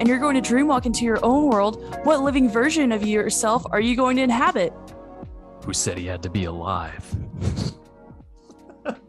[0.00, 3.80] and you're going to dreamwalk into your own world, what living version of yourself are
[3.80, 4.72] you going to inhabit?
[5.64, 7.04] Who said he had to be alive?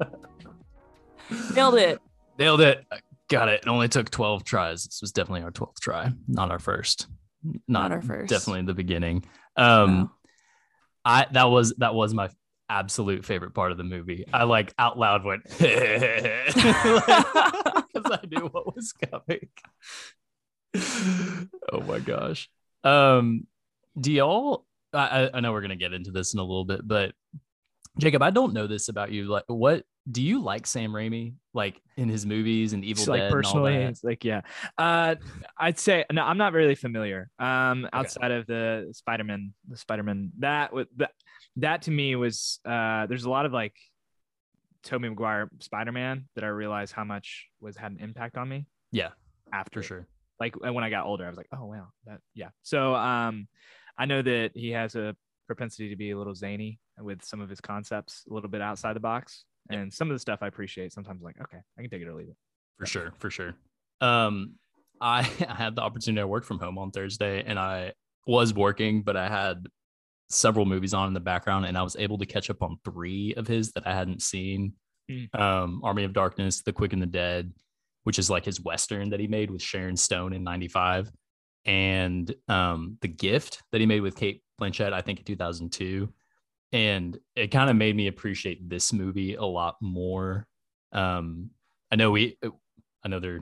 [1.55, 1.99] Nailed it.
[2.38, 2.85] Nailed it.
[3.30, 3.62] Got it.
[3.63, 4.84] It only took 12 tries.
[4.84, 7.08] This was definitely our 12th try, not our first.
[7.44, 8.30] Not, Not our first.
[8.30, 9.23] Definitely the beginning.
[9.55, 10.12] Um Wow.
[11.03, 12.30] I that was that was my
[12.70, 14.26] absolute favorite part of the movie.
[14.31, 15.63] I like out loud went because
[18.05, 19.49] I knew what was coming.
[21.71, 22.49] oh my gosh.
[22.84, 23.48] Um
[23.99, 27.13] do y'all I, I- know we're gonna get into this in a little bit, but
[27.99, 29.26] Jacob, I don't know this about you.
[29.26, 31.34] Like what do you like Sam Raimi?
[31.53, 33.98] Like in his movies and Evil Just, Dead like and all personally, that?
[34.03, 34.41] like yeah.
[34.77, 35.15] Uh,
[35.57, 36.23] I'd say no.
[36.23, 37.29] I'm not really familiar.
[37.38, 41.12] Um, outside of the Spider-Man, the Spider-Man that with that
[41.57, 43.76] that to me was uh, there's a lot of like
[44.84, 49.09] Tobey Maguire Spider-Man that I realized how much was had an impact on me Yeah,
[49.53, 50.07] after for sure.
[50.41, 52.49] Like and when I got older, I was like, oh wow, that yeah.
[52.63, 53.47] So um,
[53.97, 55.15] I know that he has a
[55.47, 58.93] propensity to be a little zany with some of his concepts, a little bit outside
[58.95, 59.79] the box, Yep.
[59.79, 60.91] and some of the stuff I appreciate.
[60.93, 62.37] Sometimes like, okay, I can take it or leave it.
[62.79, 63.53] for sure for sure
[64.01, 64.53] um
[65.01, 67.94] I, I had the opportunity to work from home on thursday and i
[68.28, 69.67] was working but i had
[70.29, 73.34] several movies on in the background and i was able to catch up on three
[73.35, 74.73] of his that i hadn't seen
[75.09, 75.28] Mm.
[75.39, 77.51] um army of darkness the quick and the dead
[78.03, 81.12] which is like his western that he made with sharon stone in 95
[81.66, 86.12] and um the gift that he made with cate blanchett i think in 2002
[86.74, 90.47] and it kind of made me appreciate this movie a lot more.
[90.94, 91.50] Um
[91.91, 92.38] i know we
[93.03, 93.41] i know there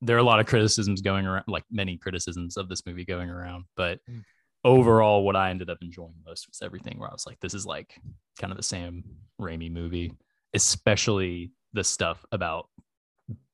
[0.00, 3.30] there are a lot of criticisms going around like many criticisms of this movie going
[3.30, 4.22] around but Mm.
[4.64, 7.64] overall what i ended up enjoying most was everything where i was like this is
[7.66, 7.94] like
[8.40, 9.04] kind of the sam
[9.40, 10.12] raimi movie
[10.54, 12.68] especially the stuff about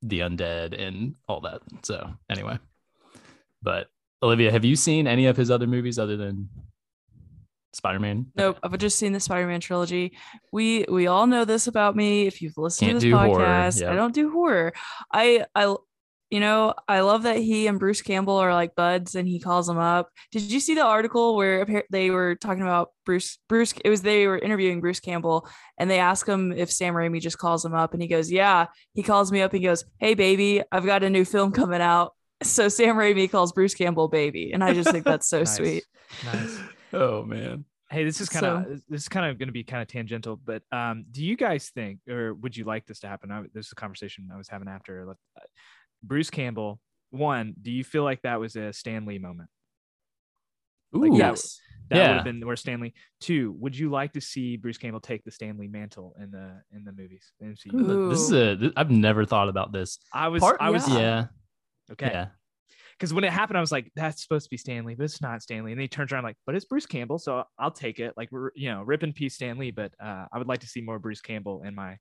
[0.02, 2.58] the undead and all that so anyway
[3.62, 3.88] but
[4.22, 6.48] olivia have you seen any of his other movies other than
[7.72, 10.16] spider-man Nope, I've just seen the Spider-Man trilogy.
[10.52, 12.26] We we all know this about me.
[12.26, 13.92] If you've listened Can't to this podcast, yep.
[13.92, 14.72] I don't do horror.
[15.12, 15.76] I I
[16.30, 19.68] you know I love that he and Bruce Campbell are like buds, and he calls
[19.68, 20.10] him up.
[20.32, 23.38] Did you see the article where they were talking about Bruce?
[23.48, 27.20] Bruce it was they were interviewing Bruce Campbell, and they ask him if Sam Raimi
[27.20, 30.14] just calls him up, and he goes, "Yeah." He calls me up and goes, "Hey
[30.14, 34.52] baby, I've got a new film coming out." So Sam Raimi calls Bruce Campbell baby,
[34.52, 35.54] and I just think that's so Nice.
[35.56, 35.84] sweet.
[36.24, 36.58] Nice.
[36.92, 39.80] oh man Hey, this is kind of this is kind of going to be kind
[39.80, 43.30] of tangential, but um, do you guys think, or would you like this to happen?
[43.30, 45.14] I, this is a conversation I was having after Uh,
[46.02, 46.80] Bruce Campbell.
[47.10, 49.48] One, do you feel like that was a Stan Lee moment?
[50.92, 51.16] Like, Ooh.
[51.18, 51.60] yeah, Yes.
[51.90, 52.14] That would Yeah.
[52.16, 52.92] have been where Stan Lee.
[53.20, 56.60] Two, would you like to see Bruce Campbell take the Stan Lee mantle in the
[56.70, 57.32] in the movies?
[57.40, 57.74] the MCU?
[57.74, 58.10] Ooh.
[58.10, 58.56] This is a.
[58.56, 59.98] th- I've never thought about this.
[60.12, 60.98] I was, Part, I was, yeah.
[60.98, 61.26] yeah,
[61.92, 62.10] okay.
[62.12, 62.26] yeah.
[62.92, 65.22] because when it happened, I was like, "That's supposed to be Stan Lee, but it's
[65.22, 67.70] not Stan Lee." And then he turns around like, "But it's Bruce Campbell, so I'll
[67.70, 69.70] take it." Like, we're you know, rip in peace, Stan Lee.
[69.70, 71.96] But uh, I would like to see more Bruce Campbell in my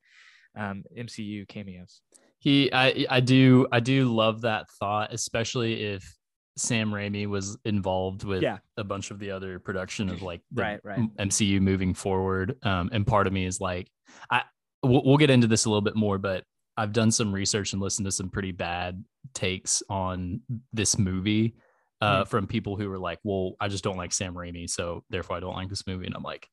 [0.57, 2.01] um, MCU cameos.
[2.39, 6.15] He, I, I do, I do love that thought, especially if
[6.55, 8.57] Sam Raimi was involved with Yeah.
[8.77, 10.99] a bunch of the other production of like the Right, right.
[11.17, 12.55] MCU moving forward.
[12.63, 13.89] Um, and part of me is like,
[14.31, 14.43] I,
[14.83, 16.43] we'll, we'll get into this a little bit more, but
[16.77, 19.03] I've done some research and listened to some pretty bad
[19.33, 20.41] takes on
[20.73, 21.55] this movie
[22.01, 22.27] uh, Hmm.
[22.29, 25.39] from people who were like, well, I just don't like Sam Raimi, so therefore I
[25.39, 26.05] don't like this movie.
[26.05, 26.47] And I'm like,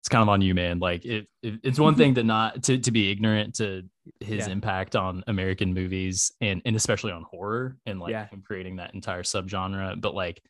[0.00, 0.78] it's kind of on you, man.
[0.78, 3.82] Like it, it it's one thing to not to, to be ignorant to
[4.20, 4.52] his Yeah.
[4.52, 8.28] impact on American movies and and especially on horror and like Yeah.
[8.44, 10.00] creating that entire subgenre.
[10.00, 10.42] But like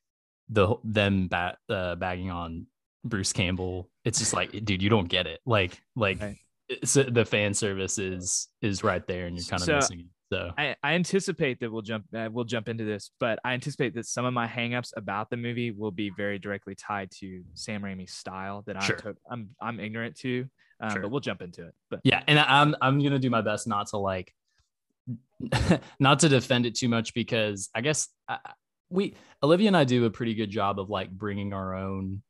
[0.51, 2.67] the them bat uh, bagging on
[3.05, 5.41] Bruce Campbell, it's just like, dude, you don't get it.
[5.47, 6.37] Like like Right.
[6.69, 10.07] it's, the fan service is is right there, and you're kind of So- missing it.
[10.31, 13.95] So I, I anticipate that we'll jump uh, we'll jump into this, but I anticipate
[13.95, 17.83] that some of my hangups about the movie will be very directly tied to Sam
[17.83, 18.97] Raimi's style that Sure.
[18.97, 20.47] I'm to- I'm I'm ignorant to.
[20.81, 21.03] Um, Sure.
[21.03, 21.75] But we'll jump into it.
[21.91, 24.33] But yeah and I- i'm i'm gonna do my best not to like
[25.99, 28.39] not to defend it too much because i guess I,
[28.91, 32.23] we olivia and i do a pretty good job of like bringing our own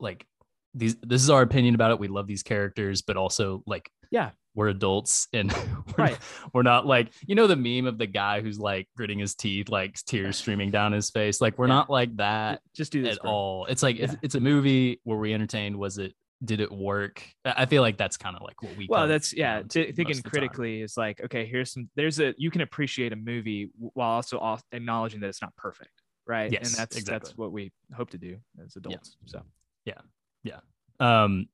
[0.00, 0.26] like
[0.74, 4.30] these this is our opinion about it we love these characters but also like Yeah.
[4.54, 6.10] We're adults and we're, Right.
[6.12, 6.20] not,
[6.54, 9.68] we're not like you know the meme of the guy who's like gritting his teeth
[9.68, 11.74] like tears streaming down his face like we're Yeah.
[11.74, 13.66] not like that just do this at all.
[13.66, 14.18] It's like it's, Yeah.
[14.22, 15.00] it's a movie.
[15.04, 15.76] Were we entertained?
[15.76, 16.14] Was it?
[16.44, 17.22] Did it work?
[17.44, 18.88] I feel like that's kind of like what we.
[18.90, 20.30] well that's yeah t- thinking most of the time.
[20.48, 24.40] critically is like okay here's some there's a you can appreciate a movie while also
[24.40, 25.92] al- acknowledging that it's not perfect
[26.26, 27.28] right Yes, and that's exactly.
[27.28, 29.40] that's what we hope to do as adults so
[29.84, 30.00] yeah.
[30.44, 30.58] Yeah.
[30.98, 31.46] Um,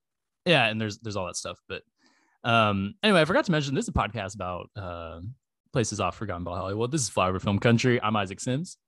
[0.47, 1.59] yeah, and there's there's all that stuff.
[1.69, 1.83] But
[2.45, 5.21] um, anyway, I forgot to mention this is a podcast about uh,
[5.73, 6.93] places off forgotten by Hollywood.
[6.93, 8.01] This is Flyover Film Country.
[8.01, 8.79] I'm Isaac Sims.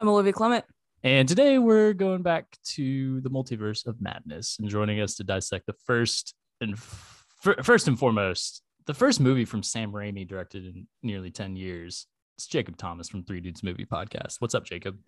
[0.00, 0.64] I'm Olivia Clement.
[1.02, 5.66] And today we're going back to the multiverse of madness and joining us to dissect
[5.66, 7.26] the first and f-
[7.62, 12.06] first and foremost, the first movie from Sam Raimi directed in nearly 10 years.
[12.36, 14.36] It's Jacob Thomas from Three Dudes Movie Podcast.
[14.40, 14.98] What's up, Jacob?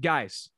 [0.00, 0.48] Guys,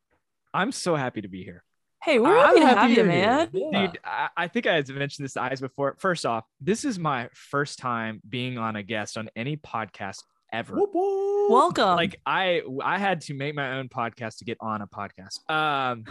[0.52, 1.64] I'm so happy to be here.
[2.02, 3.48] Hey, we're happy, I'm to have you, you're man.
[3.52, 3.68] here.
[3.72, 3.86] Yeah.
[3.86, 5.96] Dude, I, I think I had mentioned this to Eyes before.
[5.98, 10.76] First off, this is my first time being on a guest on any podcast ever.
[10.76, 11.50] Whoop, whoop.
[11.50, 11.96] Welcome.
[11.96, 15.48] Like I I had to make my own podcast to get on a podcast.
[15.50, 16.04] Um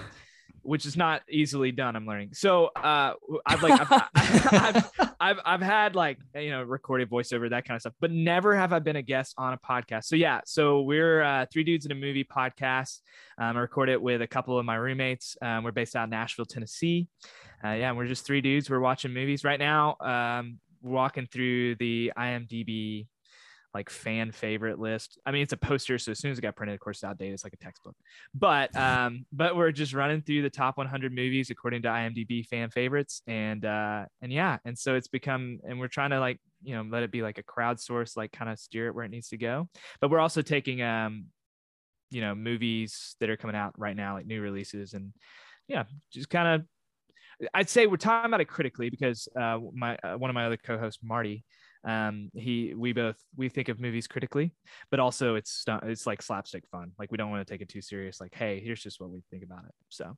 [0.62, 2.30] which is not easily done, I'm learning.
[2.34, 3.14] So uh
[3.46, 7.82] I've like I've, I've, I've I've had like you know recorded voiceover that kind of
[7.82, 10.06] stuff, but never have I been a guest on a podcast.
[10.06, 13.00] So yeah, so we're uh, three dudes in a movie podcast.
[13.38, 15.38] Um, I record it with a couple of my roommates.
[15.42, 17.08] Um, we're based out of Nashville, Tennessee.
[17.64, 18.70] Uh, yeah, we're just three dudes.
[18.70, 19.98] We're watching movies right now.
[20.00, 23.08] Um, walking through the IMDb
[23.74, 25.20] like fan favorite list.
[25.26, 27.04] I mean, it's a poster, so as soon as it got printed, of course, it's
[27.04, 27.34] outdated.
[27.34, 27.96] It's like a textbook.
[28.34, 32.70] But um, but we're just running through the top 100 movies according to IMDb fan
[32.70, 36.76] favorites, and uh, and yeah, and so it's become, and we're trying to like you
[36.76, 39.30] know let it be like a crowdsource, like kind of steer it where it needs
[39.30, 39.70] to go.
[40.02, 41.26] But we're also taking um,
[42.12, 45.14] you know, movies that are coming out right now, like new releases, and
[45.68, 46.68] yeah, just kind of.
[47.54, 50.58] I'd say we're talking about it critically because uh, my uh, one of my other
[50.58, 51.46] co-hosts, Marty,
[51.86, 54.52] um he we both we think of movies critically
[54.92, 57.70] but also it's not it's like slapstick fun like we don't want to take it
[57.70, 60.16] too serious like hey here's just what we think about it so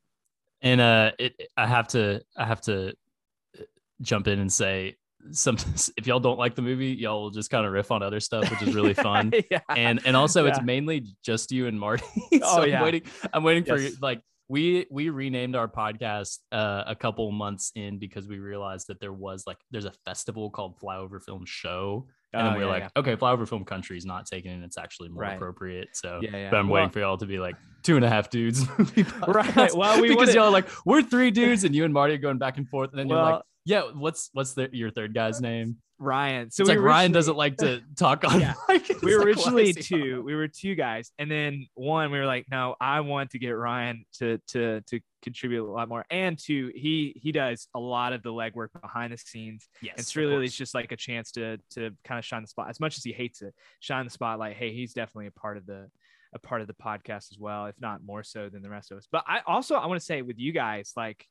[0.64, 3.64] And uh, it, I have to, I have to uh,
[4.02, 4.96] jump in and say,
[5.32, 5.58] some
[5.98, 8.50] if y'all don't like the movie, y'all will just kind of riff on other stuff,
[8.52, 9.32] which is really fun.
[9.52, 12.04] yeah and and also it's mainly just you and Marty.
[12.34, 12.78] so Oh, yeah.
[12.80, 13.02] I'm waiting.
[13.34, 13.98] I'm waiting for Yes.
[14.02, 14.22] like
[14.52, 19.14] we we renamed our podcast uh, a couple months in because we realized that there
[19.14, 22.84] was like there's a festival called Flyover Film Show, and Oh, we are yeah, like,
[22.84, 22.90] yeah.
[22.98, 25.36] okay, Flyover Film Country is not taken, and it's actually more Right.
[25.38, 25.88] appropriate.
[25.94, 26.50] So, Yeah, yeah.
[26.52, 28.66] but I'm Well- waiting for y'all to be like two and a half dudes
[29.28, 29.74] Right.
[29.74, 32.38] Well, we because y'all are like we're three dudes, and you and Marty are going
[32.38, 33.42] back and forth, and then you're like.
[33.64, 35.78] Yeah, what's what's the, your third guy's name?
[36.02, 36.50] Ryan.
[36.50, 38.40] So it's we like Ryan doesn't like to talk on.
[38.40, 38.56] Yeah.
[38.70, 40.22] It's we were originally two.
[40.24, 41.12] we were two guys.
[41.20, 45.00] And then one we were like no i want to get ryan to to to
[45.22, 46.06] contribute a lot more.
[46.10, 49.70] And two he he does a lot of the legwork behind the scenes.
[49.82, 52.70] Yes, it's really it's just like a chance to to kind of shine the spot.
[52.70, 55.66] As much as he hates it shine the spotlight hey he's definitely a part of
[55.66, 55.90] the
[56.34, 58.98] a part of the podcast as well if not more so than the rest of
[58.98, 59.08] us.
[59.12, 61.26] But i also i want to say with you guys like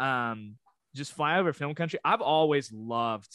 [0.00, 0.56] um
[0.94, 3.32] just fly over film country i've always loved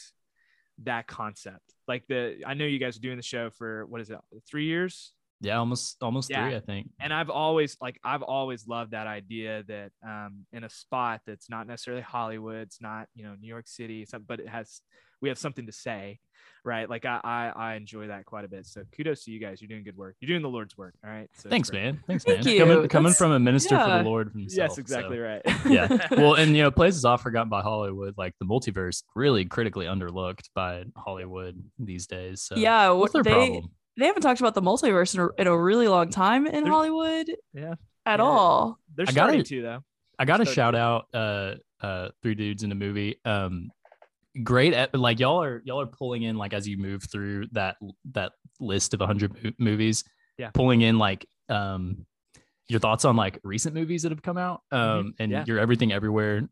[0.84, 4.10] that concept like the i know you guys are doing the show for what is
[4.10, 4.18] it
[4.50, 6.44] three years Yeah, almost almost Yeah.
[6.48, 6.90] three, I think.
[7.00, 11.50] and I've always like I've always loved that idea that um, in a spot that's
[11.50, 14.82] not necessarily Hollywood, it's not you know New York City, some- but it has
[15.22, 16.20] we have something to say,
[16.64, 16.90] right?
[16.90, 18.66] Like I I, I enjoy that quite a bit.
[18.66, 19.62] So kudos to you guys.
[19.62, 20.16] You're doing good work.
[20.20, 20.94] You're doing the Lord's work.
[21.04, 21.30] All right.
[21.38, 22.02] So Thanks, man.
[22.08, 22.54] Thanks, Thank man.
[22.54, 22.60] you.
[22.66, 24.58] Coming, coming from a minister for the Lord himself.
[24.58, 25.42] Yes, so, exactly right.
[25.68, 26.08] yeah.
[26.12, 30.50] Well, and you know, places off forgotten by Hollywood, like the multiverse, really critically underlooked
[30.56, 32.42] by Hollywood these days.
[32.42, 33.70] So yeah, what's their they problem?
[33.98, 36.68] they haven't talked about the multiverse in a, in a really long time in There's-
[36.70, 37.74] Hollywood yeah.
[38.06, 38.26] at Yeah.
[38.26, 38.80] all.
[38.96, 39.80] They're I gotta- starting to though.
[40.18, 43.16] I got to Start shout out uh uh three dudes in a movie.
[43.24, 43.72] Um
[44.44, 47.78] great at, like y'all are y'all are pulling in like as you move through that
[48.12, 50.04] that list of 100 movies.
[50.38, 50.52] Yeah.
[50.54, 52.06] Pulling in like um
[52.68, 54.62] your thoughts on like recent movies that have come out.
[54.72, 55.32] Um and Mm-hmm.
[55.32, 55.44] Yeah.
[55.48, 56.48] your everything everywhere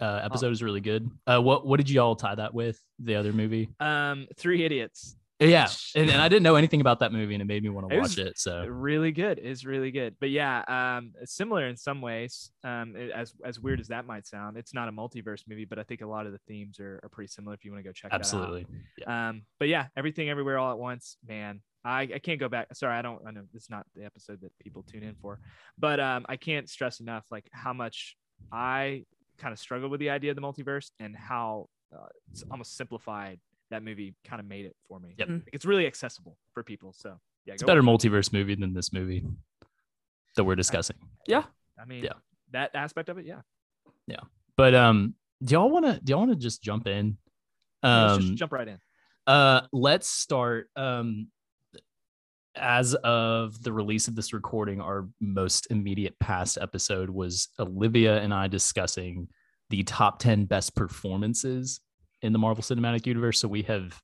[0.00, 1.10] uh episode is really good.
[1.26, 2.80] Uh what what did y'all tie that with?
[3.00, 3.68] The other movie?
[3.80, 5.16] Um, Three Idiots.
[5.40, 5.68] Yeah.
[5.94, 7.98] And, and I didn't know anything about that movie and it made me want to
[7.98, 8.38] watch it.
[8.38, 13.34] So really good is really good but yeah um similar in some ways um as
[13.44, 16.06] as weird as that might sound it's not a multiverse movie but i think a
[16.06, 18.66] lot of the themes are, are pretty similar if you want to go check absolutely.
[18.98, 19.38] that out Absolutely.
[19.38, 22.96] um but yeah everything everywhere all at once man I, I can't go back sorry
[22.96, 25.40] i don't i know it's not the episode that people tune in for
[25.78, 28.16] but um i can't stress enough like how much
[28.52, 29.04] i
[29.38, 33.40] kind of struggled with the idea of the multiverse and how uh, it's almost simplified
[33.70, 35.28] that movie kind of made it for me Yep.
[35.28, 35.32] Mm.
[35.44, 38.10] Like, it's really accessible for people so yeah It's a better watch it.
[38.10, 39.24] multiverse movie than this movie
[40.36, 40.96] that we're discussing.
[41.26, 41.44] Yeah.
[41.80, 42.12] I mean, Yeah.
[42.52, 43.40] that aspect of it, yeah.
[44.06, 44.20] Yeah.
[44.56, 47.16] But um, do y'all want to do y'all want to just jump in?
[47.82, 48.78] Let's Um, just jump right in.
[49.26, 50.68] uh, let's start.
[50.76, 51.28] Um,
[52.56, 58.34] as of the release of this recording, our most immediate past episode was Olivia and
[58.34, 59.28] I discussing
[59.70, 61.80] the top ten best performances
[62.22, 63.40] in the Marvel Cinematic Universe.
[63.40, 64.00] So we have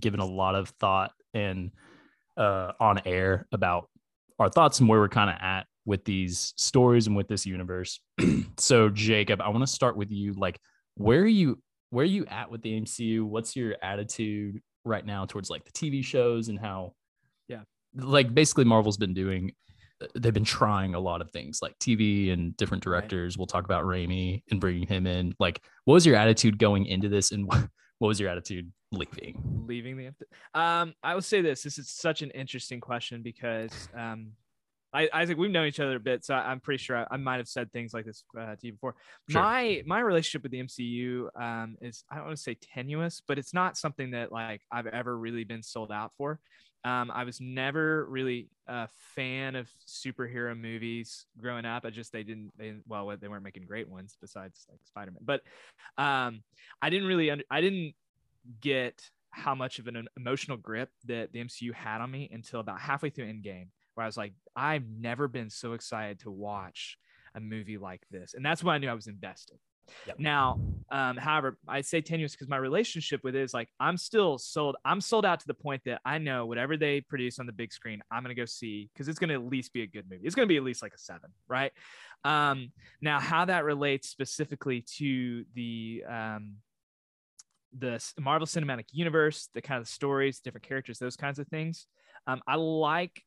[0.00, 1.70] given a lot of thought and
[2.36, 3.88] uh, on air about
[4.38, 8.00] our thoughts and where we're kind of at with these stories and with this universe.
[8.58, 10.34] so Jacob, I want to start with you.
[10.34, 10.58] Like,
[10.94, 11.58] where are you?
[11.90, 13.24] Where are you at with the MCU?
[13.24, 16.92] What's your attitude right now towards like the TV shows and how?
[17.48, 17.62] Yeah.
[17.94, 19.52] Like basically, Marvel's been doing
[20.14, 23.34] they've been trying a lot of things like TV and different directors.
[23.34, 23.38] Right.
[23.38, 25.34] We'll talk about Raimi and bringing him in.
[25.38, 27.46] Like, what was your attitude going into this, and
[27.98, 29.64] what was your attitude leaving?
[29.66, 34.32] Leaving the um, I will say this: this is such an interesting question because um,
[34.92, 37.36] I, Isaac, we've known each other a bit, so I'm pretty sure I, I might
[37.36, 38.94] have said things like this uh, to you before.
[39.28, 39.42] Sure.
[39.42, 43.38] My my relationship with the MCU um, is I don't want to say tenuous, but
[43.38, 46.40] it's not something that like I've ever really been sold out for.
[46.84, 51.84] Um, I was never really a fan of superhero movies growing up.
[51.84, 55.22] I just they didn't they well they weren't making great ones besides like Spider Man,
[55.24, 55.42] but
[56.02, 56.42] um,
[56.80, 57.94] I didn't really under, I didn't
[58.60, 62.80] get how much of an emotional grip that the MCU had on me until about
[62.80, 66.96] halfway through Endgame where I was like, I've never been so excited to watch
[67.34, 68.34] a movie like this.
[68.34, 69.58] And that's when I knew I was invested.
[70.06, 70.18] Yep.
[70.18, 74.38] Now, um, however, I say tenuous because my relationship with it is like I'm still
[74.38, 74.76] sold.
[74.84, 77.72] I'm sold out to the point that I know whatever they produce on the big
[77.72, 80.24] screen, I'm gonna go see because it's gonna at least be a good movie.
[80.24, 81.72] It's gonna be at least like a seven, right?
[82.24, 86.56] Um, now, how that relates specifically to the um,
[87.76, 91.86] the Marvel Cinematic Universe, the kind of stories, different characters, those kinds of things.
[92.26, 93.22] Um, I like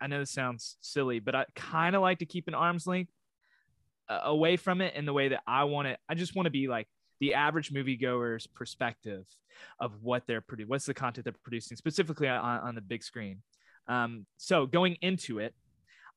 [0.00, 3.12] I know this sounds silly, but I kind of like to keep an arm's length
[4.08, 5.98] away from it in the way that I want it.
[6.08, 6.86] I just want to be like
[7.20, 9.24] the average moviegoer's perspective
[9.80, 13.42] of what they're producing, what's the content they're producing, specifically on, on the big screen.
[13.88, 15.54] Um, so going into it,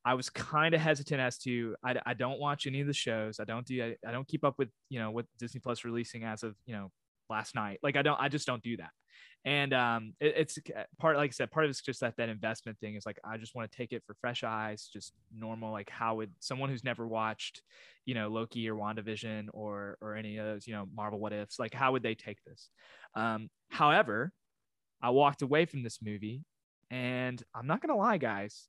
[0.05, 3.39] I was kind of hesitant as to I, I don't watch any of the shows.
[3.39, 6.24] I don't do I, I don't keep up with you know what Disney Plus releasing
[6.24, 6.91] as of you know
[7.29, 7.79] last night.
[7.83, 8.91] Like I don't I just don't do that
[9.45, 12.29] and um, it, it's uh, part like I said, part of it's just that that
[12.29, 15.71] investment thing is like I just want to take it for fresh eyes, just normal.
[15.71, 17.62] Like how would someone who's never watched,
[18.05, 21.57] you know, Loki or WandaVision or or any of those, you know, Marvel What Ifs,
[21.57, 22.69] like how would they take this?
[23.15, 24.33] Um, however,
[25.01, 26.43] I walked away from this movie,
[26.91, 28.67] and I'm not gonna lie, guys,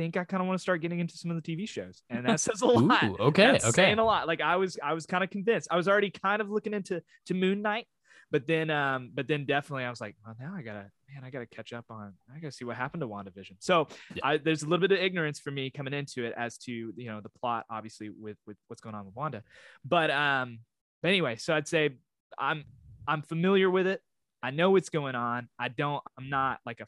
[0.00, 2.26] think I kind of want to start getting into some of the TV shows, and
[2.26, 3.04] that says a lot.
[3.04, 4.26] Ooh, okay, That's okay, saying a lot.
[4.26, 5.68] Like I was, I was kind of convinced.
[5.70, 7.86] I was already kind of looking into to Moon Knight
[8.30, 11.30] but then um but then definitely i was like well now i gotta man i
[11.30, 14.20] gotta catch up on i gotta see what happened to wandavision so yeah.
[14.24, 17.06] I, there's a little bit of ignorance for me coming into it as to you
[17.06, 19.42] know the plot obviously with with what's going on with wanda
[19.84, 20.60] but um
[21.02, 21.90] but anyway so i'd say
[22.38, 22.64] i'm
[23.08, 24.00] i'm familiar with it
[24.42, 26.86] i know what's going on i don't i'm not like a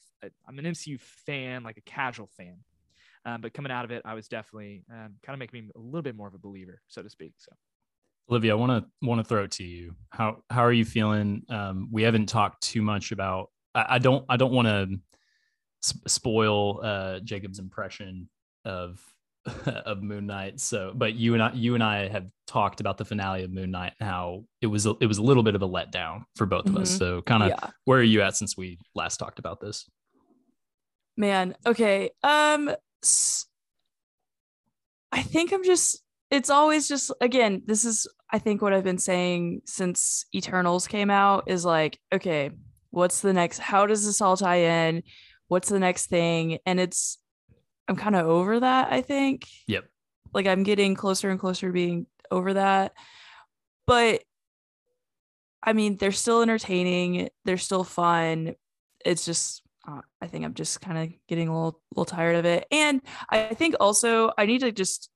[0.48, 2.58] i'm an mcu fan like a casual fan
[3.24, 5.78] um, but coming out of it i was definitely um, kind of making me a
[5.78, 7.52] little bit more of a believer so to speak so
[8.30, 9.94] Olivia, I want to want to throw it to you.
[10.10, 11.42] How how are you feeling?
[11.48, 13.50] Um, we haven't talked too much about.
[13.74, 15.00] I, I don't I don't want to
[16.06, 18.28] spoil uh, Jacob's impression
[18.64, 19.00] of
[19.66, 20.60] of Moon Knight.
[20.60, 23.70] So, but you and I you and I have talked about the finale of Moon
[23.70, 26.46] Knight and how it was a, it was a little bit of a letdown for
[26.46, 26.82] both of mm-hmm.
[26.82, 26.96] us.
[26.96, 27.70] So, kind of yeah.
[27.84, 29.88] where are you at since we last talked about this?
[31.16, 32.10] Man, okay.
[32.22, 32.70] Um,
[35.10, 38.96] I think I'm just it's always just again this is i think what i've been
[38.96, 42.50] saying since eternals came out is like okay
[42.92, 45.02] what's the next how does this all tie in?
[45.48, 46.58] What's the next thing?
[46.64, 47.18] And it's
[47.88, 49.48] i'm kind of over that i think.
[49.66, 49.84] Yep.
[50.32, 52.92] Like i'm getting closer and closer to being over that.
[53.86, 54.22] But
[55.62, 58.54] i mean they're still entertaining they're still fun.
[59.04, 62.44] It's just uh, i think i'm just kind of getting a little little tired of
[62.44, 65.10] it and i think also i need to just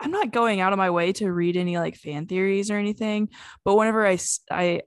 [0.00, 3.28] I'm not going out of my way to read any like fan theories or anything,
[3.64, 4.18] but whenever I
[4.50, 4.80] I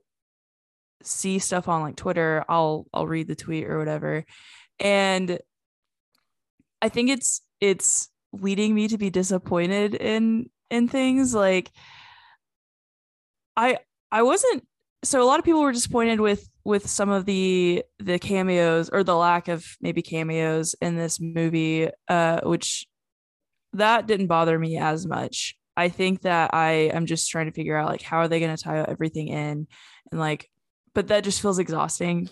[1.04, 4.24] see stuff on like Twitter, I'll I'll read the tweet or whatever.
[4.80, 5.38] And
[6.82, 11.70] I think it's it's leading me to be disappointed in in things like
[13.56, 13.78] I
[14.10, 14.66] I wasn't
[15.04, 19.04] so a lot of people were disappointed with with some of the the cameos or
[19.04, 22.86] the lack of maybe cameos in this movie uh which
[23.74, 25.56] that didn't bother me as much.
[25.76, 28.56] I think that I am just trying to figure out like how are they going
[28.56, 29.66] to tie everything in
[30.10, 30.48] and like
[30.94, 32.30] but that just feels exhausting.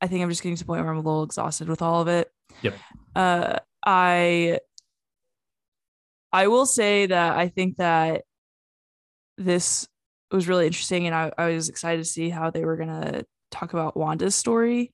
[0.00, 2.00] I think I'm just getting to the point where I'm a little exhausted with all
[2.00, 2.30] of it.
[2.62, 2.74] Yep.
[3.14, 4.58] Uh I
[6.32, 8.22] I will say that I think that
[9.36, 9.86] this
[10.34, 13.72] was really interesting and I, I was excited to see how they were gonna talk
[13.72, 14.92] about Wanda's story.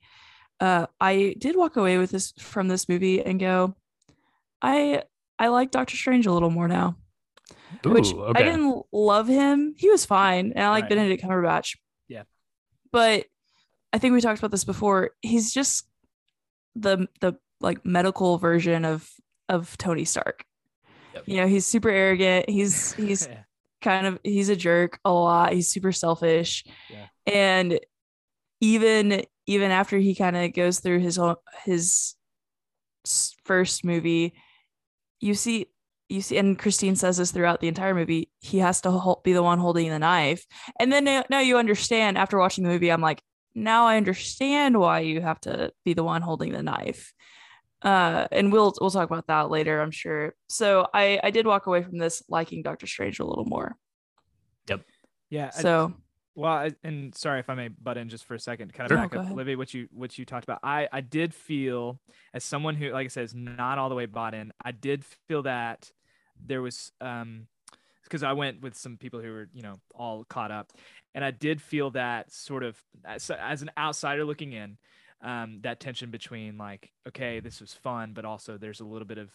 [0.61, 3.75] Uh I did walk away with this from this movie and go,
[4.63, 5.03] I
[5.39, 6.97] I like Doctor Strange a little more now.
[7.85, 8.41] Ooh, which okay.
[8.41, 9.75] I didn't love him.
[9.77, 10.53] He was fine.
[10.55, 10.91] And I like right.
[10.91, 11.77] Benedict Cumberbatch.
[12.09, 12.23] Yeah.
[12.93, 13.27] But
[13.93, 15.11] I think we talked about this before.
[15.21, 15.87] He's just
[16.75, 19.09] the the like medical version of
[19.49, 20.45] of Tony Stark.
[21.15, 21.25] Yep.
[21.27, 22.49] You know, he's super arrogant.
[22.49, 23.43] He's he's yeah.
[23.83, 25.53] Kind of he's a jerk a lot.
[25.53, 26.65] He's super selfish.
[26.91, 27.07] Yeah.
[27.27, 27.81] And
[28.61, 31.21] even even after he kind of goes through his
[31.65, 32.15] his
[33.45, 34.35] first movie,
[35.21, 35.67] you see
[36.09, 39.33] you see and Christine says this throughout the entire movie, he has to hold, be
[39.33, 40.47] the one holding the knife.
[40.79, 43.23] And then now, now you understand after watching the movie, I'm like,
[43.55, 47.13] now I understand why you have to be the one holding the knife.
[47.83, 50.35] Uh, and we'll we'll talk about that later, I'm sure.
[50.49, 53.77] So I I did walk away from this liking Doctor Strange a little more.
[54.69, 54.83] Yep
[55.31, 55.51] yeah.
[55.55, 55.95] I- So
[56.35, 58.95] Well, I, and sorry if I may butt in just for a second, kind of
[58.97, 59.03] Sure.
[59.05, 59.37] back Go up, ahead.
[59.37, 60.61] Libby, what you what you talked about.
[60.63, 62.01] I I did feel
[62.35, 64.53] as someone who, like I said, is not all the way bought in.
[64.65, 65.91] I did feel that
[66.45, 67.47] there was um
[68.05, 70.73] because I went with some people who were you know all caught up,
[71.15, 74.79] and I did feel that sort of as, as an outsider looking in,
[75.23, 79.19] um that tension between like okay this was fun, but also there's a little bit
[79.19, 79.31] of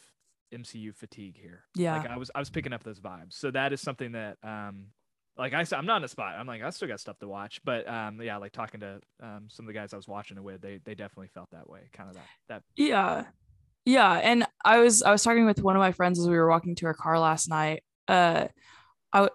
[0.54, 1.64] MCU fatigue here.
[1.76, 3.34] yeah, Like I was I was picking up those vibes.
[3.34, 4.88] So that is something that um
[5.38, 6.36] like I said, I'm not in a spot.
[6.38, 9.48] I'm like I still got stuff to watch, but um yeah, like talking to um
[9.50, 11.82] some of the guys I was watching it with, they they definitely felt that way.
[11.94, 13.26] Kind of that that Yeah.
[13.84, 16.50] Yeah, and I was I was talking with one of my friends as we were
[16.50, 17.84] walking to our car last night.
[18.08, 18.48] Uh
[19.14, 19.30] I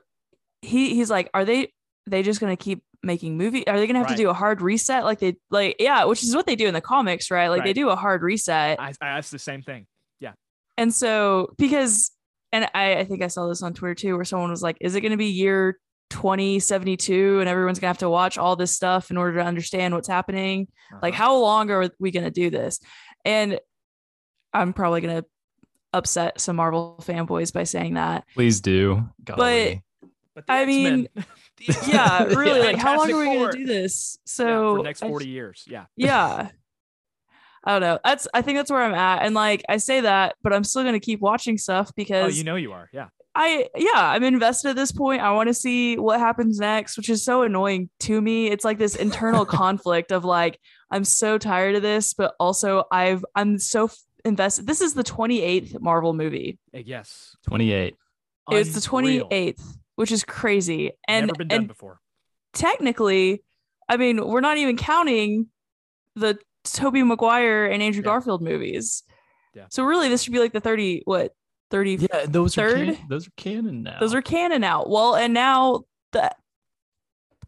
[0.62, 1.72] he he's like, "Are they
[2.06, 3.66] they just going to keep making movie?
[3.66, 4.16] Are they going to have Right.
[4.16, 6.74] to do a hard reset like they like yeah, which is what they do in
[6.74, 7.48] the comics, right?
[7.48, 8.78] Like they do a hard reset.
[8.80, 9.86] I, I asked the same thing.
[10.20, 10.32] Yeah
[10.76, 12.10] and so because
[12.52, 14.94] and I I think I saw this on Twitter too where someone was like, "Is
[14.94, 15.78] it going to be year
[16.10, 19.94] 2072 and everyone's going to have to watch all this stuff in order to understand
[19.94, 20.68] what's happening?"
[21.02, 21.24] Like, Uh-huh.
[21.24, 22.80] how long are we going to do this?
[23.24, 23.58] And
[24.52, 25.28] I'm probably going to
[25.92, 28.24] upset some Marvel fanboys by saying that.
[28.34, 29.08] Please do.
[29.24, 29.82] Golly.
[30.36, 31.08] But the I X-Men- mean,
[31.88, 32.60] Yeah, really.
[32.60, 34.18] Like, how long are we going to do this?
[34.18, 35.64] Yeah, So, for the next I- 40 years.
[35.66, 35.86] Yeah.
[35.96, 36.50] yeah.
[37.64, 37.98] I don't know.
[38.04, 39.22] That's, I think that's where I'm at.
[39.24, 42.38] And like, I say that, but I'm still going to keep watching stuff Oh, because
[42.38, 42.88] you know you are.
[42.92, 43.08] Yeah.
[43.34, 45.20] I, yeah, I'm invested at this point.
[45.20, 48.46] I want to see what happens next, which is so annoying to me.
[48.48, 50.58] It's like this internal conflict of like,
[50.90, 54.66] I'm so tired of this, but also I've, I'm so f- invested.
[54.66, 56.58] This is the 28th Marvel movie.
[56.74, 57.34] Uh, Yes.
[57.48, 57.94] 28.
[58.52, 59.60] It's the 28th,
[59.96, 60.92] which is crazy.
[61.08, 62.00] And, Never been done and before.
[62.52, 63.42] technically,
[63.88, 65.48] I mean, we're not even counting
[66.14, 68.06] the Tobey Maguire and Andrew Yeah.
[68.06, 69.02] Garfield movies.
[69.54, 69.66] Yeah.
[69.70, 71.34] So really, this should be like the 30, what,
[71.70, 72.96] 30, Yeah, those are Third?
[72.96, 73.98] can- those are canon now.
[74.00, 74.84] those are canon now.
[74.86, 75.82] Well, and now
[76.12, 76.30] the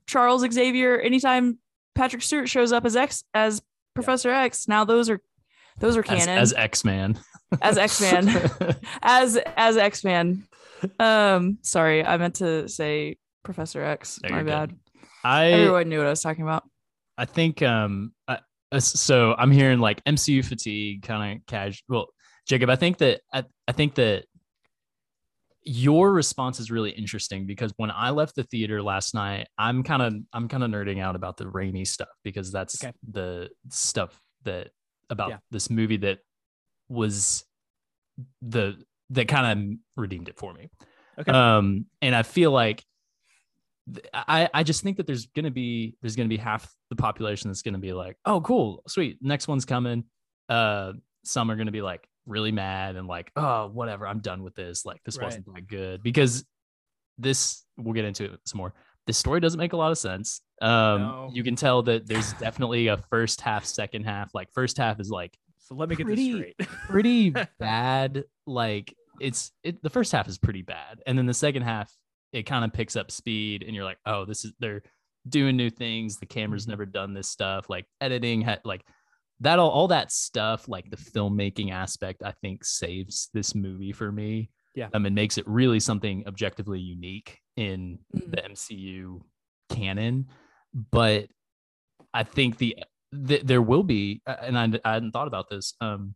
[0.06, 1.58] Charles Xavier, anytime
[1.94, 3.60] Patrick Stewart shows up as X as
[3.94, 5.20] Professor X, now those are
[5.80, 7.18] those are canon as X Man.
[7.60, 8.50] as X Man
[9.02, 10.44] as as X Man.
[11.00, 14.20] Um, sorry, I meant to say Professor X.
[14.22, 14.50] No, My you're good.
[14.50, 14.74] bad.
[15.24, 16.64] I Everyone knew what I was talking about.
[17.16, 18.38] I think um I,
[18.70, 21.82] uh, so I'm hearing like MCU fatigue kind of casual.
[21.88, 22.06] Well,
[22.46, 24.24] Jacob, I think that I, I think that
[25.64, 30.02] your response is really interesting because when I left the theater last night, I'm kind
[30.02, 32.92] of I'm kind of nerding out about the Raimi stuff because that's Okay.
[33.10, 34.70] the stuff that
[35.10, 35.38] about Yeah.
[35.50, 36.20] this movie that
[36.88, 37.44] was
[38.42, 38.76] the
[39.10, 40.68] that kind of redeemed it for me.
[41.18, 41.32] Okay.
[41.32, 42.84] Um, and I feel like
[43.92, 47.50] th- I I just think that there's gonna be there's gonna be half the population
[47.50, 50.04] that's gonna be like, oh, cool, sweet, next one's coming.
[50.48, 50.92] Uh,
[51.24, 54.84] some are gonna be like really mad and like, oh, whatever, I'm done with this.
[54.84, 55.24] Like this Right.
[55.24, 56.44] wasn't that good because
[57.18, 58.74] this we'll get into it some more.
[59.06, 60.42] This story doesn't make a lot of sense.
[60.60, 61.30] Um, No.
[61.32, 64.34] you can tell that there's definitely a first half, second half.
[64.34, 66.68] Like first half is like So let me get pretty- this straight.
[66.88, 68.24] pretty bad.
[68.46, 71.02] Like it's it the first half is pretty bad.
[71.06, 71.92] And then the second half,
[72.32, 74.82] it kind of picks up speed and you're like, oh, this is they're
[75.28, 76.18] doing new things.
[76.18, 76.70] The camera's Mhm.
[76.70, 77.68] never done this stuff.
[77.70, 78.82] Like editing had like
[79.40, 84.10] that all, all that stuff, like the filmmaking aspect, I think saves this movie for
[84.10, 84.50] me.
[84.74, 84.88] Yeah.
[84.94, 88.30] Um, and makes it really something objectively unique in Mhm.
[88.30, 89.24] the MCU
[89.70, 90.28] canon.
[90.74, 91.28] But
[92.14, 92.76] I think the,
[93.12, 95.74] the there will be, and I, I hadn't thought about this.
[95.80, 96.14] Um,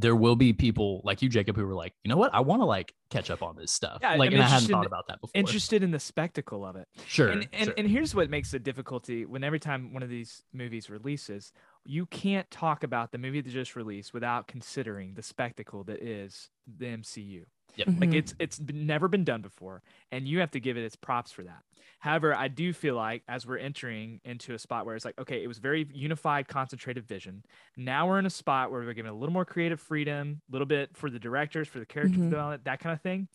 [0.00, 2.60] there will be people like you, Jacob, who were like, you know what, I want
[2.62, 3.98] to like catch up on this stuff.
[4.02, 5.38] Yeah, like, I'm and I hadn't thought about that before.
[5.38, 6.88] Interested in the spectacle of it.
[7.06, 7.28] Sure.
[7.28, 7.74] and and, sure.
[7.76, 11.52] and here's what makes the difficulty when every time one of these movies releases
[11.84, 16.48] you can't talk about the movie that just released without considering the spectacle that is
[16.78, 17.44] the mcu
[17.76, 17.86] Yep.
[17.98, 18.14] like Mhm.
[18.14, 19.82] it's it's never been done before
[20.12, 21.62] and you have to give it its props for that
[21.98, 25.42] however i do feel like as we're entering into a spot where it's like okay
[25.42, 27.44] it was very unified concentrated vision
[27.76, 30.66] now we're in a spot where we're given a little more creative freedom a little
[30.66, 32.30] bit for the directors for the character Mhm.
[32.30, 33.26] development that kind of thing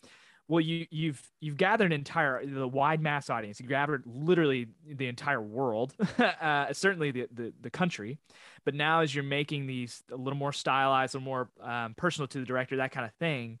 [0.48, 5.06] well you you've you've gathered an entire the wide mass audience you gathered literally the
[5.06, 8.18] entire world uh, certainly the, the the country
[8.64, 12.26] but now as you're making these a little more stylized a little more um, personal
[12.26, 13.60] to the director that kind of thing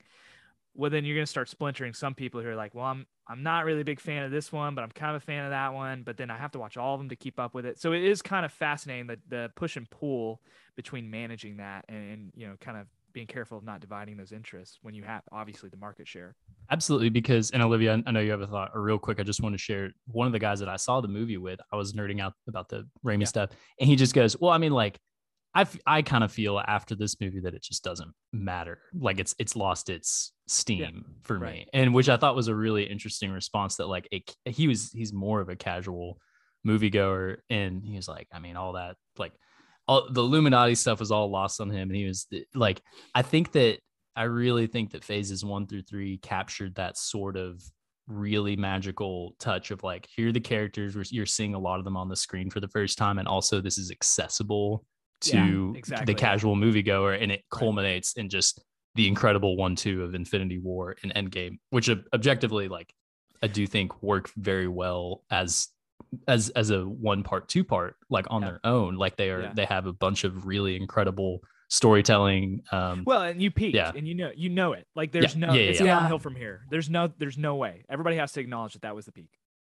[0.80, 3.42] well then you're going to start splintering some people who are like well i'm i'm
[3.42, 5.50] not really a big fan of this one but i'm kind of a fan of
[5.50, 7.66] that one but then i have to watch all of them to keep up with
[7.66, 10.40] it so it is kind of fascinating the, the push and pull
[10.76, 14.32] between managing that and, and you know kind of being careful of not dividing those
[14.32, 16.36] interests when you have obviously the market share.
[16.70, 18.70] Absolutely, because and Olivia, I know you have a thought.
[18.72, 21.00] Or real quick, I just want to share one of the guys that I saw
[21.00, 21.58] the movie with.
[21.72, 23.26] I was nerding out about the Raimi Yeah.
[23.26, 25.00] stuff, and he just goes, "Well, I mean, like,
[25.54, 28.78] I f- I kind of feel after this movie that it just doesn't matter.
[28.94, 32.84] Like, it's it's lost its steam for me, and which I thought was a really
[32.84, 33.76] interesting response.
[33.76, 36.18] That like it, he was he's more of a casual
[36.66, 39.32] moviegoer, and he was like, I mean, all that like
[39.88, 42.80] all the Illuminati stuff was all lost on him, and he was like,
[43.14, 43.78] I think that
[44.14, 47.60] I really think that phases one through three captured that sort of
[48.06, 51.96] really magical touch of like here are the characters you're seeing a lot of them
[51.96, 54.84] on the screen for the first time and also this is accessible
[55.22, 56.06] Yeah, to exactly.
[56.14, 58.62] the casual moviegoer and it culminates in just
[58.94, 62.92] the incredible one two of Infinity War and Endgame which objectively like
[63.42, 65.68] I do think work very well as
[66.26, 68.48] as as a one part two part like on Yeah.
[68.50, 69.52] their own like they are Yeah.
[69.54, 73.92] they have a bunch of really incredible storytelling um Well, and you peaked, Yeah.
[73.94, 74.86] and you know you know it.
[74.96, 75.86] Like there's Yeah, no yeah, yeah, it's yeah.
[75.86, 76.62] downhill from here.
[76.70, 77.84] There's no there's no way.
[77.88, 79.30] Everybody has to acknowledge that that was the peak.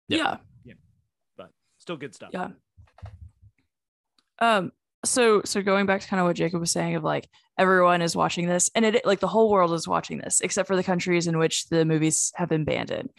[0.10, 0.38] Yeah.
[0.64, 0.76] yeah.
[1.38, 2.30] But still good stuff.
[2.34, 2.50] Yeah.
[4.40, 4.72] Um.
[5.10, 8.16] So so going back to kind of what Jacob was saying of like everyone is
[8.16, 11.28] watching this and it like the whole world is watching this except for the countries
[11.28, 13.10] in which the movies have been banned in.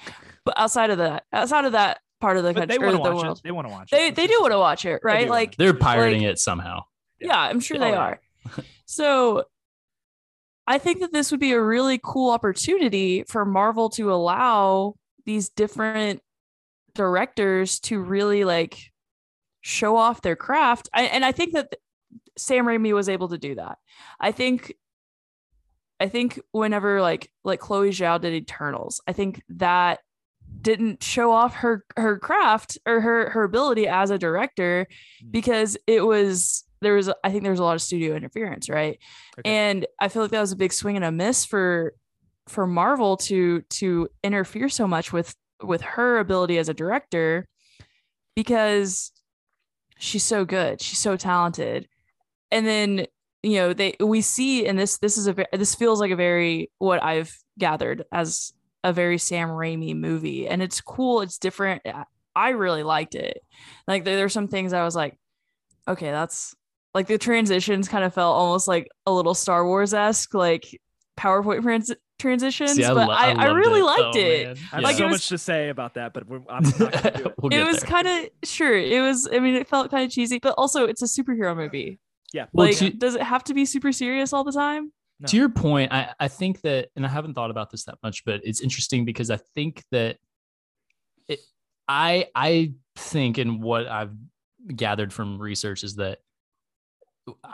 [0.45, 3.05] But outside of that, outside of that part of the But they country or want
[3.05, 3.43] to the watch world, it.
[3.45, 4.17] They want to watch they it.
[4.17, 5.21] they do want to watch it, right?
[5.25, 5.41] do wanna.
[5.41, 6.83] Like they're pirating like- it somehow
[7.21, 7.97] yeah, I'm sure Oh, they yeah.
[7.99, 8.21] are.
[8.87, 9.45] so
[10.67, 15.49] I think that this would be a really cool opportunity for Marvel to allow these
[15.49, 16.21] different
[16.95, 18.79] directors to really like
[19.69, 20.89] show off their craft.
[20.95, 21.75] I, and I think that
[22.39, 23.79] Sam Raimi was able to do that.
[24.19, 24.75] I think
[26.01, 30.01] I think whenever like like Chloe Zhao did Eternals, I think that
[30.63, 34.87] didn't show off her her craft or her her ability as a director
[35.23, 35.31] Mm.
[35.33, 38.99] because it was there was I think there was a lot of studio interference, right?
[39.39, 39.51] Okay.
[39.51, 41.95] And I feel like that was a big swing and a miss for
[42.49, 47.49] for Marvel to to interfere so much with with her ability as a director
[48.35, 49.13] because
[49.99, 51.89] she's so good, she's so talented.
[52.51, 53.07] And then
[53.43, 56.71] you know they we see and this this is a this feels like a very
[56.79, 60.49] what I've gathered as a very Sam Raimi movie.
[60.49, 61.21] And it's cool.
[61.21, 61.83] It's different.
[62.35, 63.43] I- really liked it.
[63.89, 65.19] Like there, there's some things I was like
[65.89, 66.55] okay that's
[66.95, 70.81] like the transitions kind of felt almost like a little Star Wars esque like
[71.19, 71.63] PowerPoint
[72.19, 73.85] transitions See, but lo- I, I, loved really it.
[73.85, 74.57] liked Oh, it man.
[74.73, 76.91] I have Like, so was- much to say about that, but we're, I'm not gonna
[76.91, 77.35] do it.
[77.39, 80.39] We'll it was kind of sure it was I mean it felt kind of cheesy
[80.41, 82.01] but also it's a superhero movie
[82.33, 82.47] Yeah.
[82.53, 85.27] Well, like to- does it have to be super serious all the time No.
[85.29, 88.25] to your point I, I think that and i haven't thought about this that much
[88.25, 90.17] but it's interesting because i think that
[91.29, 91.39] it
[91.87, 94.13] i i think and what i've
[94.75, 96.19] gathered from research is that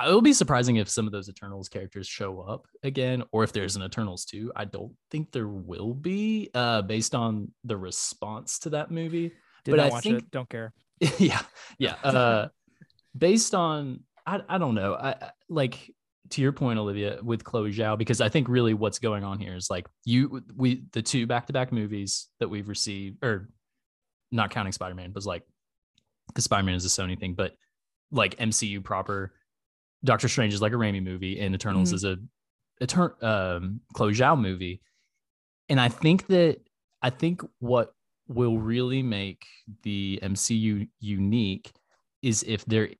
[0.07, 3.77] it'll be surprising if some of those eternals characters show up again or if there's
[3.77, 8.71] an eternals 2 i don't think there will be uh based on the response to
[8.71, 9.33] that movie
[9.65, 10.31] Did but I watch think- it.
[10.31, 10.73] Don't care.
[11.19, 11.43] yeah
[11.79, 12.49] yeah uh
[13.17, 15.93] based on i, I don't know I, I like
[16.31, 19.55] to your point olivia with chloe zhao because i think really what's going on here
[19.57, 23.51] is like you we the two back-to-back movies that we've received or
[24.31, 25.43] not counting spider-man was like
[26.29, 27.53] because spider-man is a sony thing but
[28.13, 29.33] like mcu proper
[30.05, 31.95] doctor strange is like a Raimi movie and eternals Mhm.
[31.95, 32.17] is a
[32.83, 34.81] etern- um chloe zhao movie
[35.69, 36.61] and i think that
[37.03, 37.95] i think what
[38.29, 39.47] will really make
[39.83, 41.73] the MCU unique
[42.23, 42.91] is if they're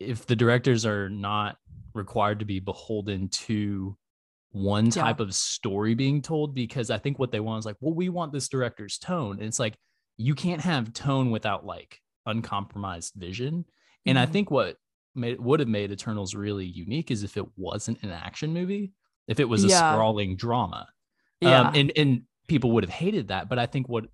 [0.00, 1.56] if the directors are not
[1.94, 3.96] required to be beholden to
[4.52, 4.90] one Yeah.
[5.04, 8.08] type of story being told because I think what they want is like, well, we
[8.08, 9.36] want this director's tone.
[9.38, 9.76] And it's like
[10.16, 13.64] you can't have tone without like uncompromised vision.
[14.04, 14.32] And I Mhm.
[14.32, 14.76] think what
[15.14, 18.92] made would have made Eternals really unique is if it wasn't an action movie,
[19.28, 19.92] if it was a Yeah.
[19.92, 20.88] sprawling drama.
[21.40, 24.04] yeah Um, and and people would have hated that, but I think what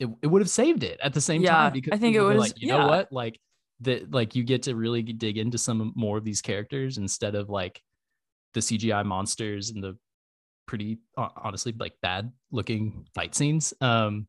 [0.00, 2.20] it, it would have saved it at the same Yeah, time because I think it
[2.22, 2.78] was- like, you yeah.
[2.78, 3.40] know what, like
[3.80, 7.48] that, like you get to really dig into some more of these characters instead of
[7.50, 7.82] like
[8.54, 9.96] the CGI monsters and the
[10.66, 13.74] pretty honestly like bad looking fight scenes.
[13.80, 14.26] Um,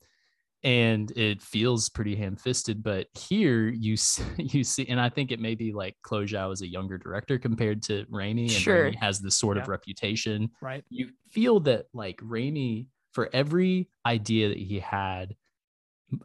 [0.66, 3.96] and it feels pretty ham-fisted, but here you
[4.38, 7.82] you see, and I think it may be like Zhao is a younger director compared
[7.84, 8.90] to Raimi, and Sure.
[8.92, 10.84] Raimi has this sort of reputation Right.
[10.90, 15.36] you feel that like Raimi, for every idea that he had,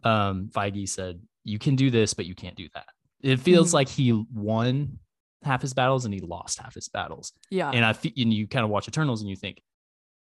[0.04, 2.86] um, Feige said, you can do this, but you can't do that.
[3.22, 3.74] It feels Mhm.
[3.74, 4.98] like he won
[5.42, 7.32] half his battles and he lost half his battles.
[7.50, 9.62] yeah And I and you kind of watch Eternals and you think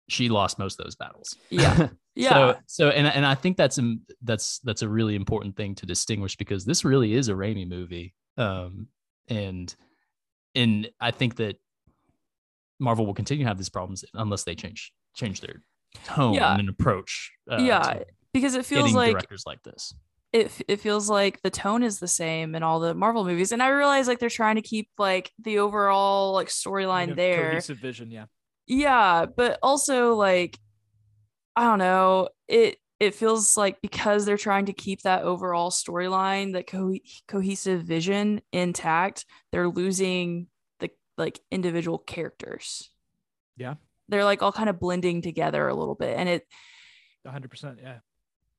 [0.08, 1.36] she lost most of those battles.
[1.50, 1.88] Yeah.
[2.14, 5.74] yeah So so and and I think that's um, that's that's a really important thing
[5.76, 8.14] to distinguish because this really is a Raimi movie.
[8.36, 8.88] Um
[9.28, 9.74] and
[10.54, 11.56] and I think that
[12.78, 15.62] Marvel will continue to have these problems unless they change change their
[16.04, 16.56] tone Yeah.
[16.58, 17.32] and approach.
[17.50, 18.00] Uh, yeah,
[18.32, 19.94] because it feels like directors like this.
[20.32, 23.62] it it feels like the tone is the same in all the Marvel movies, and
[23.62, 27.50] I realize like they're trying to keep like the overall like storyline Kind of there.
[27.50, 28.26] Cohesive vision, yeah.
[28.66, 30.58] Yeah, but also like
[31.54, 36.54] I don't know, it it feels like because they're trying to keep that overall storyline,
[36.54, 36.94] that co-
[37.28, 40.46] cohesive vision intact, they're losing
[40.80, 42.90] the like individual characters.
[43.56, 43.74] Yeah.
[44.08, 46.46] They're like all kind of blending together a little bit and it
[47.26, 47.78] 100%.
[47.82, 47.98] Yeah.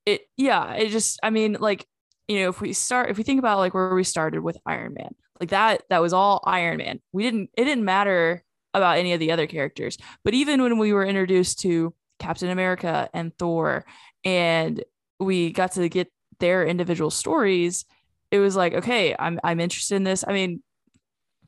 [0.04, 1.86] it yeah it just i mean like
[2.28, 4.92] you know if we start if we think about like where we started with iron
[4.92, 8.44] man like that that was all iron man we didn't it didn't matter
[8.74, 13.08] about any of the other characters but even when we were introduced to captain america
[13.14, 13.84] and thor
[14.24, 14.82] and
[15.18, 17.84] we got to get their individual stories
[18.30, 20.62] it was like okay i'm i'm interested in this i mean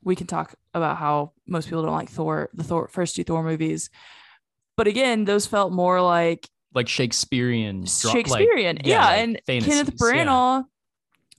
[0.03, 3.43] we can talk about how most people don't like thor the thor first two thor
[3.43, 3.89] movies
[4.77, 8.79] but again those felt more like Like Shakespearean, dra- like- Shakespearean.
[8.85, 10.05] yeah, like and fantasies, Kenneth yeah.
[10.25, 10.63] Branagh.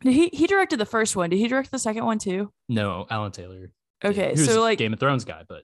[0.03, 1.31] Did he he directed the first one?
[1.31, 2.53] Did he direct the second one too?
[2.69, 3.71] No, Alan Taylor.
[4.05, 5.63] Okay, Who's so like Game of Thrones guy, but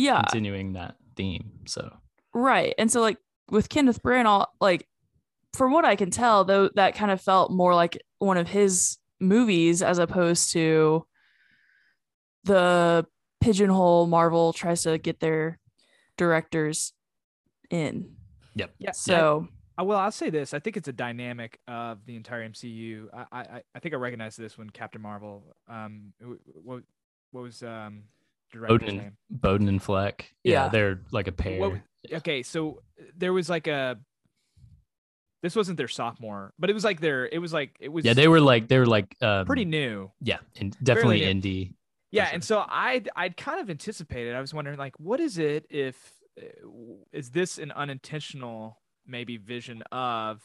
[0.00, 1.50] yeah, continuing that theme.
[1.66, 1.92] So
[2.34, 2.74] right.
[2.78, 3.18] And so like
[3.50, 4.86] with Kenneth Branagh, like
[5.52, 8.98] from what I can tell, though, that kind of felt more like one of his
[9.20, 11.04] movies as opposed to
[12.44, 13.06] the
[13.40, 15.58] pigeonhole Marvel tries to get their
[16.16, 16.92] directors
[17.70, 18.16] in.
[18.54, 18.72] yep.
[18.78, 18.92] Yeah.
[18.92, 20.52] So Uh, well, I'll say this.
[20.54, 23.08] I think it's a dynamic of the entire MCU.
[23.12, 25.42] I I, I think I recognized this when Captain Marvel.
[25.68, 26.12] Um,
[26.62, 26.82] what
[27.32, 28.04] what was um
[28.52, 29.16] director's Boden name?
[29.30, 30.32] and, Boden and Fleck.
[30.44, 30.68] Yeah, Yeah.
[30.68, 31.58] they're like a pair.
[31.60, 31.80] What-
[32.14, 32.82] Okay, so
[33.16, 33.98] there was like a.
[35.42, 37.26] This wasn't their sophomore, but it was like their.
[37.26, 38.04] It was like it was.
[38.04, 40.10] yeah, they were like they were like um, pretty new.
[40.20, 41.74] Yeah, and definitely indie.
[42.10, 42.34] Yeah, sure.
[42.34, 44.34] and so I'd I'd kind of anticipated.
[44.34, 45.96] I was wondering like, what is it if
[46.40, 46.44] uh,
[47.12, 50.42] is this an unintentional maybe vision of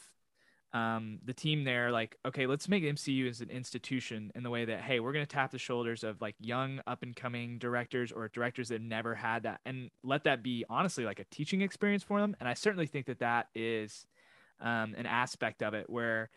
[0.72, 1.90] um, the team there?
[1.90, 5.26] Like, okay, let's make MCU as an institution in the way that hey, we're gonna
[5.26, 9.44] tap the shoulders of like young up and coming directors or directors that never had
[9.44, 12.36] that, and let that be honestly like a teaching experience for them.
[12.40, 14.06] And I certainly think that that is
[14.60, 16.30] um, an aspect of it where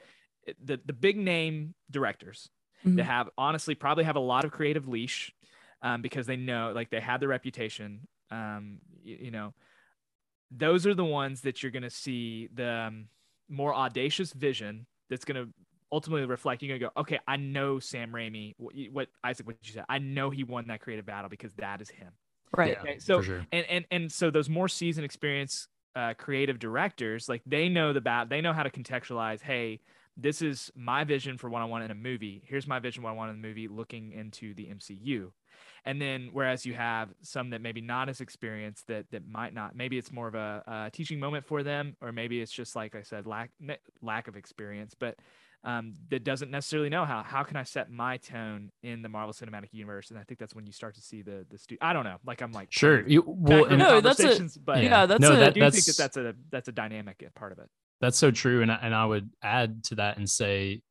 [0.64, 2.50] the the big name directors
[2.86, 2.96] mhm.
[2.98, 5.34] that have honestly probably have a lot of creative leash
[5.82, 9.54] um, because they know like they have the reputation um, you, you know
[10.52, 13.06] those are the ones that you're going to see the um,
[13.50, 15.52] more audacious vision that's going to
[15.92, 19.48] ultimately reflect you're going to go okay i know sam Raimi, what, you- what isaac
[19.48, 22.10] what you said i know he won that creative battle because that is him
[22.56, 22.74] right.
[22.74, 23.46] Yeah, Okay, so sure.
[23.52, 28.02] and and and so those more seasoned experience uh, creative directors like they know the
[28.02, 29.80] bat they know how to contextualize hey
[30.16, 33.10] this is my vision for what i want in a movie here's my vision what
[33.10, 35.32] i want in the movie looking into the mcu
[35.86, 39.76] and then whereas you have some that maybe not as experienced that that might not
[39.76, 42.96] maybe it's more of a, a teaching moment for them or maybe it's just like
[42.96, 45.16] i said lack ne- lack of experience but
[45.62, 49.34] um, that doesn't necessarily know how how can I set my tone in the Marvel
[49.34, 51.92] Cinematic Universe, and I think that's when you start to see the the stu- I
[51.92, 53.06] don't know, like I'm like Sure.
[53.06, 55.86] You, well, No, that's a- but yeah, that's no, a- I that, do that's think
[55.88, 57.68] that that's a that's a dynamic part of it.
[58.00, 60.82] that's so true, and I- and I would add to that and say,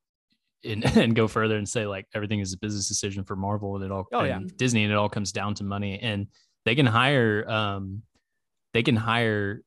[0.64, 3.84] and, and go further and say like everything is a business decision for Marvel, and
[3.84, 4.40] it all Oh, yeah.
[4.56, 6.26] Disney, and it all comes down to money, and
[6.64, 8.02] they can hire um,
[8.74, 9.62] they can hire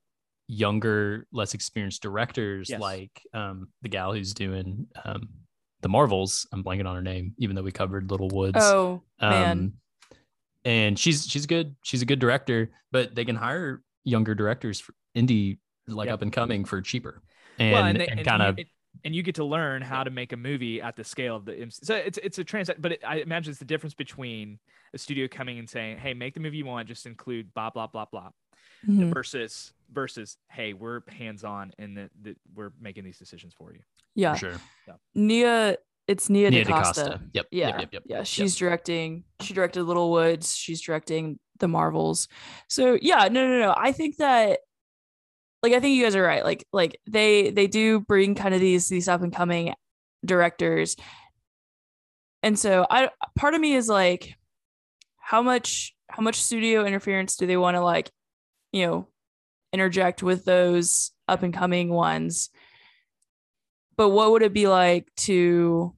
[0.47, 2.81] younger, less experienced directors Yes.
[2.81, 5.29] like um the gal who's doing um
[5.81, 6.45] the Marvels.
[6.51, 8.57] I'm blanking on her name, even though we covered Little Woods.
[8.59, 9.51] Oh man.
[9.57, 9.73] Um,
[10.63, 11.75] and she's she's good.
[11.83, 16.13] She's a good director, but they can hire younger directors for indie, like Yep.
[16.15, 17.21] up and coming, for cheaper,
[17.57, 18.59] and, well, and, they- and kind of
[19.03, 21.53] and you get to learn how to make a movie at the scale of the
[21.55, 21.79] MC.
[21.83, 24.59] So it's it's a trans, but it, I imagine it's the difference between
[24.93, 27.87] a studio coming and saying, "Hey, make the movie you want, just include blah blah
[27.87, 28.29] blah blah,"
[28.87, 29.13] Mhm.
[29.13, 33.79] versus versus, "Hey, we're hands on and that that we're making these decisions for you."
[34.15, 34.33] Yeah.
[34.33, 34.59] for sure.
[35.15, 35.77] Nia,
[36.07, 37.03] it's Nia, Nia DaCosta.
[37.03, 37.21] DaCosta.
[37.33, 37.47] Yep.
[37.51, 37.79] Yeah, Yep.
[37.79, 37.93] Yep.
[37.93, 38.03] Yep.
[38.07, 38.17] yeah.
[38.17, 38.25] yep.
[38.25, 39.23] She's directing.
[39.41, 40.53] She directed Little Woods.
[40.55, 42.27] She's directing the Marvels.
[42.67, 43.73] So yeah, no, no, no.
[43.77, 44.59] I think that,
[45.63, 46.43] like, I think you guys are right.
[46.43, 49.73] Like, like they they do bring kind of these these up and coming
[50.25, 50.95] directors,
[52.43, 54.35] and so I part of me is like,
[55.17, 58.11] how much how much studio interference do they want to like,
[58.71, 59.07] you know,
[59.71, 62.49] interject with those up and coming ones?
[63.97, 65.93] but what would it be like to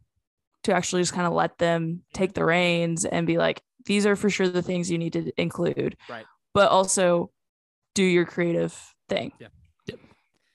[0.64, 4.16] to actually just kind of let them take the reins and be like these are
[4.18, 6.26] for sure the things you need to include Right.
[6.54, 7.32] but also
[7.94, 8.76] do your creative
[9.14, 9.32] thing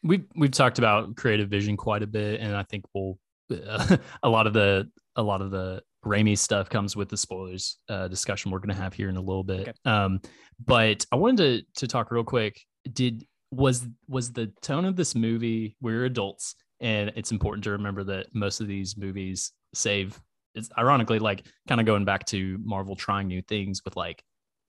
[0.03, 3.18] we've we've talked about creative vision quite a bit, and I think we'll
[3.51, 8.09] a lot of the a lot of the Raimi stuff comes with the spoilers uh,
[8.09, 9.68] discussion we're going to have here in a little bit.
[9.68, 9.73] Okay.
[9.85, 10.21] Um,
[10.64, 12.61] but I wanted to to talk real quick.
[12.92, 15.77] Did was was the tone of this movie?
[15.81, 20.21] We're adults, and it's important to remember that most of these movies save.
[20.55, 24.23] It's ironically like kind of going back to Marvel trying new things with like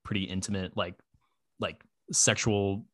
[0.04, 0.96] pretty intimate, like
[1.60, 2.86] like sexual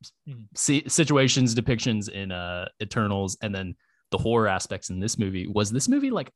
[0.56, 3.76] si- situations, depictions in uh Eternals, and then
[4.12, 5.48] the horror aspects in this movie.
[5.48, 6.32] Was this movie like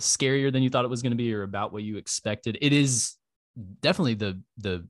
[0.00, 2.58] scarier than you thought it was going to be, or about what you expected?
[2.60, 3.14] It is
[3.80, 4.86] definitely the the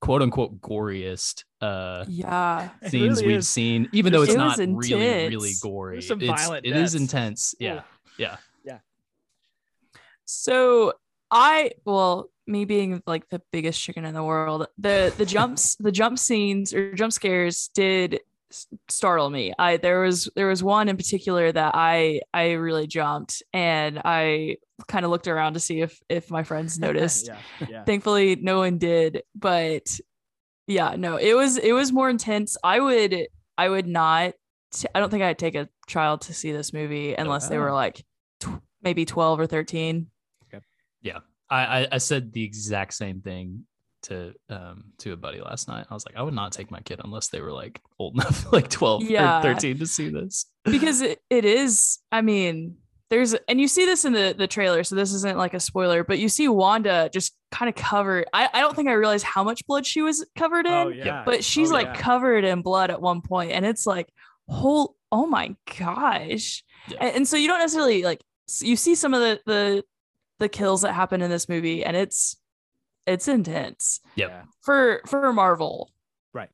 [0.00, 2.68] quote unquote goriest uh Yeah.
[2.86, 3.48] Scenes really we've is.
[3.48, 6.02] seen, even though it's It not was really, really gory.
[6.02, 7.02] Some it's, violent it is deaths.
[7.02, 7.54] intense.
[7.58, 7.82] Yeah.
[8.18, 8.36] Yeah.
[10.28, 10.92] So
[11.30, 15.92] I well, me being like the biggest chicken in the world, the the jumps, the
[15.92, 18.20] jump scenes or jump scares did
[18.88, 19.52] startle me.
[19.58, 24.58] I there was there was one in particular that I I really jumped and I
[24.86, 27.26] kind of looked around to see if if my friends noticed.
[27.26, 27.84] yeah, yeah.
[27.84, 29.98] Thankfully no one did, but
[30.68, 32.56] yeah, no, it was it was more intense.
[32.62, 33.26] I would
[33.58, 34.34] I would not
[34.72, 37.60] t- I don't think I'd take a child to see this movie unless they oh.
[37.60, 37.74] were Oh.
[37.74, 38.04] like
[38.40, 40.06] tw- maybe 12 or 13.
[41.50, 43.64] I, I I said the exact same thing
[44.02, 45.86] to um to a buddy last night.
[45.90, 48.52] I was like, I would not take my kid unless they were like old enough,
[48.52, 49.40] like 12 Yeah.
[49.40, 50.46] or 13 to see this.
[50.64, 52.76] because it, it is i mean
[53.08, 56.02] there's and you see this in the the trailer so this isn't like a spoiler
[56.02, 59.44] but you see wanda just kind of covered I, I don't think i realized how
[59.44, 61.22] much blood she was covered in Oh yeah.
[61.24, 61.94] but she's Oh, like yeah.
[61.94, 64.08] covered in blood at one point and it's like
[64.48, 66.98] whole oh my gosh Yeah.
[67.00, 68.22] and, and so you don't necessarily like
[68.60, 69.84] you see some of the the
[70.38, 72.36] the kills that happen in this movie and it's
[73.06, 74.42] it's intense Yeah.
[74.62, 75.90] for for marvel
[76.32, 76.50] Right.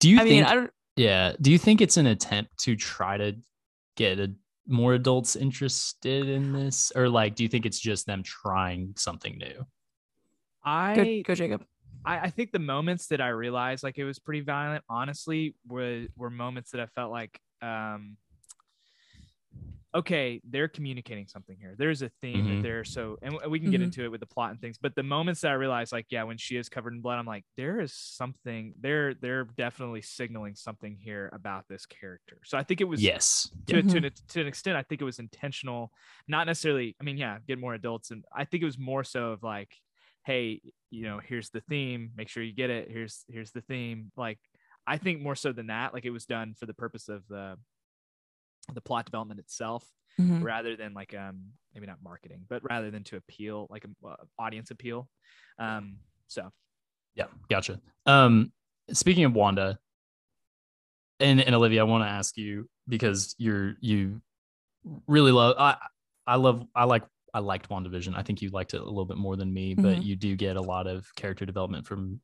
[0.00, 2.74] Do you i think mean i don't yeah, do you think it's an attempt to
[2.74, 3.36] try to
[3.94, 4.34] get a,
[4.66, 9.38] more adults interested in this or like do you think it's just them trying something
[9.38, 9.64] new?
[10.64, 11.64] I go, go jacob
[12.04, 16.06] I, I think the moments that I realized like it was pretty violent, honestly, were
[16.16, 18.16] were moments that I felt like, um,
[19.94, 21.74] okay, they're communicating something here.
[21.76, 22.48] There's a theme Mhm.
[22.48, 23.82] that they're so, and we can get Mhm.
[23.82, 24.78] into it with the plot and things.
[24.78, 27.26] But the moments that I realized, like, yeah, when she is covered in blood, I'm
[27.26, 28.74] like, there is something.
[28.78, 32.40] They're they're definitely signaling something here about this character.
[32.44, 33.50] So I think it was Yes.
[33.68, 33.82] to, Yeah.
[33.82, 35.92] to, an, to an extent, I think it was intentional,
[36.26, 36.96] not necessarily.
[37.00, 39.74] I mean, yeah, get more adults, and I think it was more so of like,
[40.24, 42.12] hey, you know, here's the theme.
[42.16, 42.90] Make sure you get it.
[42.90, 44.12] Here's here's the theme.
[44.16, 44.38] Like,
[44.86, 47.58] I think more so than that, like it was done for the purpose of the
[48.74, 49.84] the plot development itself,
[50.20, 50.42] Mhm.
[50.42, 54.16] rather than like um maybe not marketing, but rather than to appeal like a uh,
[54.38, 55.08] audience appeal.
[55.58, 56.50] Um, so
[57.14, 57.80] Yeah, gotcha.
[58.06, 58.52] Um,
[58.92, 59.78] speaking of Wanda
[61.20, 64.20] and, and Olivia, I want to ask you because you're you
[65.06, 65.76] really love I
[66.26, 67.04] I love I like
[67.34, 68.14] I liked WandaVision.
[68.16, 70.04] I think you liked it a little bit more than me, but Mhm.
[70.04, 72.20] you do get a lot of character development from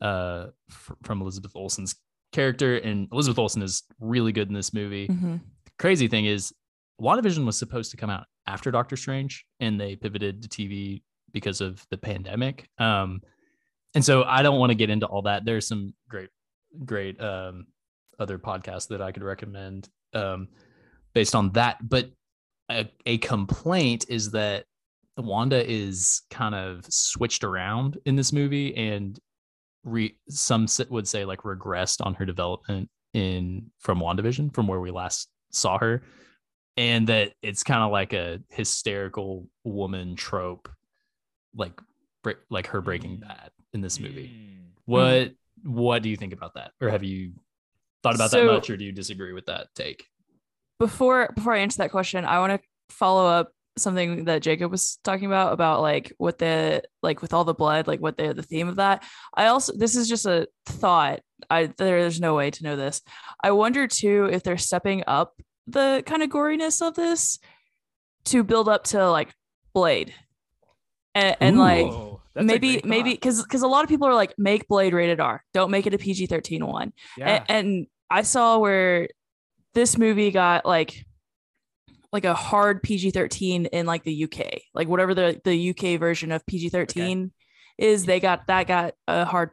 [0.00, 1.96] uh f- from Elizabeth Olsen's
[2.32, 5.08] character, and Elizabeth Olsen is really good in this movie.
[5.08, 5.40] Mhm.
[5.78, 6.52] Crazy thing is,
[7.00, 11.60] WandaVision was supposed to come out after Doctor Strange, and they pivoted to TV because
[11.60, 12.68] of the pandemic.
[12.78, 13.20] Um,
[13.94, 15.44] and so I don't want to get into all that.
[15.44, 16.30] There's some great,
[16.84, 17.66] great um,
[18.18, 20.48] other podcasts that I could recommend um,
[21.12, 21.78] based on that.
[21.88, 22.10] But
[22.70, 24.64] a, a complaint is that
[25.16, 29.18] Wanda is kind of switched around in this movie, and
[29.84, 34.90] re, some would say like regressed on her development in from WandaVision from where we
[34.90, 36.02] last saw her,
[36.76, 40.68] and that it's kind of like a hysterical woman trope,
[41.54, 41.80] like
[42.22, 43.20] break, like her Breaking Mm.
[43.20, 44.28] Bad in this movie.
[44.28, 46.72] mm, What what do you think about that?
[46.80, 47.32] Or have you
[48.02, 50.06] thought about that much or do you disagree with that take?
[50.78, 54.98] before before I answer that question, I want to follow up something that Jacob was
[55.02, 58.42] talking about about like what the like with all the blood, like what the the
[58.42, 59.04] theme of that.
[59.34, 61.20] I also this is just a thought.
[61.48, 63.00] I there's no way to know this.
[63.42, 65.34] I wonder too if they're stepping up
[65.66, 67.38] the kind of goriness of this
[68.26, 69.34] to build up to like
[69.72, 70.14] Blade.
[71.14, 74.14] And, and like Whoa, that's a maybe maybe because because a lot of people are
[74.14, 75.44] like make Blade rated R.
[75.52, 76.92] Don't make it a PG 13 one.
[77.16, 77.44] yeah.
[77.44, 79.08] A- and I saw where
[79.74, 81.04] this movie got like
[82.12, 84.60] like a hard PG-13 in like the UK.
[84.72, 87.32] Like whatever the the UK version of PG-13
[87.76, 89.50] is, they got that got a hard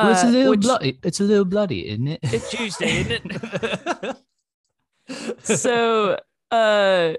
[0.00, 0.04] PG-13.
[0.04, 0.98] Well, it's a Uh, little which- bloody.
[1.02, 2.20] It's a little bloody, isn't it?
[2.22, 4.16] It's Tuesday, isn't it?
[5.42, 6.18] so
[6.50, 7.14] uh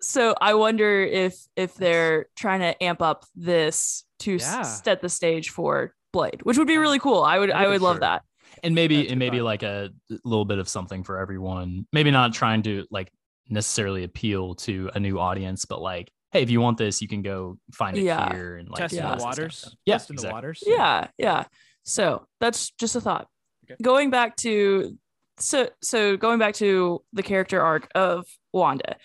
[0.00, 4.62] so I wonder if if they're trying to amp up this to Yeah.
[4.62, 7.22] set the stage for Blade, which would be really cool.
[7.22, 8.22] I would Yeah, I for would love that.
[8.62, 9.44] and maybe That's a and maybe thought.
[9.44, 9.90] like a
[10.24, 11.86] little bit of something for everyone.
[11.92, 13.10] Maybe not trying to like
[13.48, 17.22] necessarily appeal to a new audience, but like, hey, if you want this, you can
[17.22, 18.32] go find it Yeah.
[18.32, 19.14] here and like test yeah.
[19.14, 19.76] the waters.
[19.84, 20.30] Yeah, Testing exactly.
[20.30, 20.62] the waters.
[20.66, 21.44] yeah yeah
[21.86, 23.28] so that's just a thought
[23.64, 23.76] Okay.
[23.82, 24.96] going back to
[25.38, 28.96] so so going back to the character arc of wanda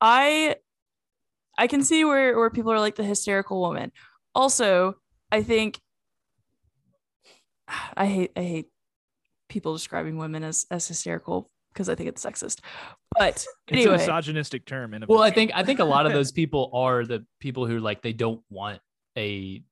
[0.00, 0.54] i
[1.58, 3.90] i can see where where people are like the hysterical woman
[4.34, 4.94] also
[5.32, 5.80] i think
[7.96, 8.66] i hate i hate
[9.48, 12.60] people describing women as as hysterical because i think it's sexist
[13.18, 14.94] but It's a misogynistic term.
[14.94, 17.66] In a Well, I think I think a lot of those people are the people
[17.66, 18.80] who like they don't want
[19.18, 19.62] a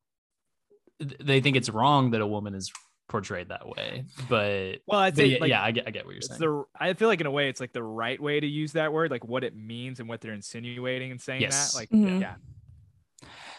[0.98, 2.72] they think it's wrong that a woman is
[3.08, 4.04] portrayed that way.
[4.28, 6.40] But, Well, I think yeah, like, yeah, I get I get what you're saying.
[6.40, 6.64] the.
[6.78, 9.10] I feel like in a way, it's like the right way to use that word,
[9.10, 11.72] like what it means and what they're insinuating and saying Yes.
[11.72, 11.78] that.
[11.78, 12.20] Like, Mhm.
[12.20, 12.36] yeah,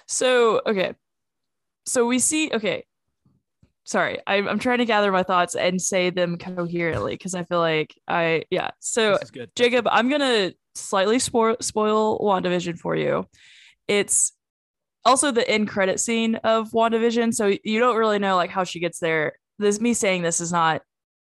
[0.07, 0.93] So, okay.
[1.85, 2.85] So we see, okay.
[3.83, 7.59] Sorry, I, I'm trying to gather my thoughts and say them coherently because I feel
[7.59, 8.71] like I, yeah.
[8.79, 9.51] So, good.
[9.55, 13.27] Jacob, I'm going to slightly spoil, spoil WandaVision for you.
[13.87, 14.31] It's
[15.05, 17.33] also the end credit scene of WandaVision.
[17.33, 19.33] So you don't really know like how she gets there.
[19.59, 20.81] This me saying this is not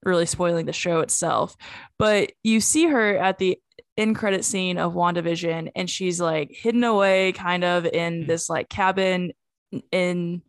[0.04, 1.56] really spoiling the show itself,
[1.98, 3.58] but you see her at the
[3.98, 8.28] end credit scene of WandaVision and she's like hidden away kind of in Mm.
[8.28, 9.32] this like cabin
[9.92, 10.42] in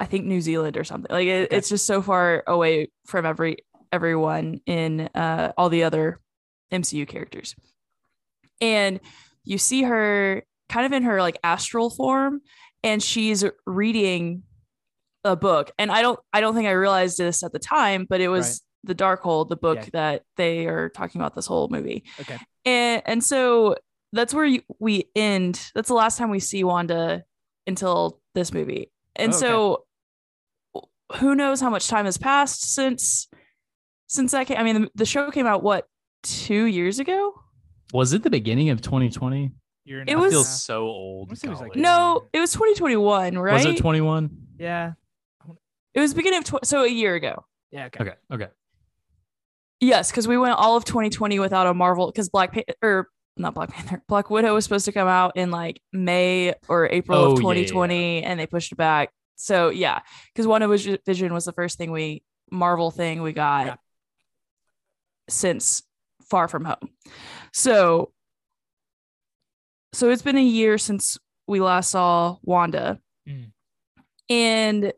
[0.00, 1.10] I think New Zealand or something.
[1.10, 1.56] Like it, Okay.
[1.56, 3.58] it's just so far away from every
[3.92, 6.20] everyone in uh all the other
[6.72, 7.54] MCU characters.
[8.60, 9.00] And
[9.44, 12.40] you see her kind of in her like astral form
[12.82, 14.42] and she's reading
[15.24, 15.70] a book.
[15.78, 18.46] And I don't I don't think I realized this at the time, but it was
[18.48, 18.60] Right.
[18.84, 19.88] The Darkhold, the book Yeah.
[19.92, 22.04] that they are talking about this whole movie.
[22.20, 22.38] Okay.
[22.64, 23.74] And and so
[24.12, 25.60] that's where you, we end.
[25.74, 27.24] That's the last time we see Wanda
[27.66, 28.92] until this movie.
[29.16, 29.46] And Oh, okay.
[29.46, 29.84] so
[31.18, 33.28] who knows how much time has passed since
[34.06, 35.86] since that came I mean the, the show came out what
[36.22, 37.34] 2 years ago?
[37.92, 39.50] was it the beginning of 2020?
[39.88, 41.28] You're It I was- feel so old.
[41.28, 43.54] I wanna say it was like- No, it was 2021, right?
[43.54, 44.30] Was it 21?
[44.58, 44.92] Yeah.
[45.94, 47.44] it was beginning of tw- so a year ago.
[47.70, 47.86] Yeah.
[47.86, 48.02] Okay.
[48.04, 48.14] Okay.
[48.32, 48.48] Okay.
[49.80, 53.54] Yes, because we went all of 2020 without a Marvel because Black Panther or not
[53.54, 57.22] Black Panther, Black Widow was supposed to come out in like May or April Oh,
[57.24, 59.10] of yeah, yeah, 2020, and they pushed it back.
[59.36, 60.00] So yeah,
[60.34, 63.74] because WandaVision Vision was the first thing we Marvel thing we got Yeah.
[65.28, 65.82] since
[66.28, 66.90] Far From Home.
[67.52, 68.12] So
[69.92, 73.52] so it's been a year since we last saw Wanda, Mm.
[74.30, 74.92] and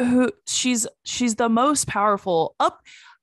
[0.00, 2.80] who she's she's the most powerful up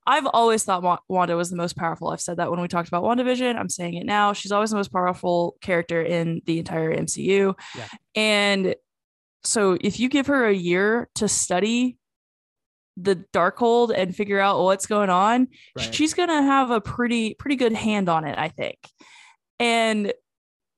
[0.07, 2.07] I've always thought Wanda was the most powerful.
[2.09, 3.55] I've said that when we talked about WandaVision.
[3.55, 4.33] I'm saying it now.
[4.33, 7.53] She's always the most powerful character in the entire MCU.
[7.75, 7.87] Yeah.
[8.15, 8.75] And
[9.43, 11.97] so if you give her a year to study
[12.97, 15.47] the Darkhold and figure out what's going on,
[15.77, 15.93] Right.
[15.93, 18.79] she's gonna have a pretty pretty good hand on it, I think.
[19.59, 20.11] And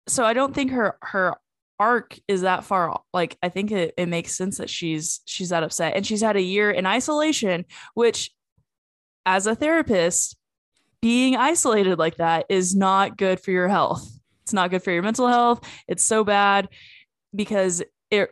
[0.08, 1.36] so I don't think her her
[1.80, 3.02] arc is that far off.
[3.14, 6.36] like I think it, it makes sense that she's she's that upset and she's had
[6.36, 8.32] a year in isolation, which
[9.26, 10.36] as a therapist,
[11.02, 14.08] being isolated like that is not good for your health.
[14.44, 15.62] It's not good for your mental health.
[15.88, 16.70] It's so bad
[17.34, 18.32] because it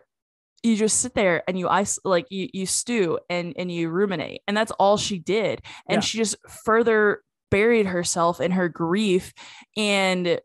[0.62, 4.42] you just sit there and you ice like you you stew and and you ruminate
[4.48, 6.00] and that's all she did and Yeah.
[6.02, 9.34] she just further buried herself in her grief
[9.78, 10.40] and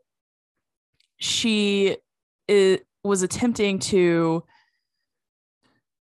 [1.19, 1.97] she
[2.49, 4.45] it was attempting to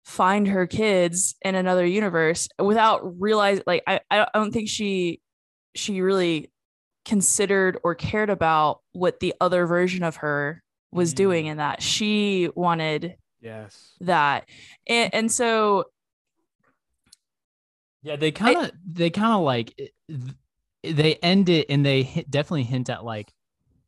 [0.05, 5.21] find her kids in another universe without realize like I, I don't think she
[5.75, 6.51] she really
[7.05, 11.17] considered or cared about what the other version of her was Mm.
[11.17, 13.95] doing in that she wanted Yes.
[14.01, 14.49] that
[14.89, 15.85] and, and so
[18.03, 19.75] Yeah, they kind of they kind of like
[20.83, 23.33] they end it and they hit, definitely hint at like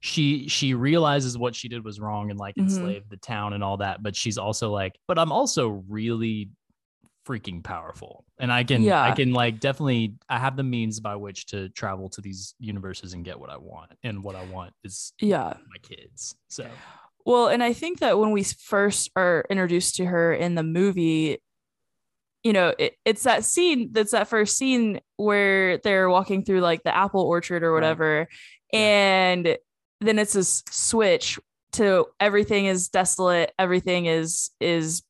[0.01, 2.63] she she realizes what she did was wrong and like Mhm.
[2.63, 6.51] enslaved the town and all that, but she's also like, but I'm also really
[7.27, 9.03] freaking powerful and I can yeah.
[9.03, 13.13] I can like definitely I have the means by which to travel to these universes
[13.13, 16.35] and get what I want and what I want is yeah my kids.
[16.49, 16.67] So
[17.27, 21.39] Well, and I think that when we first are introduced to her in the movie,
[22.43, 26.83] you know, it, it's that scene that's that first scene where they're walking through like
[26.83, 27.77] the apple orchard or Right.
[27.83, 28.29] whatever.
[28.73, 28.79] Yeah.
[28.81, 29.59] And
[30.01, 31.39] then it's this switch
[31.73, 35.03] to everything is desolate, everything is is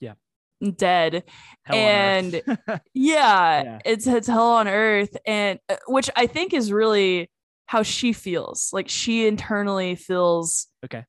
[0.00, 0.14] Yeah.
[0.76, 1.24] dead.
[1.64, 2.42] Hell And-
[2.94, 3.78] Yeah, Yeah.
[3.84, 7.30] it's it's hell on earth, and uh, which I think is really
[7.66, 8.70] how she feels.
[8.72, 11.04] Like she internally feels Okay.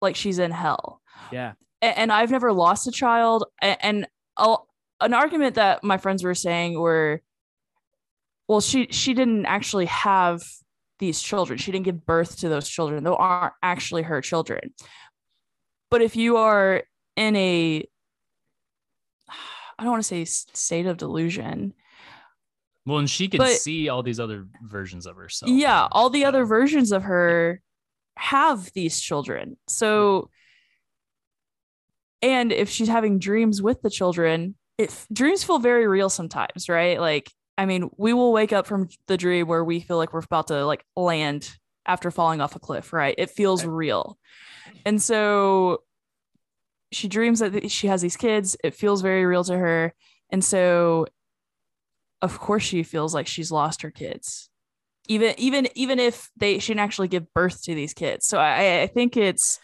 [0.00, 1.00] like she's in hell.
[1.30, 1.52] yeah.
[1.82, 4.68] A- And, I've never lost a child, a- and I'll,
[5.00, 7.22] an argument that my friends were saying were,
[8.48, 10.42] well, she she didn't actually have
[11.00, 11.58] these children.
[11.58, 13.02] She didn't give birth to those children.
[13.02, 14.72] Those aren't actually her children.
[15.90, 16.84] But if you are
[17.16, 17.84] in a
[19.78, 21.74] I don't want to say state of delusion.
[22.86, 25.50] Well, and she can But- see all these other versions of herself.
[25.50, 27.60] yeah, all the other um, versions of her
[28.16, 29.56] have these children.
[29.66, 30.30] So
[32.22, 37.00] and if she's having dreams with the children, if dreams feel very real sometimes, right?
[37.00, 37.30] Like
[37.60, 40.46] I mean, we will wake up from the dream where we feel like we're about
[40.48, 41.50] to like land
[41.84, 43.14] after falling off a cliff, right?
[43.18, 43.70] It feels Right.
[43.70, 44.18] real.
[44.86, 45.82] And so
[46.90, 48.56] she dreams that she has these kids.
[48.64, 49.92] It feels very real to her.
[50.30, 51.04] And so
[52.22, 54.48] of course she feels like she's lost her kids.
[55.08, 58.26] Even even even if they she didn't actually give birth to these kids.
[58.26, 59.58] So I I think it's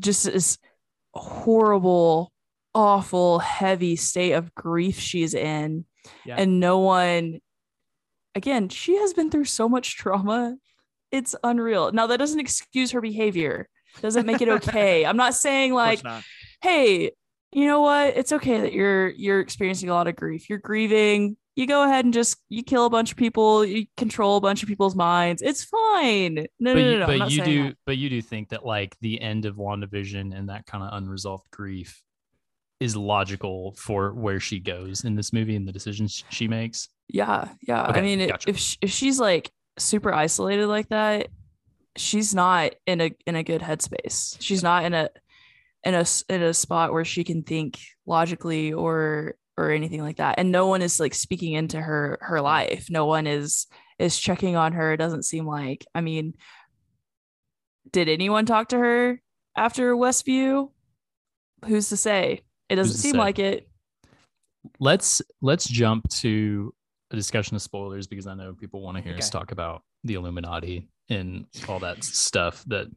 [0.00, 0.56] just this
[1.12, 2.32] horrible,
[2.74, 5.84] awful, heavy state of grief she's in.
[6.24, 6.36] Yeah.
[6.38, 7.40] And no one
[8.34, 10.56] again, she has been through so much trauma.
[11.10, 11.92] It's unreal.
[11.92, 13.68] Now that doesn't excuse her behavior.
[14.00, 15.06] Doesn't make it okay.
[15.06, 16.24] I'm not saying like not.
[16.60, 17.12] hey,
[17.52, 18.16] you know what?
[18.16, 20.50] It's okay that you're you're experiencing a lot of grief.
[20.50, 21.36] You're grieving.
[21.54, 23.64] You go ahead and just you kill a bunch of people.
[23.64, 25.40] You control a bunch of people's minds.
[25.40, 26.46] It's fine.
[26.58, 27.18] No, but no, you, no, no.
[27.18, 27.76] But you do that.
[27.86, 31.48] but you do think that like the end of WandaVision and that kind of unresolved
[31.52, 32.02] grief
[32.80, 36.88] is logical for where she goes in this movie and the decisions she makes.
[37.08, 37.86] Yeah, yeah.
[37.88, 38.50] Okay, I mean, gotcha.
[38.50, 41.28] if if she's like super isolated like that,
[41.96, 44.36] she's not in a in a good headspace.
[44.40, 45.08] She's not in a
[45.84, 50.36] in a in a spot where she can think logically or or anything like that.
[50.38, 52.86] And no one is like speaking into her her life.
[52.90, 53.66] No one is
[53.98, 54.92] is checking on her.
[54.92, 55.86] It doesn't seem like.
[55.94, 56.34] I mean,
[57.90, 59.20] did anyone talk to her
[59.56, 60.70] after Westview?
[61.66, 62.42] Who's to say?
[62.74, 63.18] It doesn't seem say?
[63.18, 63.68] like it.
[64.80, 66.74] Let's let's jump to
[67.12, 70.14] a discussion of spoilers because I know people want to hear us talk about the
[70.14, 72.88] Illuminati and all that stuff that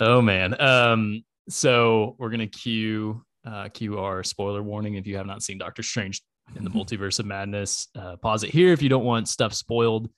[0.00, 0.60] oh man.
[0.60, 5.56] Um so we're gonna cue uh cue our spoiler warning if you have not seen
[5.56, 6.22] Doctor Strange
[6.56, 7.88] in the multiverse of madness.
[7.94, 10.10] Uh pause it here if you don't want stuff spoiled.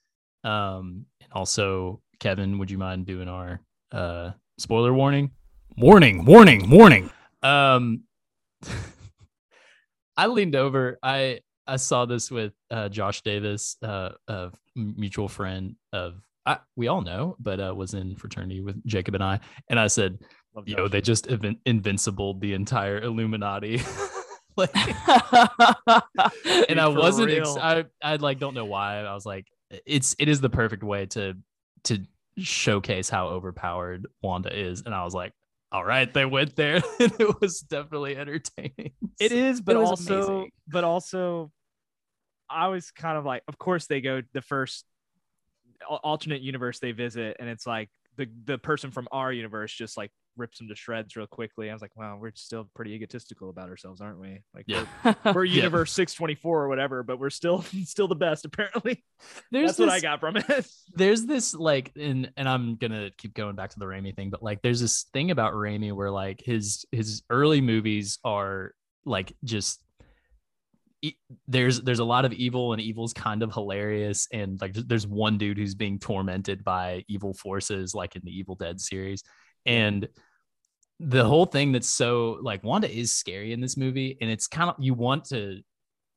[0.42, 3.60] Um and also Kevin, would you mind doing our
[3.92, 5.30] uh spoiler warning?
[5.76, 7.10] Warning, warning, warning.
[7.44, 8.02] Um
[10.16, 10.98] I leaned over.
[11.02, 16.88] I I saw this with uh, Josh Davis, uh, a mutual friend of I, we
[16.88, 19.40] all know, but uh, was in fraternity with Jacob and I.
[19.68, 20.18] And I said,
[20.54, 20.90] Love "Yo, Josh.
[20.90, 23.82] they just invin- invincible the entire Illuminati."
[24.56, 27.30] like, and I wasn't.
[27.30, 28.96] Ex- I I like don't know why.
[28.96, 29.46] I was like,
[29.84, 31.34] it's it is the perfect way to
[31.84, 31.98] to
[32.38, 35.32] showcase how overpowered Wanda is, and I was like.
[35.70, 36.76] All right, they went there.
[37.00, 38.92] and it was definitely entertaining.
[39.20, 40.50] It is, but was also, amazing.
[40.66, 41.50] but also,
[42.48, 44.84] I was kind of like, of course they go the first
[45.86, 50.10] alternate universe they visit, and it's like the the person from our universe just like
[50.36, 51.68] rips them to shreds real quickly.
[51.68, 54.40] I was like, wow, we're still pretty egotistical about ourselves, aren't we?
[54.54, 54.84] Like, Yeah.
[55.04, 55.56] we're, we're Yeah.
[55.56, 59.02] universe six twenty four or whatever, but we're still still the best apparently.
[59.50, 60.66] There's That's what I this- got from it.
[60.94, 64.42] there's this like and and I'm gonna keep going back to the Raimi thing, but
[64.42, 69.80] like there's this thing about Raimi where like his his early movies are like just
[71.02, 74.28] e- there's there's a lot of evil and evil's kind of hilarious.
[74.32, 78.54] And like there's one dude who's being tormented by evil forces like in the Evil
[78.54, 79.22] Dead series.
[79.66, 80.08] And
[81.00, 84.18] the whole thing that's so like Wanda is scary in this movie.
[84.20, 85.60] And it's kind of you want to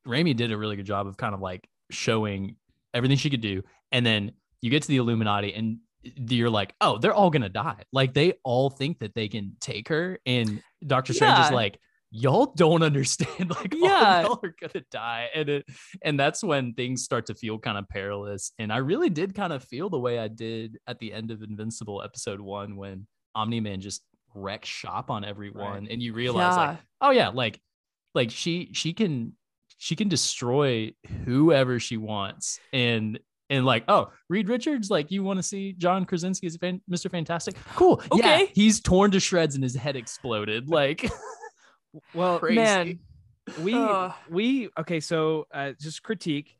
[0.07, 2.55] Raimi did a really good job of kind of like showing
[2.93, 3.61] everything she could do.
[3.91, 7.83] And then you get to the Illuminati and you're like, oh, they're all gonna die.
[7.91, 11.79] Like they all think that they can take her, and Doctor Strange is like,
[12.11, 13.49] y'all don't understand.
[13.55, 14.23] Like, Yeah.
[14.23, 15.65] all y'all are gonna die, and it,
[16.03, 18.51] and that's when things start to feel kind of perilous.
[18.59, 21.41] And I really did kind of feel the way I did at the end of
[21.41, 24.03] Invincible episode one when Omni Man just
[24.35, 27.59] wrecks shop on everyone, and you realize like, oh yeah, like,
[28.13, 29.33] like she she can
[29.77, 30.93] she can destroy
[31.25, 36.05] whoever she wants, and and like, oh, Reed Richards, like you want to see John
[36.05, 37.11] Krasinski as fan- Mr.
[37.11, 37.55] Fantastic?
[37.75, 38.01] Cool.
[38.13, 38.51] Yeah, Okay.
[38.55, 40.69] he's torn to shreds and his head exploded.
[40.69, 41.09] Like,
[42.13, 42.55] Well, crazy.
[42.55, 42.99] man.
[43.59, 46.55] we we okay so uh just critique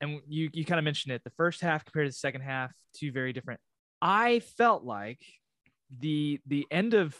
[0.00, 2.72] and you you kind of mentioned it the first half compared to the second half
[2.94, 3.60] two very different
[4.00, 5.20] i felt like
[5.98, 7.16] the the end of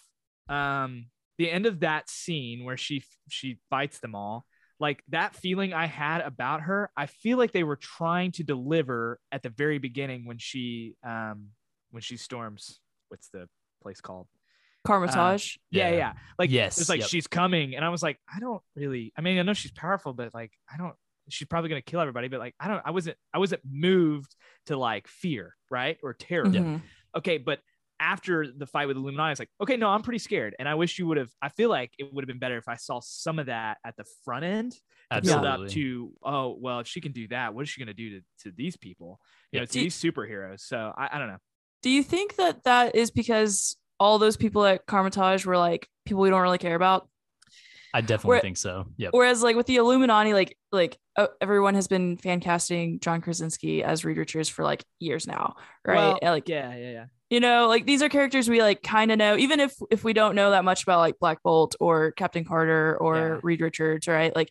[0.48, 1.06] um
[1.38, 4.44] the end of that scene where she she fights them all
[4.78, 9.18] like that feeling i had about her i feel like they were trying to deliver
[9.30, 11.48] at the very beginning when she um
[11.90, 13.48] when she storms what's the
[13.82, 14.26] place called
[14.86, 15.56] Kamar-Taj.
[15.70, 15.96] yeah Yeah.
[15.96, 17.08] yeah, like Yes, it's like yep.
[17.08, 20.12] she's coming and i was like i don't really i mean i know she's powerful
[20.12, 20.94] but like i don't
[21.28, 24.34] she's probably gonna kill everybody, but like I don't, I wasn't, I wasn't moved
[24.66, 26.46] to like fear, right, or terror.
[26.46, 26.82] Mhm.
[27.16, 27.60] Okay, but
[28.00, 30.98] after the fight with Illuminati, it's like, okay, no, I'm pretty scared, and I wish
[30.98, 31.30] you would have.
[31.40, 33.96] I feel like it would have been better if I saw some of that at
[33.96, 34.72] the front end
[35.12, 37.94] to build up to, oh, well, if she can do that, what is she gonna
[37.94, 39.20] do to to these people?
[39.52, 39.66] You know, Yeah.
[39.66, 40.60] to Do- these superheroes.
[40.62, 41.38] So I, I don't know.
[41.82, 46.22] Do you think that that is because all those people at Kamar-Taj were like people
[46.22, 47.08] we don't really care about?
[47.94, 48.86] I definitely Where- think so.
[48.96, 49.10] Yep.
[49.12, 53.84] Whereas like with the Illuminati, like like uh, everyone has been fan casting John Krasinski
[53.84, 55.96] as Reed Richards for like years now, right?
[55.96, 57.04] Well, And, like yeah, yeah, yeah.
[57.28, 60.14] you know, like these are characters we like kind of know, even if if we
[60.14, 63.40] don't know that much about like Black Bolt or Captain Carter or Yeah.
[63.42, 64.34] Reed Richards, right?
[64.34, 64.48] Like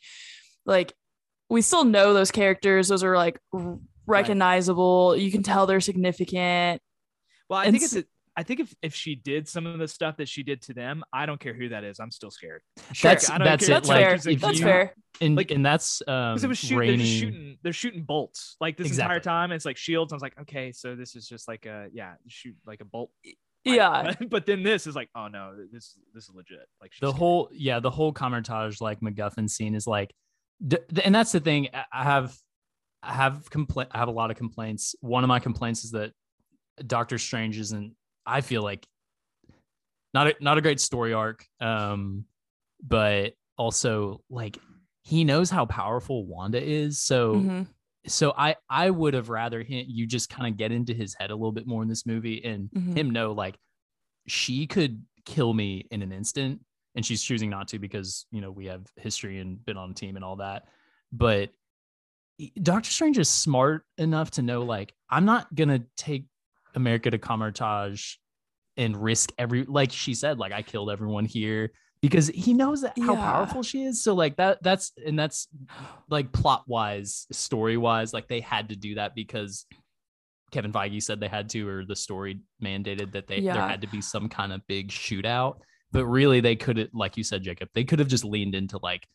[0.67, 0.93] like
[1.49, 2.87] we still know those characters.
[2.89, 5.15] Those are like r- recognizable.
[5.17, 6.81] You can tell they're significant.
[7.49, 7.95] Well, I And think it's.
[7.95, 8.05] s- A,
[8.37, 11.03] I think if, if she did some of the stuff that she did to them,
[11.11, 11.99] I don't care who that is.
[11.99, 12.61] I'm still scared.
[13.01, 13.59] That's that's care it.
[13.67, 14.15] That's Like fair.
[14.15, 14.93] it's if That's you, fair.
[15.19, 18.77] and Like- and that's um Because it was shooting, they're shooting, they're shooting bolts like
[18.77, 19.51] this entire time.
[19.51, 20.13] It's like shields.
[20.13, 23.11] I was like, okay, so this is just like a yeah, shoot like a bolt.
[23.65, 24.13] Yeah.
[24.19, 26.65] But, but then this is like, oh no, this this is legit.
[26.81, 27.15] Like the scared.
[27.19, 30.13] whole yeah the whole Kamar-Taj like MacGuffin scene is like,
[30.65, 31.67] d- th- and that's the thing.
[31.73, 32.33] I- I have
[33.03, 33.89] I have complaint.
[33.91, 34.95] I have a lot of complaints.
[35.01, 36.13] One of my complaints is that
[36.87, 37.93] Doctor Strange isn't.
[38.25, 38.85] I feel like
[40.13, 41.45] not a, not a great story arc.
[41.59, 42.25] Um,
[42.83, 44.57] but also like
[45.03, 46.99] he knows how powerful Wanda is.
[47.01, 47.67] So Mhm.
[48.07, 51.29] so I I would have rather him you just kind of get into his head
[51.31, 52.97] a little bit more in this movie and Mhm.
[52.97, 53.57] him know like
[54.27, 56.61] she could kill me in an instant
[56.95, 59.93] and she's choosing not to because you know we have history and been on a
[59.93, 60.67] team and all that
[61.11, 61.51] but
[62.61, 66.25] Doctor Strange is smart enough to know like I'm not gonna take
[66.75, 68.15] America to Kamar-Taj
[68.77, 72.97] and risk every like she said like I killed everyone here because he knows that
[72.97, 73.21] how Yeah.
[73.31, 75.47] powerful she is so like that that's and that's
[76.09, 79.65] like plot wise story wise like they had to do that because
[80.51, 83.87] Kevin Feige said they had to or the story mandated that they there had to
[83.87, 85.55] be some kind of big shootout
[85.91, 88.79] but really they could have like you said Jacob they could have just leaned into
[88.81, 89.05] like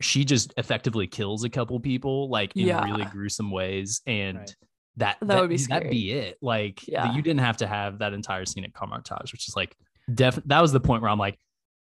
[0.00, 2.82] she just effectively kills a couple people like in Yeah.
[2.82, 4.56] really gruesome ways and Right.
[4.96, 7.14] That That would be that'd be it like Yeah.
[7.14, 9.76] you didn't have to have that entire scene at Kamar-Taj which is like
[10.12, 11.38] def that was the point where I'm like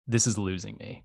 [0.07, 1.03] this is losing me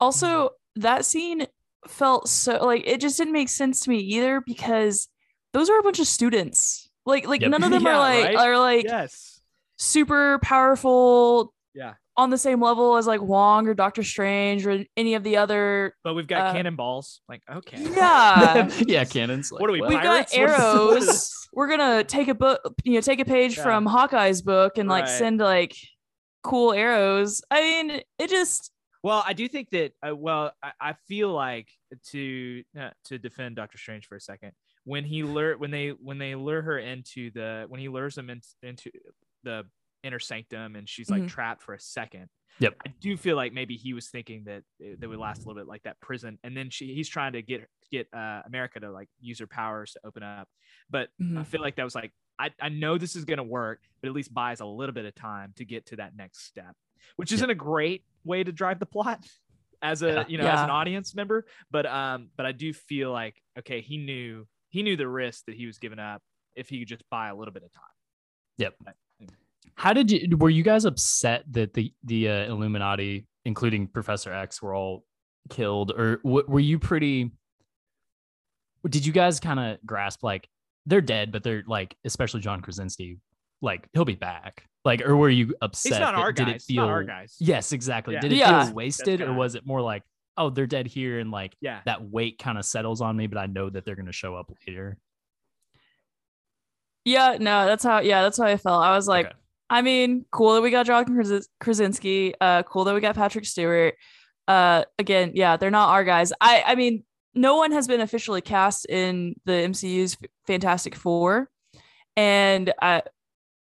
[0.00, 1.46] Also, that scene
[1.88, 5.08] felt so like it just didn't make sense to me either because
[5.52, 6.90] those are a bunch of students.
[7.06, 7.50] Like like Yep.
[7.50, 8.36] none of them Yeah, are like right?
[8.36, 9.40] are like yes,
[9.78, 11.94] super powerful yeah.
[12.16, 15.94] On the same level as like Wong or Doctor Strange or any of the other
[16.02, 17.20] But we've got Uh, cannonballs.
[17.28, 18.70] Like okay, yeah.
[18.86, 19.80] yeah cannons like, What are we.
[19.82, 20.36] We've got Pirates?
[20.36, 21.32] What is- what is arrows.
[21.52, 23.62] We're gonna take a book, you know, take a page Yeah.
[23.62, 25.10] from Hawkeye's book and like Right.
[25.18, 25.74] send like
[26.42, 27.42] cool arrows.
[27.50, 28.70] I mean, it just
[29.02, 29.92] Well, I do think that.
[30.06, 31.68] Uh, well, I, I feel like
[32.12, 34.52] to uh, to defend Doctor Strange for a second,
[34.84, 38.28] when he lure when they when they lure her into the when he lures them
[38.30, 38.90] in, into
[39.44, 39.64] the
[40.02, 41.28] inner sanctum and she's like Mhm.
[41.28, 42.28] trapped for a second.
[42.58, 42.74] Yep.
[42.86, 45.60] I do feel like maybe he was thinking that it, that would last a little
[45.60, 48.90] bit like that prison, and then she he's trying to get get uh, America to
[48.90, 50.48] like use her powers to open up,
[50.88, 51.46] but I Mhm.
[51.46, 54.32] feel like that was like I, I know this is gonna work, but at least
[54.34, 56.74] buys a little bit of time to get to that next step,
[57.16, 59.26] which isn't a great way to drive the plot
[59.82, 60.24] as a Yeah.
[60.28, 61.46] you know as an audience member.
[61.70, 65.54] But um, but I do feel like okay, he knew he knew the risk that
[65.56, 66.22] he was giving up
[66.54, 67.84] if he could just buy a little bit of time.
[68.58, 68.74] Yep.
[68.82, 68.94] But,
[69.74, 74.62] How did you were you guys upset that the the uh, Illuminati, including Professor X,
[74.62, 75.04] were all
[75.50, 77.32] killed, or w- were you pretty?
[78.88, 80.48] Did you guys kind of grasp like
[80.86, 83.18] they're dead, but they're like, especially John Krasinski,
[83.60, 85.92] like he'll be back, like, or were you upset?
[85.94, 86.54] He's not that- our did guys.
[86.56, 86.84] it feel?
[86.86, 87.36] not our guys.
[87.40, 88.14] Yes, exactly.
[88.14, 88.20] Yeah.
[88.20, 88.64] Did it Yeah.
[88.66, 90.04] feel wasted, or was it more like,
[90.36, 91.80] oh, they're dead here, and like Yeah.
[91.86, 94.52] that weight kind of settles on me, but I know that they're gonna show up
[94.68, 94.98] later.
[97.04, 98.82] yeah, no, that's how yeah, that's how I felt.
[98.82, 99.34] I was like, Okay.
[99.68, 102.34] I mean, cool that we got John Kras- Krasinski.
[102.40, 103.94] Uh, cool that we got Patrick Stewart.
[104.46, 106.32] Uh, again, yeah, they're not our guys.
[106.40, 107.02] I, I mean,
[107.34, 111.50] no one has been officially cast in the MCU's Fantastic Four,
[112.16, 113.00] and uh,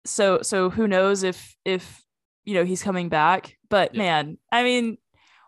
[0.05, 2.03] so so who knows if if
[2.45, 3.57] you know he's coming back?
[3.69, 3.99] But Yeah.
[4.03, 4.97] man, I mean,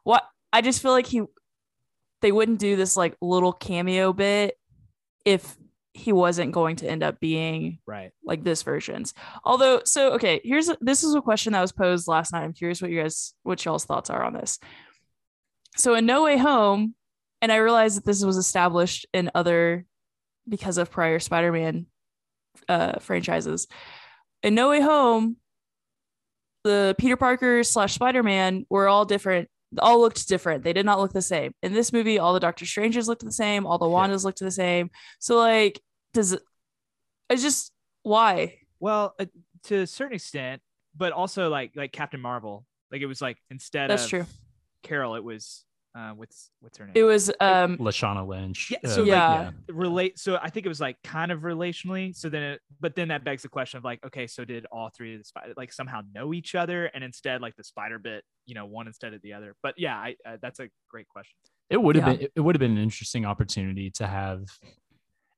[0.03, 1.21] what I just feel like he
[2.21, 4.57] they wouldn't do this like little cameo bit
[5.23, 5.55] if
[5.93, 8.11] he wasn't going to end up being Right.
[8.23, 9.13] like this versions.
[9.43, 12.43] Although, so okay, here's this is a question that was posed last night.
[12.43, 14.57] I'm curious what you guys, what y'all's thoughts are on this.
[15.75, 16.95] So in No Way Home,
[17.41, 19.85] and I realize that this was established in other
[20.47, 21.87] because of prior Spider-Man
[22.69, 23.67] uh, franchises.
[24.43, 25.37] In No Way Home,
[26.63, 30.63] the Peter Parker slash Spider-Man were all different all looked different.
[30.63, 31.53] They did not look the same.
[31.63, 34.51] In this movie, all the Doctor Strangers looked the same, all the Wandas looked the
[34.51, 34.89] same.
[35.19, 35.79] So like,
[36.13, 36.41] does it?
[37.29, 37.71] I just
[38.03, 38.57] why?
[38.79, 39.25] Well, uh,
[39.65, 40.61] to a certain extent,
[40.95, 44.25] but also like like Captain Marvel, like it was like instead That's of true.
[44.83, 45.63] Carol, it was
[45.93, 46.93] uh, what's what's her name?
[46.95, 48.71] It was um Lashana Lynch.
[48.71, 49.51] Yeah, uh, so, like, yeah.
[49.67, 53.09] relate so i think it was like kind of relationally so then it but then
[53.09, 55.73] that begs the question of like okay so did all three of the spider like
[55.73, 59.21] somehow know each other and instead like the spider bit you know one instead of
[59.21, 61.35] the other but yeah i uh, that's a great question
[61.69, 62.13] It would have Yeah.
[62.17, 64.43] been it would have been an interesting opportunity to have.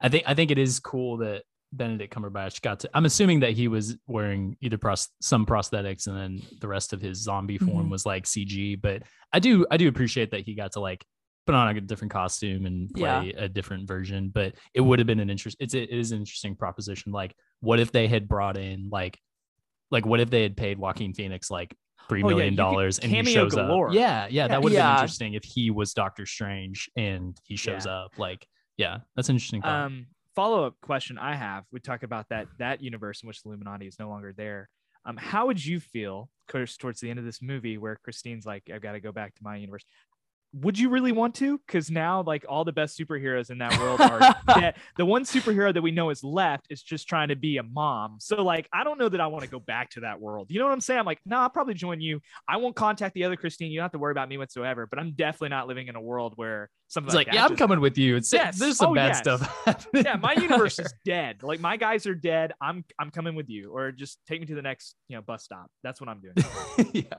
[0.01, 1.43] I think I think it is cool that
[1.75, 2.89] Benedict Cumberbatch got to.
[2.93, 7.01] I'm assuming that he was wearing either pros, some prosthetics and then the rest of
[7.01, 7.91] his zombie form Mhm.
[7.91, 8.75] was like CG.
[8.79, 11.03] But I do I do appreciate that he got to like
[11.45, 14.29] put on a different costume and play a different version.
[14.29, 15.57] But it would have been an interest.
[15.59, 17.11] It's it is an interesting proposition.
[17.11, 19.19] Like, what if they had brought in like
[19.91, 21.75] like what if they had paid Joaquin Phoenix like
[22.09, 23.89] three Oh, yeah, million dollars and he shows galore.
[23.89, 23.93] up?
[23.95, 24.47] Yeah, yeah, Yeah.
[24.49, 24.93] that would have Yeah.
[24.95, 27.93] been interesting if he was Doctor Strange and he shows Yeah.
[27.93, 28.17] up.
[28.17, 28.45] Like,
[28.77, 29.61] yeah, that's an interesting.
[29.61, 29.85] thought.
[29.85, 33.87] um follow-up question i have we talk about that that universe in which the illuminati
[33.87, 34.69] is no longer there.
[35.05, 38.63] Um how would you feel course towards the end of this movie where christine's like
[38.73, 39.83] i've got to go back to my universe
[40.53, 43.99] would you really want to because now like all the best superheroes in that world
[43.99, 44.19] are
[44.59, 47.63] dead the one superhero that we know is left is just trying to be a
[47.63, 50.47] mom so like i don't know that i want to go back to that world
[50.51, 53.15] you know what i'm saying i'm like no i'll probably join you i won't contact
[53.15, 55.67] the other christine you don't have to worry about me whatsoever but i'm definitely not
[55.67, 58.15] living in a world where something It's like, that yeah, I'm just coming with you.
[58.17, 58.59] It's Yes.
[58.59, 59.17] there's some Oh, bad yes.
[59.17, 59.61] stuff.
[59.65, 60.03] happening.
[60.05, 61.41] yeah, my universe is dead.
[61.41, 62.53] Like my guys are dead.
[62.61, 65.43] I'm I'm coming with you, or just take me to the next you know bus
[65.43, 65.71] stop.
[65.81, 66.91] That's what I'm doing.
[66.93, 67.17] yeah.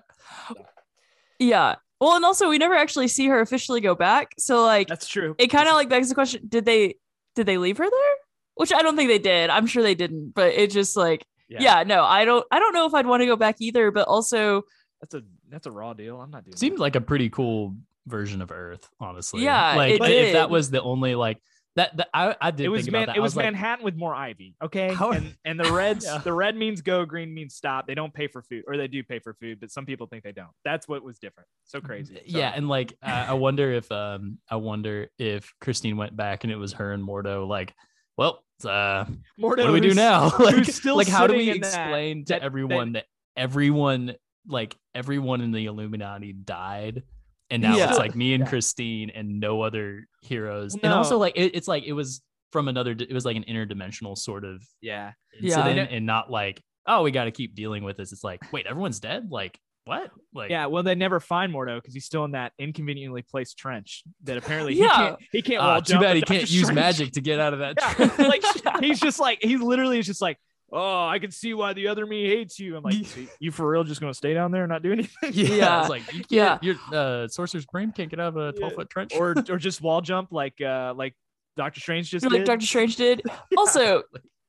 [1.39, 1.77] Yeah.
[2.01, 4.35] Well, and also we never actually see her officially go back.
[4.39, 5.35] So like That's true.
[5.39, 6.97] it kind of like begs the question: Did they
[7.35, 8.15] did they leave her there?
[8.57, 9.51] Which I don't think they did.
[9.51, 10.35] I'm sure they didn't.
[10.35, 12.45] But it just like yeah, no, I don't.
[12.51, 13.91] I don't know if I'd want to go back either.
[13.91, 14.63] But also,
[15.01, 16.21] that's a that's a raw deal.
[16.21, 16.57] I'm not doing.
[16.57, 16.83] Seemed that.
[16.83, 17.77] like a pretty cool
[18.07, 19.43] version of Earth, honestly.
[19.45, 21.41] Yeah, like it if that was the only like
[21.77, 21.97] that.
[21.97, 23.09] that I I did it was man.
[23.15, 24.55] It was, like, Manhattan with more ivy.
[24.63, 26.05] Okay, How- and and the reds.
[26.09, 26.19] Yeah.
[26.19, 27.87] The red means go, green means stop.
[27.87, 30.23] They don't pay for food, or they do pay for food, but some people think
[30.25, 30.51] they don't.
[30.65, 31.49] That's what was different.
[31.65, 32.21] So crazy.
[32.27, 36.53] Yeah, and like I I wonder if um I wonder if Christine went back and
[36.53, 37.75] it was her and Mordo like,
[38.17, 40.31] well, uh, Mordo, what do we do now?
[40.39, 43.07] like, still like how do we in that- explain to that- everyone that,
[43.37, 44.15] everyone
[44.47, 47.03] like everyone in the Illuminati died,
[47.51, 47.91] and now Yeah.
[47.91, 48.49] it's like me and Yeah.
[48.51, 52.23] Christine and no other heroes, Well, and also like it, it's like it was
[52.53, 55.13] from another, it was like an interdimensional sort of Yeah.
[55.41, 55.67] Yeah.
[55.67, 58.13] and not like oh we got to keep dealing with this.
[58.13, 60.11] It's like wait everyone's dead, like what?
[60.33, 64.03] Like Yeah, well, they never find Mordo because he's still in that inconveniently placed trench
[64.23, 64.89] that apparently he Yeah.
[64.97, 65.19] can't.
[65.33, 65.61] He can't.
[65.63, 67.75] Ah, wall too bad he can't use Strange- magic to get out of that.
[67.79, 68.19] Yeah, trench.
[68.19, 68.45] like
[68.83, 70.39] he's just like he literally is just like,
[70.75, 72.77] oh, I can see why the other me hates you.
[72.77, 75.15] I'm like, "So you for real just gonna stay down there and not do anything,
[75.33, 75.81] Yeah, Yeah.
[75.81, 76.59] it's like you can't, Yeah.
[76.61, 78.59] your uh, sorcerer's brain can't get out of a Yeah.
[78.61, 79.13] 12 foot trench.
[79.17, 81.15] or or just wall jump like uh like
[81.57, 82.33] Doctor Strange just did.
[82.33, 82.47] like did.
[82.47, 83.23] Doctor Strange did.
[83.57, 84.03] Also,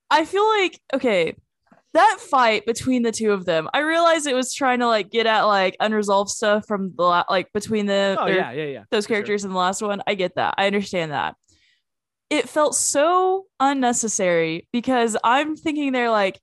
[0.10, 1.36] I feel like okay,
[1.94, 3.70] that fight between the two of them.
[3.74, 7.24] I realized it was trying to like get at like unresolved stuff from the la-
[7.30, 8.84] like between the oh their- yeah, yeah, yeah.
[8.92, 9.16] those for sure.
[9.18, 10.02] characters in the last one.
[10.08, 10.56] I get that.
[10.58, 11.36] I understand that.
[12.36, 16.40] It felt so unnecessary because I'm thinking they're like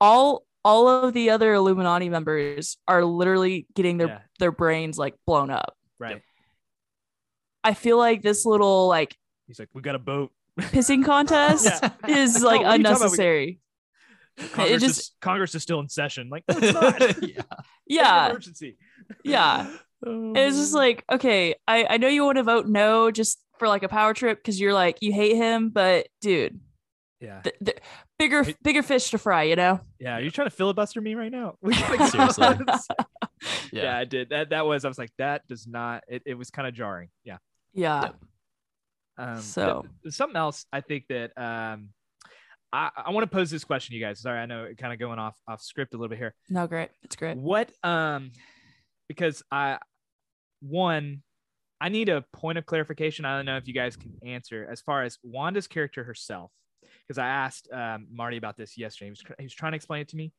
[0.00, 4.18] all all of the other Illuminati members are literally getting their Yeah.
[4.38, 5.76] their brains like blown up.
[5.98, 6.22] Right.
[7.62, 9.16] I feel like this little like
[9.46, 10.32] He's like, we got a boat.
[10.58, 11.90] pissing contest Yeah.
[12.08, 13.00] is like what are you talking about?
[13.00, 13.58] We- unnecessary.
[14.52, 16.28] Congress, just- is, Congress is still in session.
[16.28, 17.02] Like, no, it's not.
[17.02, 17.42] It's yeah.
[17.50, 18.76] an Yeah, emergency.
[19.22, 19.70] yeah.
[20.06, 23.10] Oh, It was just um, like, okay, I I know you want to vote no
[23.10, 26.58] just for like a power trip because you're like you hate him, but dude,
[27.20, 27.78] Yeah, th- th-
[28.18, 29.80] bigger bigger fish to fry, you know?
[29.98, 30.18] yeah.
[30.18, 31.54] you're trying to filibuster me right now?
[31.62, 32.46] We gotta Seriously.
[33.72, 33.82] yeah.
[33.82, 34.30] yeah, I did.
[34.30, 34.84] That that was.
[34.84, 36.04] I was like, that does not.
[36.08, 37.08] It, it was kind of jarring.
[37.24, 37.38] Yeah.
[37.72, 38.10] Yeah.
[39.18, 41.90] Um, th- So- something else I think that um,
[42.72, 44.20] I, I want to pose this question to you guys.
[44.20, 46.34] Sorry, I know it kind of going off off script a little bit here.
[46.50, 46.90] No, great.
[47.04, 47.36] It's great.
[47.36, 48.32] What um,
[49.08, 49.78] because I
[50.60, 51.22] one,
[51.80, 53.24] I need a point of clarification.
[53.24, 56.50] I don't know if you guys can answer as far as Wanda's character herself,
[57.06, 59.06] because I asked um, Marty about this yesterday.
[59.06, 60.32] He was he was trying to explain it to me.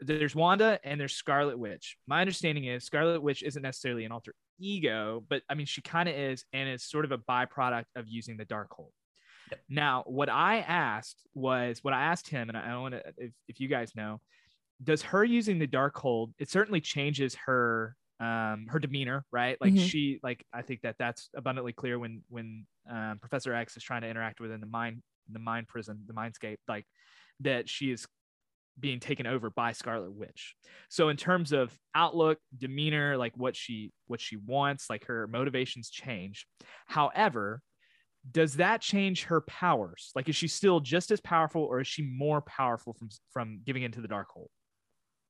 [0.00, 1.96] There's Wanda and there's Scarlet Witch.
[2.06, 6.08] My understanding is Scarlet Witch isn't necessarily an alter ego, but I mean she kind
[6.08, 8.90] of is, and it's sort of a byproduct of using the dark Darkhold.
[9.68, 13.60] Now, what I asked was what I asked him, and I, want to if, if
[13.60, 14.20] you guys know,
[14.82, 19.58] does her using the Darkhold it certainly changes her um her demeanor, right?
[19.60, 19.90] Like Mhm.
[19.90, 24.02] she like I think that that's abundantly clear when when um, Professor X is trying
[24.02, 26.86] to interact within the mind the mind prison the mindscape like
[27.40, 28.06] that she is
[28.78, 30.54] being taken over by Scarlet Witch.
[30.90, 35.90] So in terms of outlook, demeanor, like what she what she wants, like her motivations
[35.90, 36.46] change.
[36.86, 37.62] However,
[38.30, 40.10] does that change her powers?
[40.14, 43.82] Like is she still just as powerful or is she more powerful from from giving
[43.82, 44.48] into the Darkhold?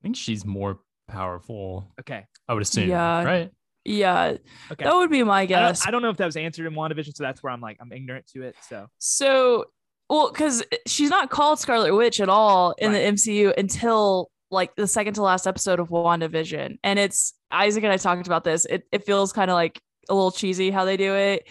[0.00, 1.92] I think she's more powerful.
[2.00, 2.24] Okay.
[2.48, 2.88] I would assume.
[2.88, 3.22] Yeah.
[3.24, 3.50] Right.
[3.84, 4.36] yeah,
[4.72, 4.84] Okay.
[4.84, 5.80] that would be my I guess.
[5.80, 7.76] don't, I don't know if that was answered in WandaVision, so that's where I'm like
[7.80, 8.56] I'm ignorant to it.
[8.68, 9.66] So So,
[10.08, 12.98] well, because she's not called Scarlet Witch at all in Right.
[13.04, 16.78] the MCU until like the second to last episode of WandaVision.
[16.84, 18.64] And it's Isaac and I talked about this.
[18.64, 21.48] It, it feels kind of like a little cheesy how they do it.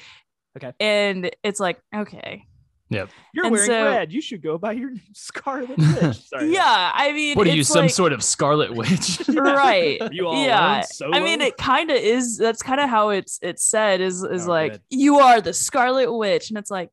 [0.57, 0.71] Okay.
[0.79, 2.45] And it's like, okay.
[2.89, 3.07] You're
[3.45, 4.11] And wearing so- red.
[4.13, 6.17] You should go by your name, Scarlet Witch.
[6.27, 6.53] Sorry.
[6.53, 6.91] Yeah.
[6.93, 9.21] I mean, What are you, it's some sort of Scarlet Witch?
[9.29, 9.99] right.
[10.11, 10.81] You all yeah.
[10.81, 11.15] solo?
[11.17, 12.37] I mean, it kind of is.
[12.37, 14.81] That's kind of how it's it's said is is Oh, like good.
[14.91, 16.89] you are the Scarlet Witch, and it's like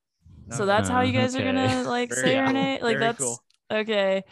[0.51, 0.67] so Okay.
[0.67, 2.53] that's how you guys are gonna like Very say her cool.
[2.55, 2.83] name.
[2.83, 3.43] Like Very that's cool.
[3.71, 4.23] okay.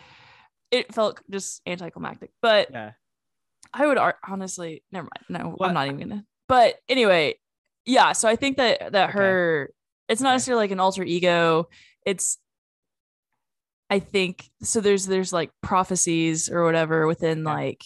[0.71, 2.93] It felt just anticlimactic, but Yeah.
[3.75, 5.43] I would ar- honestly never mind.
[5.45, 6.25] No, What- I'm not even gonna.
[6.49, 7.35] But anyway,
[7.87, 8.13] yeah.
[8.13, 9.19] So I think that that Okay.
[9.19, 9.71] her,
[10.11, 10.35] it's not Okay.
[10.35, 11.69] necessarily like an alter ego.
[12.05, 12.39] It's,
[13.89, 14.81] I think so.
[14.81, 17.55] There's there's like prophecies or whatever within Okay.
[17.55, 17.83] like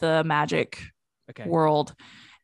[0.00, 0.80] the magic
[1.30, 1.48] Okay.
[1.48, 1.94] world.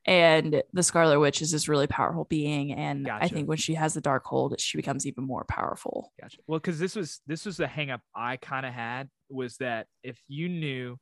[0.07, 3.93] And the Scarlet Witch is this really powerful being, and I think when she has
[3.93, 6.13] the Darkhold, she becomes even more powerful.
[6.19, 6.39] Gotcha.
[6.47, 9.87] Well, because this was this was the hang up I kind of had was that
[10.03, 10.97] if you knew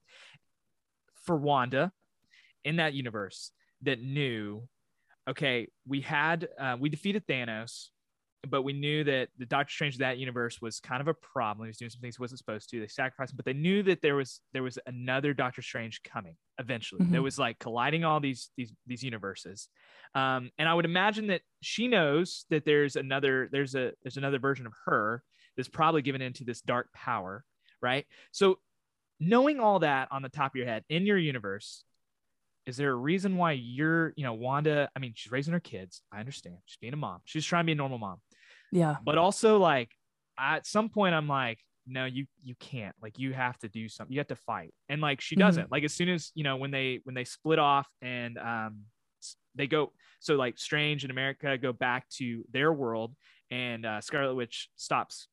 [1.22, 1.92] for Wanda
[2.64, 3.52] in that universe
[3.82, 4.66] that knew,
[5.30, 7.90] okay, we had uh, we defeated Thanos,
[8.48, 11.66] but we knew that the Doctor Strange of that universe was kind of a problem.
[11.66, 12.80] He was doing some things he wasn't supposed to.
[12.80, 16.36] They sacrificed him, but they knew that there was there was another Doctor Strange coming
[16.58, 17.04] eventually.
[17.04, 17.24] There Mhm.
[17.24, 19.68] was like colliding all these these these universes.
[20.14, 24.38] Um, and I would imagine that she knows that there's another there's a there's another
[24.38, 25.22] version of her
[25.56, 27.44] that's probably given into this dark power,
[27.82, 28.06] right?
[28.30, 28.60] So
[29.18, 31.82] knowing all that on the top of your head in your universe,
[32.66, 34.88] is there a reason why you're, you know, Wanda?
[34.94, 36.02] I mean, she's raising her kids.
[36.12, 36.58] I understand.
[36.66, 37.22] She's being a mom.
[37.24, 38.20] She's trying to be a normal mom.
[38.72, 38.96] Yeah.
[39.04, 39.90] But also, like,
[40.38, 42.94] at some point, I'm like, no, you you can't.
[43.00, 44.12] Like, you have to do something.
[44.12, 44.74] You have to fight.
[44.88, 45.40] And like, she Mhm.
[45.40, 45.72] doesn't.
[45.72, 48.80] Like, as soon as you know, when they when they split off and um,
[49.54, 49.92] they go.
[50.20, 53.14] So like, Strange and America go back to their world,
[53.50, 55.28] and uh, Scarlet Witch stops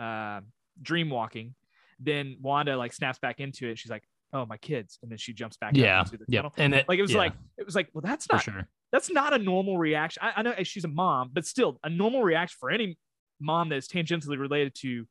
[0.00, 0.40] uh,
[0.82, 1.54] dream walking.
[1.98, 3.78] Then Wanda like snaps back into it.
[3.78, 5.76] She's like, "Oh, my kids," and then she jumps back.
[5.76, 6.00] yeah.
[6.00, 6.40] into the Yeah.
[6.42, 6.52] tunnel.
[6.58, 8.68] And it, Like it was yeah, like it was like, well, that's not sure.
[8.92, 10.22] That's not a normal reaction.
[10.22, 12.96] I, I know she's a mom, but still, a normal reaction for any
[13.40, 15.06] mom that's tangentially related to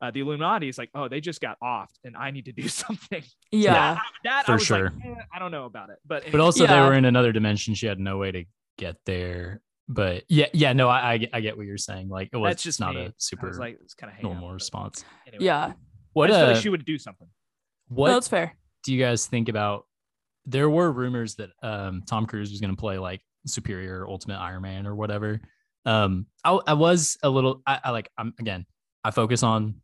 [0.00, 2.66] uh, the Illuminati is like, oh, they just got offed, and I need to do
[2.68, 3.22] something.
[3.52, 3.72] Yeah.
[3.94, 4.84] that, that For I was sure.
[4.90, 7.74] like, eh, I don't know about it, but But also, they were in another dimension.
[7.74, 8.44] She had no way to
[8.78, 9.60] get there.
[9.88, 12.08] But yeah, yeah, no, I, I, get- I get what you're saying.
[12.08, 13.02] Like, it was that's just not me.
[13.06, 15.04] a super like, it's kind of normal response.
[15.26, 15.72] Anyway, Yeah.
[16.14, 17.28] What, I just feel uh, like she would do something.
[17.88, 18.56] what No, that's fair.
[18.84, 19.86] do you guys think about?
[20.46, 24.62] There were rumors that um, Tom Cruise was going to play like Superior, Ultimate Iron
[24.62, 25.40] Man, or whatever.
[25.84, 27.62] Um, I, I was a little.
[27.66, 28.10] I, I like.
[28.18, 28.66] I'm again.
[29.04, 29.76] I focus on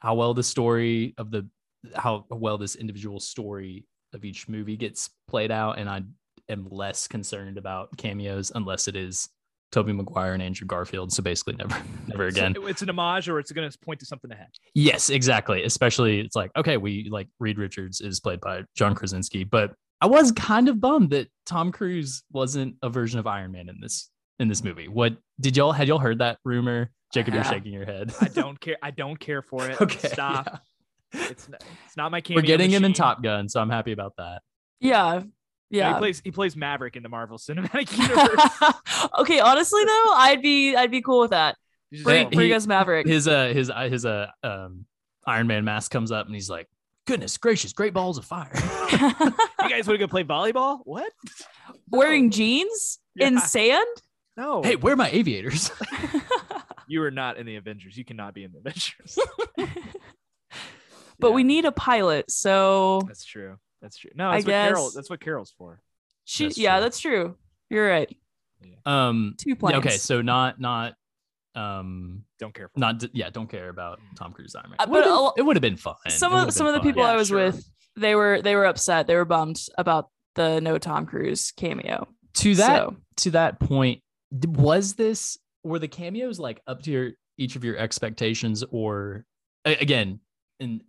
[0.00, 1.48] how well the story of the
[1.94, 6.02] how well this individual story of each movie gets played out, and I
[6.48, 9.28] am less concerned about cameos unless it is
[9.72, 11.12] Tobey Maguire and Andrew Garfield.
[11.12, 11.76] So basically, never,
[12.06, 12.54] never So again.
[12.68, 14.48] it's an homage, or it's going to point to something ahead.
[14.74, 15.64] Yes, exactly.
[15.64, 20.06] Especially it's like, okay, we like Reed Richards is played by John Krasinski, but I
[20.06, 24.10] was kind of bummed that Tom Cruise wasn't a version of Iron Man in this
[24.38, 24.88] in this movie.
[24.88, 26.90] What did y'all had y'all heard that rumor?
[27.12, 28.12] Jacob, you're shaking your head.
[28.20, 28.76] I don't care.
[28.82, 29.80] I don't care for it.
[29.80, 30.08] okay.
[30.08, 30.60] Stop.
[31.14, 31.26] yeah.
[31.30, 32.92] It's not, it's not my cameo We're getting him in.
[32.92, 34.42] Top Gun, so I'm happy about that.
[34.80, 35.22] Yeah.
[35.70, 35.92] Yeah, Yeah.
[35.94, 39.10] he plays he plays Maverick in the Marvel Cinematic Universe.
[39.20, 41.56] okay, honestly though, I'd be I'd be cool with that.
[41.90, 43.06] He's Bring, like, bring he- us Maverick.
[43.06, 44.84] His uh his uh, his uh um
[45.26, 46.68] Iron Man mask comes up and he's like,
[47.06, 48.50] goodness gracious, great balls of fire.
[48.92, 50.80] you guys want to go play volleyball?
[50.84, 51.12] What?
[51.90, 53.86] Wearing jeans in sand?
[54.36, 54.62] No.
[54.62, 55.70] hey, where are my aviators?
[56.88, 57.96] you are not in the Avengers.
[57.96, 59.18] You cannot be in the Avengers.
[61.18, 63.56] but Yeah, we need a pilot, so That's true.
[63.80, 64.10] That's true.
[64.14, 64.86] No, I that's what Carol.
[64.86, 65.80] guess- That's what Carol's for.
[66.24, 66.80] she That's yeah, true.
[66.80, 67.36] that's true.
[67.70, 68.16] You're right.
[68.86, 69.78] um Two yeah, planes.
[69.78, 70.94] okay, so not not
[71.54, 72.78] um Don't care for.
[72.80, 74.76] not d- yeah don't care about tom cruise Iron Man.
[74.80, 76.80] Uh, It would've but been- it would have been fun some of some of the
[76.80, 76.88] fun.
[76.88, 77.44] people I was sure.
[77.44, 77.64] with,
[77.96, 79.06] they were they were upset.
[79.06, 82.08] They were bummed about the no Tom Cruise cameo.
[82.34, 84.00] to that So, to that point
[84.32, 89.24] was this were the cameos like up to your each of your expectations or
[89.64, 90.18] again
[90.60, 90.82] and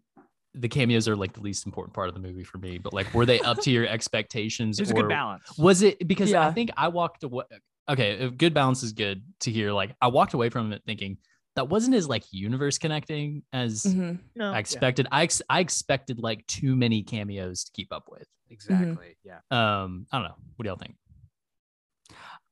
[0.56, 3.14] the cameos are like the least important part of the movie for me but like
[3.14, 5.58] were they up to your expectations There's a or good balance.
[5.58, 7.44] was it because i think i walked away
[7.90, 11.18] okay if good balance is good to hear like i walked away from it thinking
[11.56, 14.20] that wasn't as like universe connecting as Mhm.
[14.36, 15.08] No, I expected.
[15.12, 18.28] I ex- I expected like too many cameos to keep up with.
[18.50, 19.16] exactly.
[19.24, 19.40] Yeah.
[19.52, 20.36] Um, I don't know.
[20.58, 20.96] What do y'all think?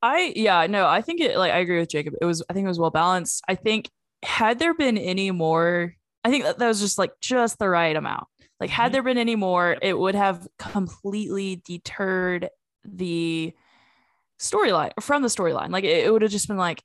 [0.02, 2.14] I yeah, no, I think it like I agree with Jacob.
[2.20, 3.42] It was I think it was well balanced.
[3.48, 3.90] I think
[4.22, 7.94] had there been any more, I think that, that was just like just the right
[7.96, 8.26] amount.
[8.60, 8.92] Like had Mhm.
[8.92, 12.48] there been any more, it would have completely deterred
[12.84, 13.52] the
[14.40, 15.70] storyline from the storyline.
[15.70, 16.82] Like it, it would have just been like,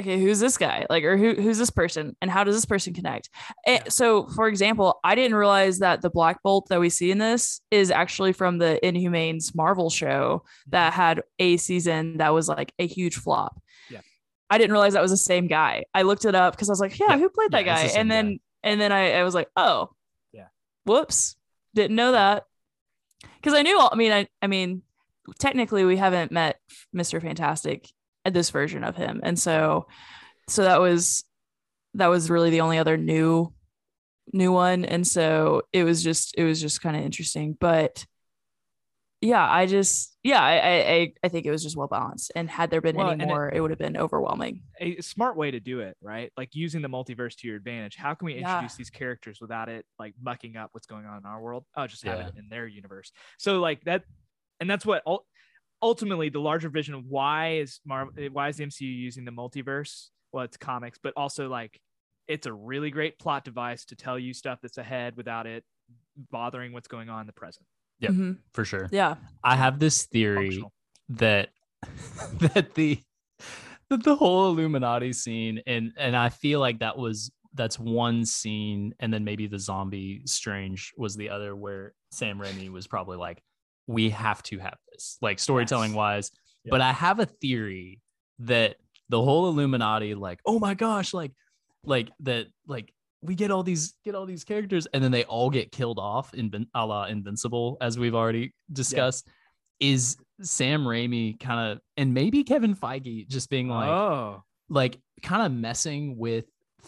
[0.00, 0.86] okay, who's this guy?
[0.88, 3.28] Like, or who who's this person, and how does this person connect?
[3.66, 3.88] And Yeah.
[3.90, 7.60] so, for example, I didn't realize that the Black Bolt that we see in this
[7.70, 12.86] is actually from the Inhumans Marvel show that had a season that was like a
[12.86, 13.60] huge flop.
[13.90, 14.00] Yeah.
[14.50, 15.84] I didn't realize that was the same guy.
[15.94, 17.18] I looked it up because I was like, yeah, Yeah.
[17.18, 17.88] who played that Yeah, guy?
[17.88, 19.90] the And then and then I, I was like, oh,
[20.32, 20.48] Yeah.
[20.84, 21.36] whoops,
[21.74, 22.44] didn't know that.
[23.36, 23.78] Because I knew.
[23.78, 24.82] all I mean, I I mean,
[25.38, 26.58] technically we haven't met
[26.92, 27.88] Mister Fantastic
[28.24, 29.86] at this version of him, and so
[30.48, 31.24] so that was
[31.94, 33.52] that was really the only other new
[34.32, 38.06] new one and so it was just it was just kind of interesting but
[39.20, 42.48] yeah i just yeah I, I i i think it was just well balanced and
[42.48, 45.36] had there been Well, any and it- more it, would have been overwhelming a smart
[45.36, 46.32] way to do it, right?
[46.36, 47.94] Like using the multiverse to your advantage.
[47.94, 48.48] How can we Yeah.
[48.56, 51.64] introduce these characters without it like mucking up what's going on in our world?
[51.76, 52.26] Oh, just have Yeah.
[52.28, 53.12] it in their universe.
[53.38, 54.02] So like that,
[54.60, 55.02] and that's what
[55.82, 60.08] ultimately the larger vision of why is Marvel, why is the MCU using the multiverse?
[60.32, 61.78] Well, it's comics, but also like
[62.28, 65.64] it's a really great plot device to tell you stuff that's ahead without it
[66.30, 67.66] bothering what's going on in the present.
[68.00, 68.10] Yep.
[68.12, 68.38] Mhm.
[68.52, 68.88] For sure.
[68.92, 70.72] yeah I have this theory Functional.
[71.10, 71.50] that
[72.40, 73.00] that the
[73.90, 78.94] that the whole Illuminati scene and and I feel like that was that's one scene
[79.00, 83.42] and then maybe the zombie strange was the other where Sam Raimi was probably like
[83.86, 85.96] we have to have this like storytelling Yes.
[85.96, 86.30] wise
[86.70, 88.00] but I have a theory
[88.40, 88.76] that
[89.08, 91.32] the whole Illuminati like oh my gosh like
[91.84, 95.50] like that like we get all these get all these characters and then they all
[95.50, 99.28] get killed off in a la invincible as we've already discussed.
[99.80, 105.44] Is sam raimi kind of and maybe kevin feige just being like oh, like kind
[105.44, 106.44] of messing with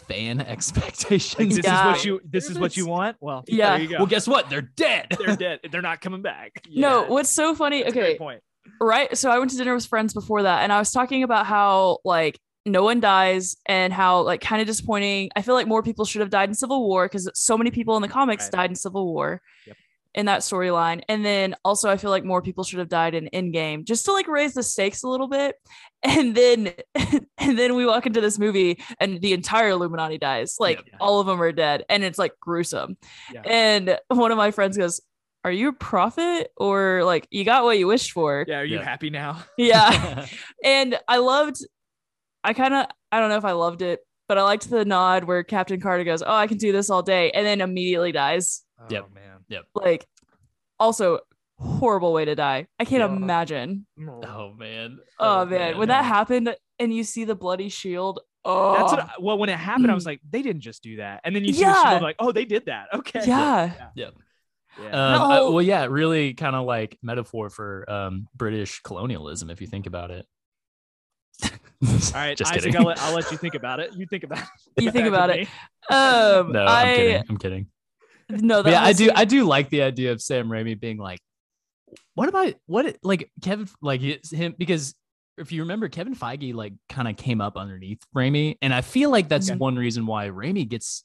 [0.08, 1.80] fan expectations like, this Yeah.
[1.90, 3.16] is what you this is what you want.
[3.20, 3.70] Well, Yeah.
[3.74, 3.96] there you go.
[3.98, 5.60] well guess what they're dead they're dead.
[5.70, 6.52] They're not coming back.
[6.68, 8.40] no what's so funny that's okay point.
[8.80, 11.46] right so i went to dinner with friends before that and i was talking about
[11.46, 15.82] how like no one dies and how like kind of disappointing i feel like more
[15.82, 18.52] people should have died in civil war because so many people in the comics Right.
[18.52, 19.76] died in civil war Yep.
[20.14, 23.28] In that storyline and then also i feel like more people should have died in
[23.32, 25.56] endgame just to like raise the stakes a little bit
[26.02, 26.72] and then
[27.38, 30.96] and then we walk into this movie and the entire illuminati dies like Yep.
[31.00, 32.96] all of them are dead and it's like gruesome
[33.32, 33.42] Yeah.
[33.44, 35.00] and one of my friends goes
[35.44, 38.76] are you a prophet or like you got what you wished for Yeah, are you
[38.78, 38.82] Yeah.
[38.84, 39.44] happy now?
[39.58, 40.26] yeah
[40.64, 41.56] and I loved,
[42.42, 45.24] I kind of, I don't know if I loved it, but I liked the nod
[45.24, 48.62] where Captain Carter goes, "Oh, I can do this all day," and then immediately dies.
[48.90, 49.04] Yep.
[49.04, 49.14] Oh
[49.48, 49.62] man.
[49.74, 50.06] Like,
[50.80, 51.20] also
[51.58, 52.66] horrible way to die.
[52.78, 53.16] I can't Yeah.
[53.16, 53.86] imagine.
[54.00, 55.78] oh man Oh, man.
[55.78, 59.00] when that happened and you see the bloody shield, oh, That's what.
[59.00, 61.44] I, well, when it happened, I was like, they didn't just do that, and then
[61.44, 61.90] you see the Yeah.
[61.90, 62.88] shield, like, oh, they did that.
[62.92, 63.20] Okay.
[63.26, 63.90] yeah.
[63.94, 64.06] Yeah.
[64.06, 69.60] um, The I- well yeah really kind of like metaphor for um british colonialism if
[69.60, 70.26] you think about it
[71.44, 71.50] All
[72.14, 73.92] right, just Isaac, kidding I'll let, I'll let you think about it.
[73.94, 74.82] You think about it.
[74.82, 75.46] You think about it.
[75.90, 77.66] Um, no I i'm kidding i'm kidding
[78.28, 79.10] no, yeah, I do.
[79.14, 81.20] I do like the idea of Sam Raimi being like,
[82.14, 83.68] "What about What like Kevin?
[83.80, 84.94] Like him because
[85.36, 89.10] if you remember, Kevin Feige like kind of came up underneath Raimi, and I feel
[89.10, 91.04] like that's one reason why Raimi gets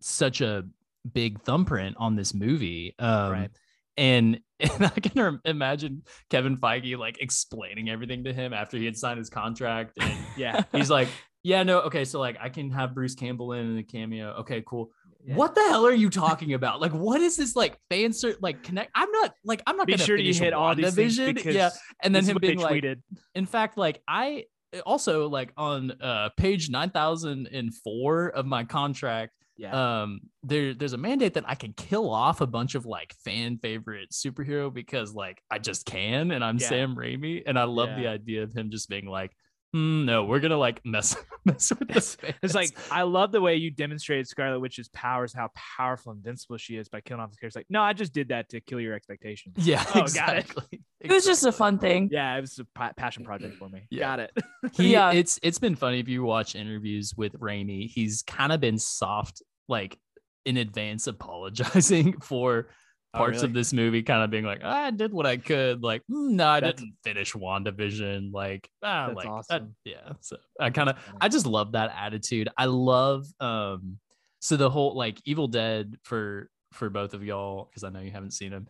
[0.00, 0.64] such a
[1.12, 2.94] big thumbprint on this movie.
[2.98, 3.50] Um, Right.
[3.96, 8.96] And, and I can imagine Kevin Feige like explaining everything to him after he had
[8.96, 10.64] signed his contract, and Yeah.
[10.72, 11.08] he's like,
[11.42, 14.30] "Yeah, no, okay, so like I can have Bruce Campbell in in a cameo.
[14.40, 14.90] Okay, cool."
[15.26, 15.36] Yeah.
[15.36, 16.80] What the hell are you talking about?
[16.82, 18.90] Like, what is this like fan cert like connect?
[18.94, 21.70] I'm not like I'm not Be gonna sure you hit all these because yeah,
[22.02, 23.00] and then him being like, tweeted.
[23.34, 24.44] in fact, like I
[24.84, 30.02] also like on uh page nine thousand and four of my contract, Yeah.
[30.02, 33.56] um, there there's a mandate that I can kill off a bunch of like fan
[33.58, 36.68] favorite superhero because like I just can, and I'm Yeah.
[36.68, 39.30] Sam Raimi, and I love the idea of him just being like,
[39.74, 42.16] "Hmm, no, we're gonna like mess mess with this.
[42.44, 46.56] It's like I love the way you demonstrated Scarlet Witch's powers, how powerful and invincible
[46.58, 47.56] she is by killing off the characters.
[47.56, 49.56] Like, no, I just did that to kill your expectations.
[49.58, 50.44] yeah, Oh, got it.
[50.44, 50.82] exactly.
[51.00, 52.08] it was just a fun thing.
[52.12, 53.88] Yeah, it was a pa- passion project for me.
[53.90, 53.98] Yeah.
[54.16, 54.30] Got it.
[54.74, 55.10] he Yeah.
[55.10, 59.42] it's it's been funny if you watch interviews with Raimi, he's kind of been soft
[59.68, 59.98] like
[60.46, 62.68] in advance apologizing for
[63.14, 63.46] Oh, parts really?
[63.46, 65.82] of this movie kind of being like, "Ah, I did what I could.
[65.82, 68.32] Like, mm, no, I That's- didn't finish WandaVision.
[68.32, 70.12] Like, ah, That's like, I- yeah.
[70.20, 72.48] So I kind of, I just love that attitude.
[72.58, 73.98] I love, um,
[74.40, 78.10] so the whole like Evil Dead for for both of y'all because I know you
[78.10, 78.66] haven't seen him.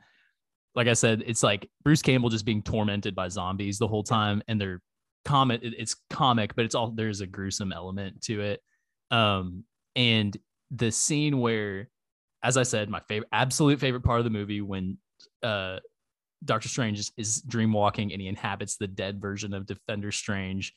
[0.74, 4.42] Like I said, it's like Bruce Campbell just being tormented by zombies the whole time,
[4.48, 4.82] and they're
[5.24, 5.62] comic.
[5.62, 8.60] it- It's comic, but it's all there's a gruesome element to it.
[9.10, 9.64] Um,
[9.96, 10.36] and
[10.70, 11.88] the scene where,
[12.44, 14.98] as I said, my favorite, absolute favorite part of the movie when
[15.42, 15.78] uh
[16.44, 20.74] Doctor Strange is, is dream walking and he inhabits the dead version of Defender Strange.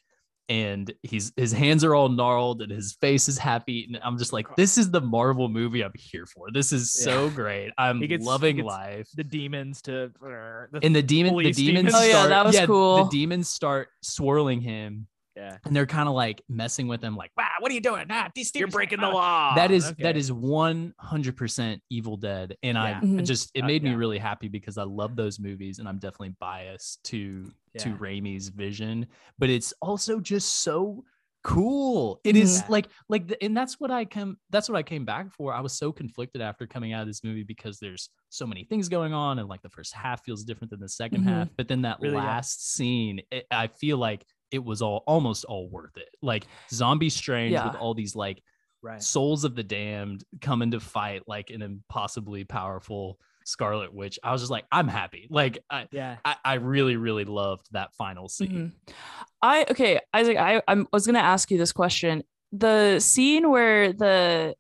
[0.50, 3.84] And he's his hands are all gnarled and his face is happy.
[3.86, 6.52] And I'm just like, this is the Marvel movie I'm here for.
[6.54, 7.34] This is so Yeah.
[7.36, 7.72] great.
[7.78, 9.10] I'm gets- loving life.
[9.14, 11.96] the demons to the, And the demon, the police demons demons.
[11.98, 13.04] Oh, yeah, that was cool.
[13.04, 15.08] The demons start swirling him,
[15.38, 15.58] yeah.
[15.66, 18.06] and they're kind of like messing with him, like, "Wow, what are you doing?
[18.10, 19.56] Ah, these You're breaking the ah." law.
[19.56, 20.04] that is Okay.
[20.04, 22.84] that is 100% evil dead and Yeah.
[23.02, 23.26] i Mhm.
[23.26, 23.96] just it Uh, made me yeah.
[23.96, 27.98] really happy because i love those movies and i'm definitely biased to to Yeah.
[27.98, 29.08] Raimi's vision
[29.38, 31.04] but it's also just so
[31.44, 32.70] cool It is Mhm.
[32.70, 35.62] like like the, and that's what i come that's what i came back for i
[35.62, 39.14] was so conflicted after coming out of this movie because there's so many things going
[39.14, 41.26] on and like the first half feels different than the 2nd Mhm.
[41.26, 42.24] half but then that Really, yeah.
[42.26, 47.10] last scene it, i feel like it was all almost all worth it like zombie
[47.10, 48.42] strange with all these like
[48.82, 49.02] right.
[49.04, 54.20] souls of the damned coming to fight like an impossibly powerful Scarlet Witch.
[54.22, 55.26] I was just like, I'm happy.
[55.30, 56.18] Like I, Yeah.
[56.26, 58.74] I, I really, really loved that final scene.
[58.90, 58.94] Mhm.
[59.42, 60.36] I okay, Isaac.
[60.36, 62.24] I I'm, I was gonna ask you this question.
[62.52, 64.54] The scene where the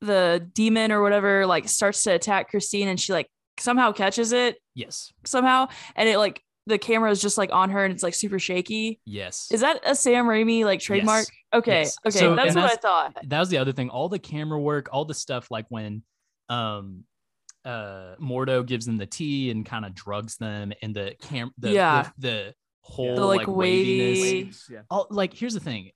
[0.00, 3.28] the demon or whatever like starts to attack Christine and she like
[3.60, 5.12] somehow catches it Yes.
[5.24, 8.38] somehow and it like the camera is just like on her and it's like super
[8.38, 9.00] shaky.
[9.04, 9.48] Yes.
[9.50, 11.26] Is that a Sam Raimi like trademark?
[11.26, 11.58] Yes.
[11.58, 11.96] Okay, Yes.
[12.06, 13.16] okay, So- that's and what I thought.
[13.24, 13.90] that was the other thing.
[13.90, 16.02] All the camera work, all the stuff like when
[16.48, 17.04] um
[17.64, 21.70] uh Mordo gives them the tea and kind of drugs them and the cam the,
[21.72, 22.08] Yeah.
[22.18, 24.18] the, the whole The, like, like, waviness.
[24.20, 24.80] wavy- Waves, Yeah.
[24.90, 25.90] all like here's the thing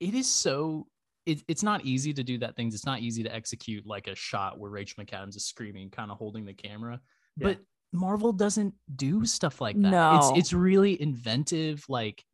[0.00, 0.86] it is so
[1.26, 4.14] it, it's not easy to do that things it's not easy to execute like a
[4.14, 6.98] shot where rachel mcadams is screaming kind of holding the camera
[7.36, 7.48] Yeah.
[7.48, 7.58] but
[7.92, 10.16] marvel doesn't do stuff like that No.
[10.18, 12.24] it's it's really inventive like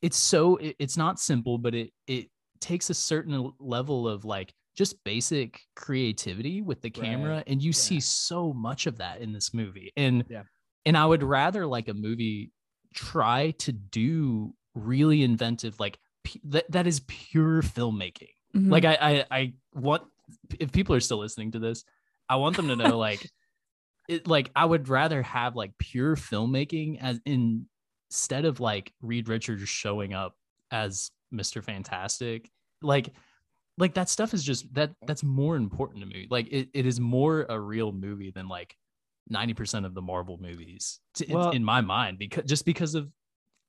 [0.00, 2.28] it's so it, it's not simple but it it
[2.60, 7.44] takes a certain level of like just basic creativity with the camera Right.
[7.46, 10.44] and you see so much of that in this movie and Yeah.
[10.86, 12.52] and i would rather like a movie
[12.94, 18.70] try to do really inventive like pu- that, that is pure filmmaking Mhm.
[18.70, 20.02] like I, I i want
[20.58, 21.84] if people are still listening to this
[22.28, 23.28] i want them to know like
[24.08, 27.66] it like i would rather have like pure filmmaking as in
[28.10, 30.36] instead of like reed richards showing up
[30.70, 32.50] as mr fantastic
[32.82, 33.10] like
[33.78, 37.00] like that stuff is just that that's more important to me like it, it is
[37.00, 38.76] more a real movie than like
[39.32, 43.08] 90% of the marvel movies to, in- Well- in my mind because just because of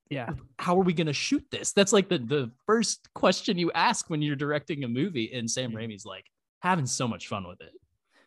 [0.10, 0.32] Yeah.
[0.60, 1.72] how are we going to shoot this?
[1.74, 5.72] That's like the the first question you ask when you're directing a movie, and Sam
[5.72, 5.76] Mhm.
[5.76, 6.26] Raimi's like
[6.62, 7.74] having so much fun with it.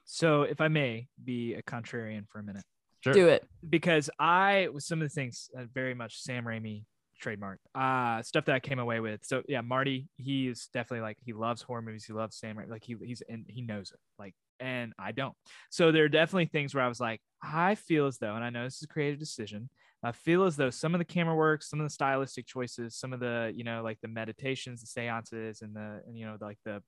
[0.07, 2.65] So if I may be a contrarian for a minute,
[3.05, 3.13] Sure.
[3.13, 3.45] do it.
[3.69, 6.85] because I with some of the things uh, very much Sam Raimi
[7.19, 9.21] trademark uh stuff that I came away with.
[9.25, 12.05] So yeah, Marty, he is definitely like he loves horror movies.
[12.05, 12.69] He loves Sam Raimi.
[12.69, 14.01] Like he he's and he knows it.
[14.19, 15.35] Like and I don't.
[15.71, 18.51] So there are definitely things where I was like, I feel as though, and I
[18.51, 19.71] know this is a creative decision.
[20.03, 23.13] I feel as though some of the camera work, some of the stylistic choices, some
[23.13, 26.59] of the you know like the meditations, the seances, and the and, you know like
[26.65, 26.83] the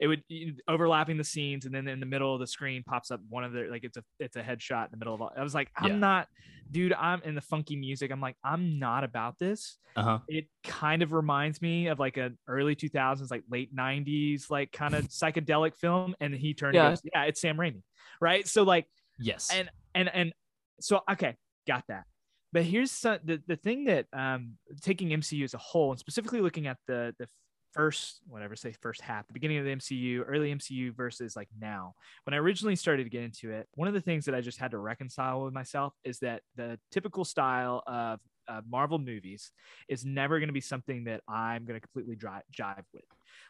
[0.00, 0.22] it would
[0.68, 3.52] overlapping the scenes, and then in the middle of the screen pops up one of
[3.52, 5.30] the like it's a it's a headshot in the middle of all.
[5.36, 6.00] I was like, I'm Yeah.
[6.00, 6.28] not,
[6.70, 6.92] dude.
[6.92, 8.10] I'm in the funky music.
[8.10, 9.78] I'm like, I'm not about this.
[9.96, 10.20] Uh huh.
[10.26, 14.94] It kind of reminds me of like an early 2000s, like late 90s, like kind
[14.94, 16.14] of psychedelic film.
[16.18, 16.94] And he turned, Yeah.
[17.02, 17.82] yeah, yeah, it's Sam Raimi,
[18.20, 18.46] right?
[18.46, 18.86] So like
[19.18, 19.50] Yes.
[19.52, 20.32] and and and
[20.80, 21.36] so okay
[21.68, 22.04] got that
[22.52, 26.40] but here's some, the the thing that um taking mcu as a whole and specifically
[26.40, 27.28] looking at the the
[27.72, 31.94] first whatever say first half the beginning of the mcu early mcu versus like now
[32.24, 34.58] when i originally started to get into it one of the things that i just
[34.58, 38.18] had to reconcile with myself is that the typical style of
[38.48, 39.52] uh, marvel movies
[39.88, 43.04] is never going to be something that i'm going to completely drive, jive with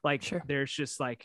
[0.04, 0.42] like Sure.
[0.46, 1.24] there's just like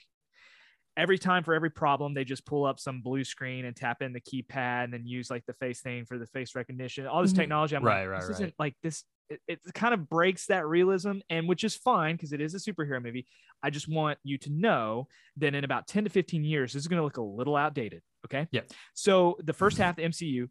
[0.99, 4.11] every time for every problem they just pull up some blue screen and tap in
[4.13, 7.31] the keypad and then use like the face thing for the face recognition all this
[7.33, 7.37] Mhm.
[7.37, 8.35] technology i'm Right, like right, this right.
[8.35, 12.33] isn't like this it, it kind of breaks that realism and which is fine because
[12.33, 13.25] it is a superhero movie
[13.63, 15.07] i just want you to know
[15.37, 18.01] that in about 10 to 15 years this is going to look a little outdated
[18.25, 18.61] okay Yeah.
[18.93, 20.49] so the first half the mcu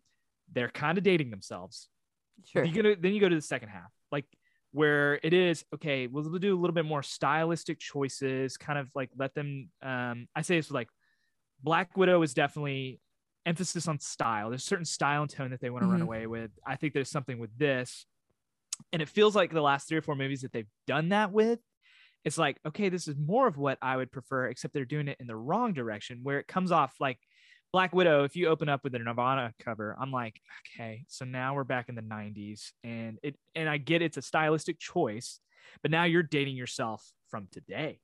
[0.52, 1.88] they're kind of dating themselves
[2.46, 2.64] Sure.
[2.64, 4.24] you go to, then you go to the second half, like
[4.78, 6.06] where it is okay.
[6.06, 9.70] We'll, we'll do a little bit more stylistic choices, kind of like let them.
[9.82, 10.88] Um, I say it's like
[11.62, 13.00] Black Widow is definitely
[13.44, 14.50] emphasis on style.
[14.50, 16.04] There's certain style and tone that they want to run Mhm.
[16.04, 16.52] away with.
[16.64, 18.06] I think there's something with this,
[18.92, 21.58] and it feels like the last three or four movies that they've done that with.
[22.24, 25.16] It's like, okay, this is more of what I would prefer, except they're doing it
[25.18, 27.18] in the wrong direction, where it comes off like
[27.72, 28.24] Black Widow.
[28.24, 30.40] If you open up with a Nirvana cover, I'm like,
[30.74, 34.22] okay, so now we're back in the '90s, and it, and I get it's a
[34.22, 35.40] stylistic choice,
[35.82, 38.00] but now you're dating yourself from today.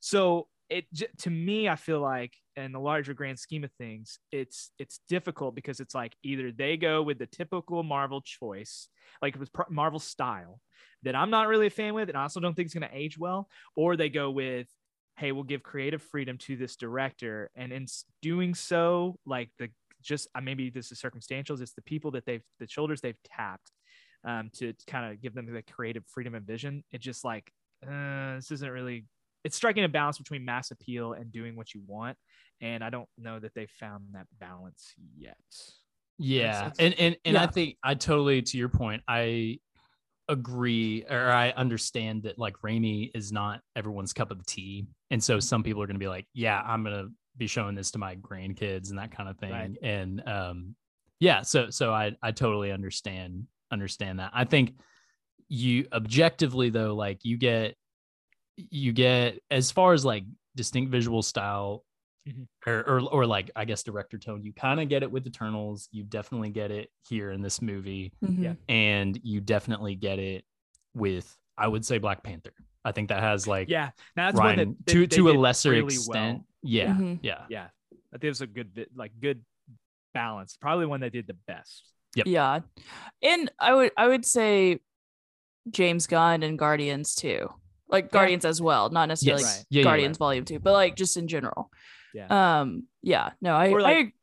[0.00, 0.86] So it
[1.18, 5.54] to me, I feel like in the larger grand scheme of things, it's it's difficult
[5.54, 8.88] because it's like either they go with the typical Marvel choice,
[9.20, 10.60] like with Pro- Marvel style,
[11.02, 12.96] that I'm not really a fan with, and I also don't think it's going to
[12.96, 14.66] age well, or they go with,
[15.16, 17.86] hey, we'll give creative freedom to this director, and in
[18.22, 19.68] doing so, like the
[20.02, 23.70] just uh, maybe this is circumstantial, it's the people that they've the shoulders they've tapped
[24.24, 26.84] um, to kind of give them the creative freedom and vision.
[26.92, 27.50] It just like
[27.86, 29.06] uh, this isn't really
[29.44, 32.16] it's striking a balance between mass appeal and doing what you want
[32.62, 35.36] and i don't know that they found that balance yet
[36.18, 36.78] Yeah, sense?
[36.78, 39.02] and and and I think I totally to your point.
[39.08, 39.58] I
[40.28, 45.40] agree, or I understand that like Raimi is not everyone's cup of tea, and so
[45.40, 47.98] some people are going to be like, "Yeah, I'm going to be showing this to
[47.98, 49.72] my grandkids and that kind of thing." Right.
[49.82, 50.74] And um,
[51.20, 54.30] yeah, so so I I totally understand understand that.
[54.34, 54.74] I think
[55.48, 57.76] you objectively though, like you get
[58.56, 60.24] you get as far as like
[60.56, 61.84] distinct visual style
[62.28, 62.46] Mhm.
[62.66, 64.42] or, or or like I guess director tone.
[64.42, 65.88] You kind of get it with Eternals.
[65.92, 68.42] You definitely get it here in this movie, Mhm.
[68.42, 68.54] Yeah.
[68.68, 70.44] and you definitely get it
[70.94, 72.54] with I would say Black Panther.
[72.84, 75.30] I think that has like yeah now that's one Ryan that they- to they to
[75.30, 76.38] a lesser really extent.
[76.38, 76.46] well.
[76.62, 77.18] Yeah, Mhm.
[77.22, 79.44] yeah, yeah i think it was a good bit like good
[80.14, 82.26] balance probably one that did the best Yep.
[82.28, 82.60] Yeah.
[83.22, 84.78] And I would I would say
[85.70, 87.48] James Gunn and Guardians too.
[87.88, 89.56] Like Guardians as well, not necessarily Yes.
[89.58, 89.66] Right.
[89.68, 91.70] Yeah, yeah, Guardians Volume 2, but like just in general.
[92.14, 92.60] Yeah.
[92.60, 94.14] Um yeah, no, I like-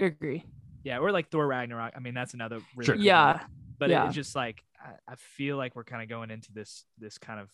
[0.00, 0.44] I agree.
[0.82, 2.94] yeah we're like thor ragnarok i mean that's another really Sure.
[2.96, 3.06] good one.
[3.06, 3.40] Yeah.
[3.78, 4.06] but yeah.
[4.06, 7.38] it's just like I, I feel like we're kind of going into this this kind
[7.40, 7.48] of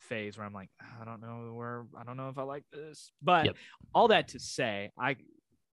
[0.00, 0.68] phase where I'm like
[1.00, 3.56] I don't know where I don't know if I like this but Yep.
[3.94, 5.16] all that to say I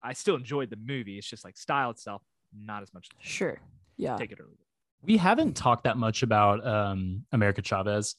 [0.02, 2.22] I still enjoyed the movie it's just like style itself
[2.54, 3.58] not as much Sure.
[3.96, 4.16] Yeah.
[4.16, 4.66] take it or leave it
[5.02, 8.16] we haven't talked that much about um America Chavez.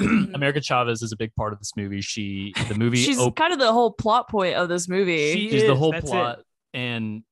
[0.34, 2.00] America Chavez is a big part of this movie.
[2.00, 5.32] She the movie She's op- kind of the whole plot point of this movie.
[5.32, 6.10] She she's the whole that's it.
[6.10, 6.40] plot
[6.74, 7.22] and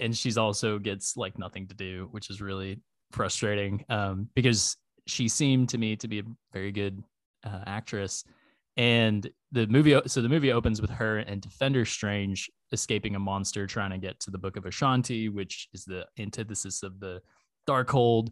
[0.00, 2.80] and she's also gets like nothing to do which is really
[3.12, 4.76] frustrating um because
[5.06, 6.22] she seemed to me to be a
[6.52, 7.02] very good
[7.44, 8.24] uh, actress
[8.76, 13.66] and the movie so the movie opens with her and defender strange escaping a monster
[13.66, 17.20] trying to get to the book of Vishanti which is the antithesis of the
[17.68, 18.28] darkhold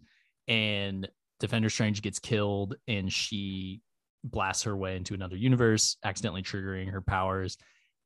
[0.49, 1.09] and
[1.41, 3.81] defender strange gets killed and she
[4.23, 7.57] blasts her way into another universe accidentally triggering her powers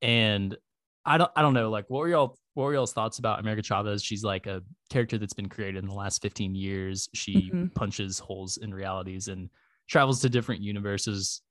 [0.01, 0.56] and
[1.05, 3.62] I don't I don't know like what were y'all what were y'all's thoughts about America
[3.62, 4.02] Chavez?
[4.02, 7.09] She's like a character that's been created in the last 15 years.
[7.15, 7.74] She Mhm.
[7.74, 9.51] punches holes in realities and
[9.89, 11.43] travels to different universes.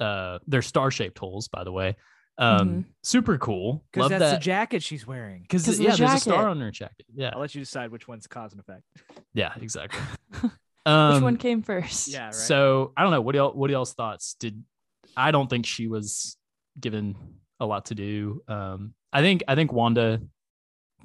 [0.00, 1.96] Uh they're star-shaped holes, by the way.
[2.38, 3.84] Um super cool.
[3.92, 4.42] because that's the that.
[4.42, 7.06] jacket she's wearing Because of the yeah, there's a star on her jacket.
[7.14, 7.30] Yeah.
[7.34, 8.82] I'll let you decide which one's cause and effect
[9.32, 10.00] Yeah, exactly.
[10.88, 12.08] Which um, one came first?
[12.08, 13.20] yeah right So I don't know.
[13.20, 14.34] What do y'all what do y'all's thoughts?
[14.40, 14.62] Did
[15.16, 16.36] I don't think she was
[16.80, 17.16] given
[17.60, 18.42] a lot to do.
[18.48, 20.20] Um I think I think Wanda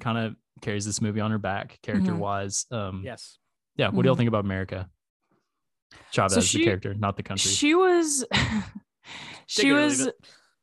[0.00, 2.66] kind of carries this movie on her back character wise.
[2.70, 3.38] Um yes
[3.76, 4.18] yeah, what do y'all Mhm.
[4.18, 4.88] think about America?
[6.12, 7.50] Chavez, So the character, not the country.
[7.50, 8.24] She was
[9.46, 10.14] she Take it or leave was it.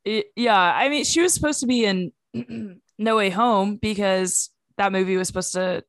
[0.06, 2.11] it- yeah, I mean she was supposed to be in
[2.98, 5.84] No Way Home because that movie was supposed to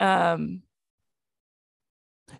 [0.00, 0.62] um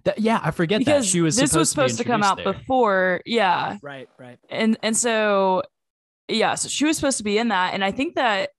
[0.07, 0.85] That- yeah, I forget that.
[0.87, 2.53] Because she was this was supposed, supposed to, be come out there.
[2.55, 3.77] before yeah.
[3.83, 4.39] Right right.
[4.49, 5.63] And and so
[6.29, 8.51] yeah so she was supposed to be in that and i think that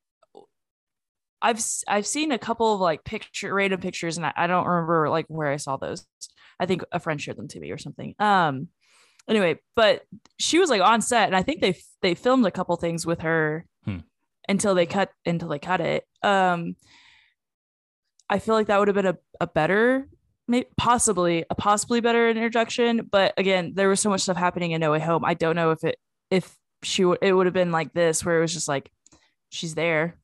[1.42, 4.66] i've s- i've seen a couple of like picture random pictures and I, I don't
[4.66, 6.06] remember like where i saw those.
[6.62, 8.16] I think a friend shared them to me or something.
[8.20, 8.70] Um
[9.28, 10.04] anyway but
[10.40, 13.20] she was like on set and i think they they filmed a couple things with
[13.22, 13.98] her Hmm.
[14.48, 16.06] until they cut until they cut it.
[16.24, 16.78] Um
[18.30, 20.08] i feel like that would have been a, a better
[20.48, 24.80] maybe possibly a possibly better introduction but again there was so much stuff happening in
[24.82, 25.98] no way home i don't know if it
[26.32, 28.90] if she would it would have been like this where it was just like
[29.50, 30.16] she's there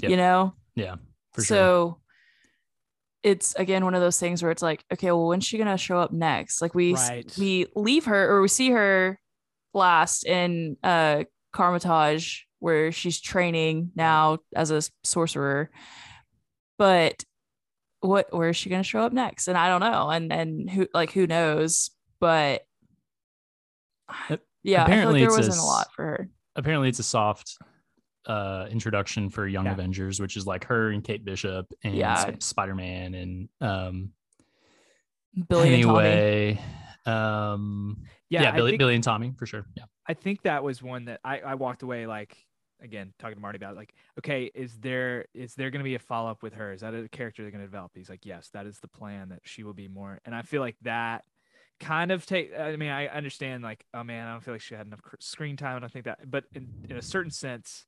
[0.00, 0.10] Yep.
[0.12, 0.96] you know Yeah,
[1.32, 1.56] for sure.
[1.56, 1.98] so
[3.24, 5.98] it's again one of those things where it's like okay well when's she gonna show
[5.98, 7.34] up next like we Right.
[7.36, 9.18] we leave her or we see her
[9.74, 15.70] last in uh Kamar-Taj where she's training now as a sorcerer
[16.78, 17.24] but
[18.00, 20.86] what where is she gonna show up next and I don't know and and who
[20.94, 22.62] like who knows but
[24.18, 27.04] yeah I feel apparently like there it's wasn't a lot for her Apparently, it's a
[27.04, 27.56] soft
[28.26, 29.72] uh introduction for Young Yeah.
[29.74, 32.32] Avengers, which is like her and Kate Bishop and Yeah.
[32.40, 34.10] Spider Man and um
[35.48, 35.98] Billy and Tommy.
[36.04, 36.60] anyway.
[37.06, 39.66] Um Yeah, yeah, Billy think- Billy and Tommy for sure.
[39.76, 39.84] Yeah.
[40.08, 42.36] I think that was one that I, I walked away like
[42.80, 45.98] again talking to Marty about like okay is there is there going to be a
[45.98, 48.50] follow up with her is that a character they're going to develop he's like yes
[48.52, 51.24] that is the plan that she will be more and I feel like that
[51.80, 54.74] kind of take I mean I understand like oh man I don't feel like she
[54.74, 57.84] had enough screen time I don't think that but in, in a certain sense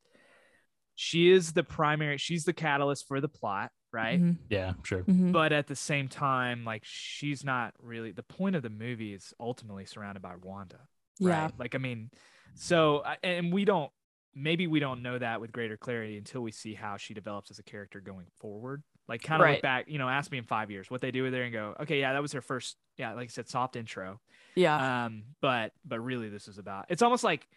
[0.94, 5.02] she is the primary she's the catalyst for the plot right Mhm, Yeah, sure.
[5.04, 5.32] mhm.
[5.32, 9.32] but at the same time like she's not really the point of the movie is
[9.40, 10.80] ultimately surrounded by Wanda
[11.18, 11.42] Yeah.
[11.44, 11.52] right?
[11.58, 12.10] Like, I mean,
[12.54, 13.90] so, and we don't,
[14.34, 17.58] maybe we don't know that with greater clarity until we see how she develops as
[17.58, 18.82] a character going forward.
[19.08, 19.48] Like, kind of Right.
[19.48, 21.52] look back, you know, ask me in five years what they do with her and
[21.52, 24.20] go, okay, yeah, that was her first, yeah, like I said, soft intro.
[24.54, 24.82] Yeah.
[24.82, 27.48] Um, but, but really, this is about, it's almost like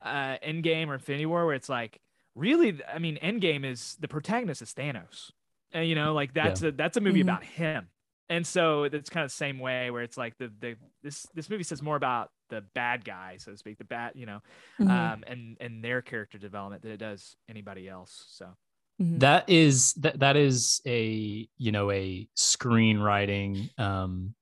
[0.00, 2.00] uh, Endgame or Infinity War, where it's like,
[2.34, 5.30] really, I mean, Endgame is the protagonist is Thanos.
[5.72, 7.22] And, you know, like that's a, that's a movie Mhm.
[7.22, 7.91] about him.
[8.32, 11.50] And so it's kind of the same way where it's like the, the, this, this
[11.50, 14.40] movie says more about the bad guy, so to speak, the bad, you know,
[14.80, 18.24] Mhm, um, and and their character development than it does anybody else.
[18.30, 18.46] So
[19.00, 19.20] mhm.
[19.20, 24.34] That is that that is a you know a screenwriting um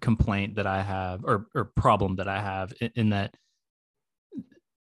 [0.00, 3.34] complaint that I have or or problem that I have in, in that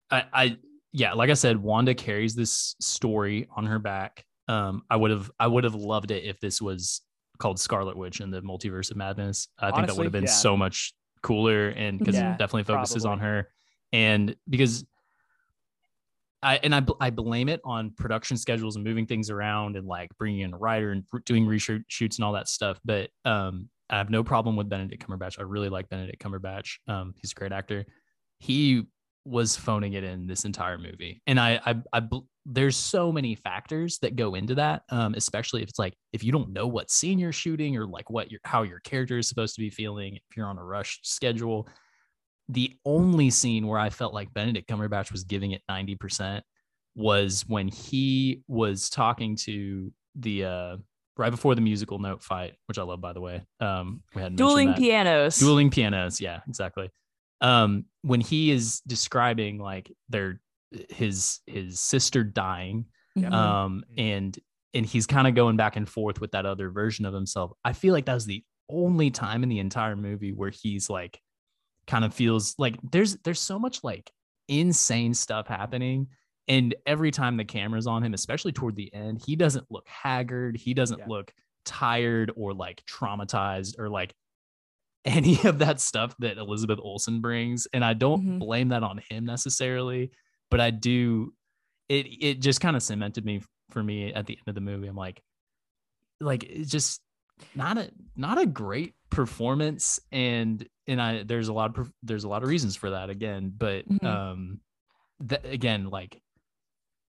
[0.09, 0.57] I I
[0.91, 4.25] yeah like I said Wanda carries this story on her back.
[4.47, 7.01] Um I would have I would have loved it if this was
[7.43, 9.49] called Scarlet Witch and the Multiverse of Madness.
[9.59, 10.29] I think that would have been yeah.
[10.31, 13.49] so much cooler and because Yeah, it definitely focuses on her
[13.91, 14.85] and because
[16.41, 19.87] I and I bl- I blame it on production schedules and moving things around and
[19.87, 22.79] like bringing in a writer and doing reshoot shoots and all that stuff.
[22.83, 25.39] But um, I have no problem with Benedict Cumberbatch.
[25.39, 26.79] I really like Benedict Cumberbatch.
[26.87, 27.85] Um, he's a great actor.
[28.39, 28.83] He
[29.25, 32.01] was phoning it in this entire movie, and I I, I
[32.45, 34.83] there's so many factors that go into that.
[34.89, 38.09] Um, especially if it's like if you don't know what scene you're shooting or like
[38.09, 40.99] what your how your character is supposed to be feeling if you're on a rush
[41.03, 41.67] schedule
[42.49, 46.41] the only scene where I felt like Benedict Cumberbatch was giving it 90%
[46.95, 50.77] was when he was talking to the uh
[51.17, 53.43] right before the musical note fight, which I love by the way.
[53.59, 55.39] Um we had Dueling pianos.
[55.39, 56.89] dueling pianos, yeah, exactly.
[57.43, 60.41] Um when he is describing like their
[60.89, 62.85] his his sister dying
[63.17, 63.31] Mhm.
[63.31, 64.35] um and
[64.73, 67.73] and he's kind of going back and forth with that other version of himself i
[67.73, 71.21] feel like that was the only time in the entire movie where he's like
[71.85, 74.09] kind of feels like there's there's so much like
[74.47, 76.07] insane stuff happening
[76.47, 80.57] and every time the camera's on him especially toward the end he doesn't look haggard
[80.57, 81.07] he doesn't Yeah.
[81.07, 81.31] look
[81.65, 84.15] tired or like traumatized or like
[85.17, 88.39] any of that stuff that elizabeth olsen brings and i don't Mhm.
[88.39, 90.11] blame that on him necessarily
[90.49, 91.33] but i do
[91.89, 94.87] it it just kind of cemented me for me at the end of the movie
[94.87, 95.21] i'm like
[96.21, 97.01] like it's just
[97.55, 102.29] not a not a great performance and and i there's a lot of there's a
[102.29, 104.05] lot of reasons for that again but Mhm.
[104.05, 104.59] um
[105.19, 106.21] that again like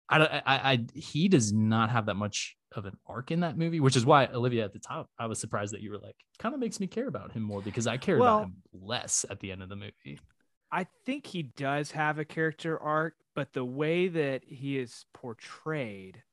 [0.09, 3.57] I, don't- I i he does not have that much of an arc in that
[3.57, 6.15] movie which is why olivia at the top i was surprised that you were like
[6.39, 9.25] kind of makes me care about him more because i care Well- about him less
[9.29, 10.19] at the end of the movie
[10.75, 16.23] I think he does have a character arc, but the way that he is portrayed,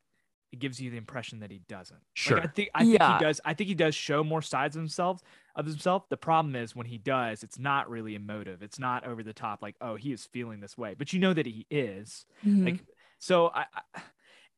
[0.50, 2.00] it gives you the impression that he doesn't.
[2.14, 2.38] Sure.
[2.38, 3.40] Like, I think I think he does.
[3.44, 5.20] I think he does show more sides of himself
[5.56, 6.08] of himself.
[6.08, 8.62] The problem is when he does, it's not really emotive.
[8.62, 9.60] It's not over the top.
[9.60, 12.24] Like, oh, he is feeling this way, but you know that he is.
[12.42, 12.64] Mhm.
[12.64, 12.80] Like,
[13.18, 14.00] so I, I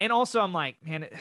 [0.00, 1.12] and also I'm like, man, it,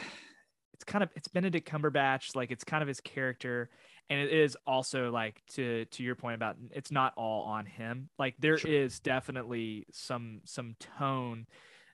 [0.81, 2.35] it's kind of it's Benedict Cumberbatch.
[2.35, 3.69] Like, it's kind of his character,
[4.09, 8.09] and it is also like to to your point about it's not all on him.
[8.17, 8.99] Like, there is Sure.
[9.03, 11.45] definitely some some tone.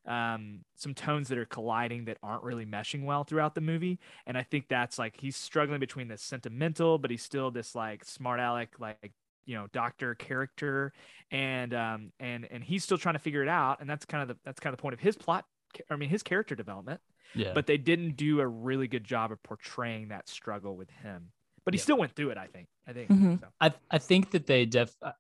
[0.06, 4.38] Um, some tones that are colliding that aren't really meshing well throughout the movie, and
[4.38, 8.40] I think that's like he's struggling between this sentimental, but he's still this like smart
[8.40, 9.12] aleck, like
[9.46, 10.94] you know doctor character
[11.32, 14.28] and um and and he's still trying to figure it out and that's kind of
[14.28, 15.46] the that's kind of the point of his plot
[15.90, 17.00] i mean his character development
[17.36, 21.32] yeah but they didn't do a really good job of portraying that struggle with him
[21.66, 21.84] but he Yeah.
[21.84, 23.40] still went through it i think i think Mhm.
[23.40, 23.48] so.
[23.62, 25.12] I I think that they def uh,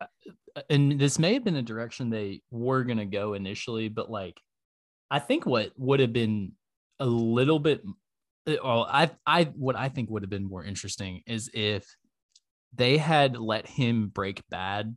[0.55, 4.39] uh, and this may have been a direction they were gonna go initially, but like
[5.11, 6.53] I think what would have been
[6.99, 7.81] a little bit
[8.47, 11.85] uh, well, I I what I think would have been more interesting is if
[12.73, 14.95] they had let him break bad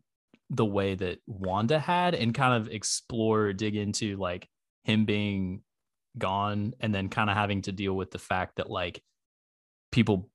[0.50, 4.48] the way that Wanda had and kind of explore, dig into like
[4.84, 5.62] him being
[6.18, 9.02] gone and then kind of having to deal with the fact that like
[9.92, 10.28] people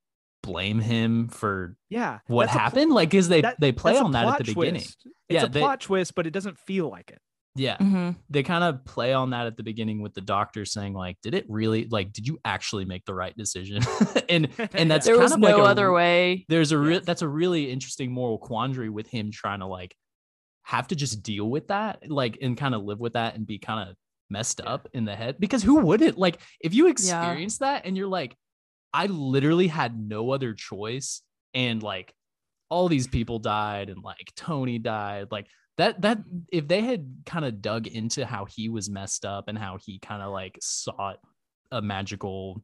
[0.44, 3.98] blame him for yeah what that's a pl- happened like is they that- they play
[3.98, 5.02] on that at plot the beginning twist.
[5.06, 7.20] it's Yeah, a they- plot twist but it doesn't feel like it
[7.56, 7.78] Yeah.
[7.78, 11.18] hmm They kind of play on that at the beginning with the doctor saying, like,
[11.24, 13.82] did it really like did you actually make the right decision?
[14.30, 16.46] and and that's There kind was of no like a- other way.
[16.48, 17.06] there's a real Yes.
[17.06, 19.96] that's a really interesting moral quandary with him trying to like
[20.64, 23.58] have to just deal with that like and kind of live with that and be
[23.58, 23.96] kind of
[24.30, 24.72] messed Yeah.
[24.74, 28.36] up in the head because who wouldn't like if you experience that and you're like
[28.94, 31.22] i literally had no other choice
[31.54, 32.14] and like
[32.70, 35.48] all these people died and like tony died like
[35.78, 36.20] that that
[36.52, 40.00] if they had kind of dug into how he was messed up and how he
[40.00, 41.18] kind of like sought
[41.72, 42.62] a magical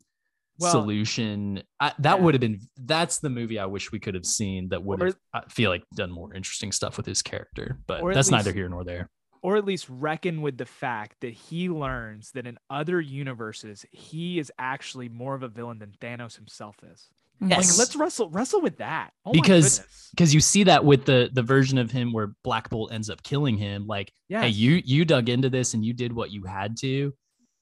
[0.60, 2.24] Well- solution I, that Yeah.
[2.24, 5.16] would have been that's the movie i wish we could have seen that would have
[5.34, 8.84] i feel like done more interesting stuff with his character but that's neither here nor
[8.84, 9.10] there
[9.44, 14.38] or at least reckon with the fact that he learns that in other universes he
[14.40, 17.08] is actually more of a villain than Thanos himself is.
[17.40, 17.80] Like, Yes.
[17.80, 19.12] let's wrestle wrestle with that.
[19.26, 19.82] Oh Because-
[20.12, 23.24] because you see that with the the version of him where black bolt ends up
[23.24, 26.44] killing him like yeah, hey you you dug into this and you did what you
[26.44, 27.14] had to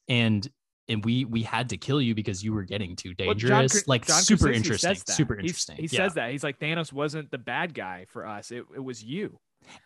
[0.10, 0.50] and
[0.90, 3.88] and we we had to kill you because you were getting too Well, John dangerous
[3.88, 5.14] like John super Krasinski interesting says that.
[5.14, 6.06] super He's- interesting He yeah.
[6.08, 8.52] says that he's like Thanos wasn't the bad guy for us.
[8.52, 9.40] It, it was you.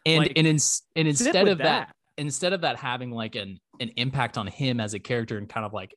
[0.06, 0.58] And like, and, in,
[0.96, 4.94] and instead of that instead of that having like an an impact on him as
[4.94, 5.96] a character and kind of like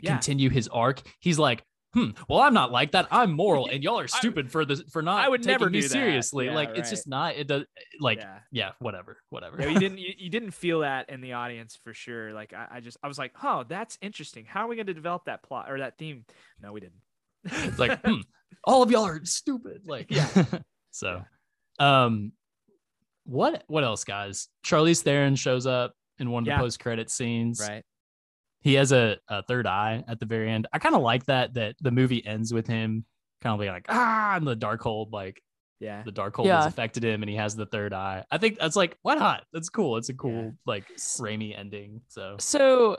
[0.00, 0.12] yeah.
[0.12, 1.62] continue his arc he's like
[1.94, 4.82] hmm well i'm not like that i'm moral and y'all are I- stupid for this
[4.92, 7.64] for not I would never me do seriously Yeah, like it's just not it does
[7.98, 8.70] like yeah, yeah.
[8.78, 12.32] whatever whatever Yeah, you didn't you, you didn't feel that in the audience for sure.
[12.32, 14.44] Like I, I just I was like, oh, that's interesting.
[14.44, 16.24] How are we going to develop that plot or that theme?
[16.62, 17.00] No, we didn't.
[17.44, 18.20] it's like hmm,
[18.64, 20.28] all of y'all are stupid like Yeah.
[20.92, 21.22] so
[21.78, 22.32] um
[23.30, 26.56] what what else guys charlize theron shows up in one of Yeah.
[26.58, 27.84] the post-credit scenes right.
[28.60, 31.54] he has a, a third eye at the very end i kind of like that
[31.54, 33.04] that the movie ends with him
[33.40, 35.40] kind of being like ah and the Darkhold like
[35.78, 36.02] Yeah.
[36.04, 38.98] the Darkhold has affected him and he has the third eye i think that's like
[39.02, 40.50] why not that's cool it's a cool Yeah.
[40.66, 42.96] like Raimi ending so So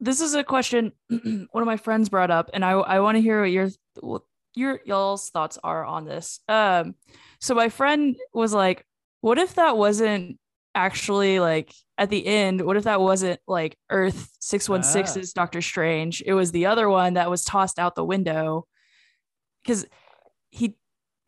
[0.00, 3.22] this is a question one of my friends brought up, and I I want to
[3.22, 3.68] hear what your
[4.00, 4.22] what
[4.54, 6.40] your y'all's thoughts are on this.
[6.48, 6.94] Um,
[7.38, 8.86] so my friend was like,
[9.20, 10.38] "What if that wasn't
[10.74, 12.62] actually like at the end?
[12.62, 16.22] What if that wasn't like Earth six one six's Doctor Strange?
[16.24, 18.66] It was the other one that was tossed out the window
[19.62, 19.86] because
[20.50, 20.74] he."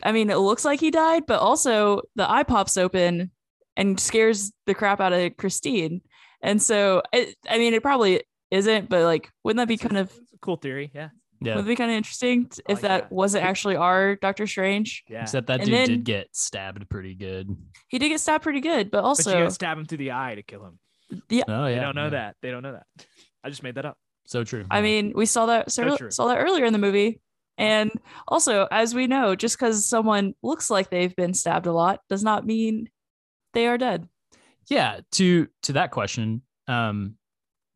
[0.05, 3.31] I mean, it looks like he died, but also the eye pops open
[3.77, 6.01] and scares the crap out of Christine.
[6.43, 10.13] And so, it, I mean, it probably isn't, but like, wouldn't that be kind of
[10.41, 10.91] cool theory.
[10.93, 11.11] Yeah.
[11.47, 13.13] Yeah would be kind of interesting t- I if like that, that.
[13.13, 15.05] wasn't actually our Doctor Strange?
[15.09, 15.23] Yeah.
[15.23, 17.55] except that And dude then- did get stabbed pretty good
[17.89, 20.13] He did get stabbed pretty good, but but you also, gotta stab him through the
[20.13, 20.79] eye to kill him.
[21.13, 21.41] oh They
[21.77, 22.11] don't know yeah.
[22.11, 22.37] that.
[22.43, 22.87] They don't know that.
[23.45, 23.99] I just made that up.
[24.27, 24.83] so true I yeah.
[24.83, 27.21] mean, we saw that So saw, saw that earlier in the movie.
[27.59, 27.91] And
[28.27, 32.23] also, as we know, just because someone looks like they've been stabbed a lot does
[32.25, 32.89] not mean
[33.53, 34.09] they are dead.
[34.71, 37.17] yeah to to that question um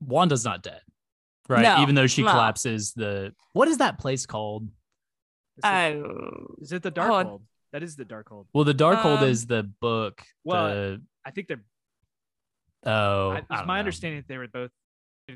[0.00, 0.80] wanda's not dead
[1.48, 2.30] right No, even though she no.
[2.30, 4.64] collapses the what is that place called
[5.58, 6.02] Is it, I,
[6.60, 7.42] is it the dark oh, hold?
[7.72, 8.46] That is the Darkhold.
[8.54, 11.62] well the Darkhold Um, is the book well, the, I think they're.
[12.86, 13.78] oh I, I it's don't my know.
[13.80, 14.70] understanding that they were both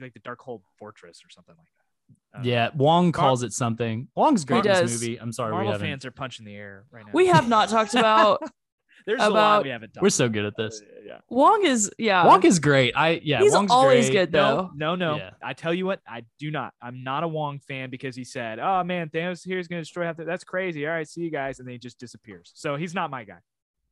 [0.01, 2.39] like the Darkhold fortress or something like that.
[2.39, 5.73] Um, yeah wong calls it something wong's great in this movie i'm sorry we Marvel
[5.73, 7.11] haven't fans are punching the air right now.
[7.13, 8.41] we have not talked about
[9.07, 10.03] There's a lot we haven't talked.
[10.03, 11.07] we're so good at this uh, about.
[11.07, 11.19] Yeah.
[11.29, 12.25] Wong is yeah.
[12.27, 14.19] wong is great i yeah he's wong's always great.
[14.27, 14.71] good though.
[14.75, 15.17] No, no, no.
[15.17, 15.31] Yeah.
[15.43, 16.73] I tell you what, I do not.
[16.81, 19.83] I'm not a Wong fan because he said, "Oh man, Thanos here is going to
[19.83, 20.87] destroy half." The- That's crazy.
[20.87, 22.53] All right, see you guys, and then he just disappears.
[22.55, 23.39] So he's not my guy.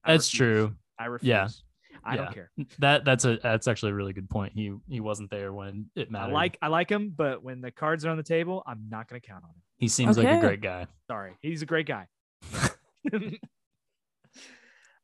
[0.05, 0.39] I that's refuse.
[0.39, 1.29] true I refuse.
[1.29, 1.49] Yeah.
[2.05, 2.25] I Yeah.
[2.25, 2.51] don't care.
[2.79, 6.09] that that's a that's actually a really good point he he wasn't there when it
[6.09, 8.87] I mattered like I like him, but when the cards are on the table, I'm
[8.91, 9.63] not going to count on him.
[9.79, 12.07] he seems like a great guy Sorry, he's a great guy.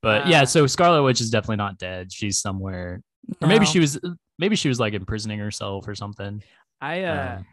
[0.04, 2.12] But yeah, Uh, so Scarlet Witch is definitely not dead.
[2.12, 3.02] She's somewhere,
[3.40, 3.98] or maybe she was,
[4.38, 6.42] maybe she was like imprisoning herself or something.
[6.80, 7.46] I uh, Um,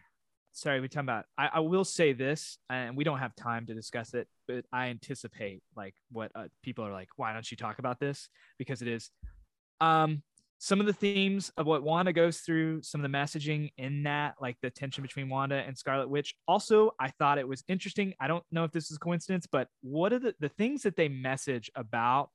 [0.51, 1.25] sorry, we talking about.
[1.37, 4.87] I, I will say this, and we don't have time to discuss it, but I
[4.87, 7.07] anticipate like what uh, people are like.
[7.15, 8.29] Why don't you talk about this?
[8.57, 9.09] Because it is,
[9.79, 10.21] um,
[10.59, 14.35] some of the themes of what Wanda goes through, some of the messaging in that,
[14.39, 16.35] like the tension between Wanda and Scarlet Witch.
[16.47, 18.13] Also, I thought it was interesting.
[18.19, 21.07] I don't know if this is coincidence, but what are the the things that they
[21.07, 22.29] message about?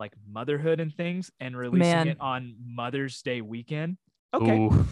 [0.00, 2.08] Like motherhood and things, and releasing Man.
[2.08, 3.98] it on Mother's Day weekend.
[4.32, 4.86] Okay, ooh.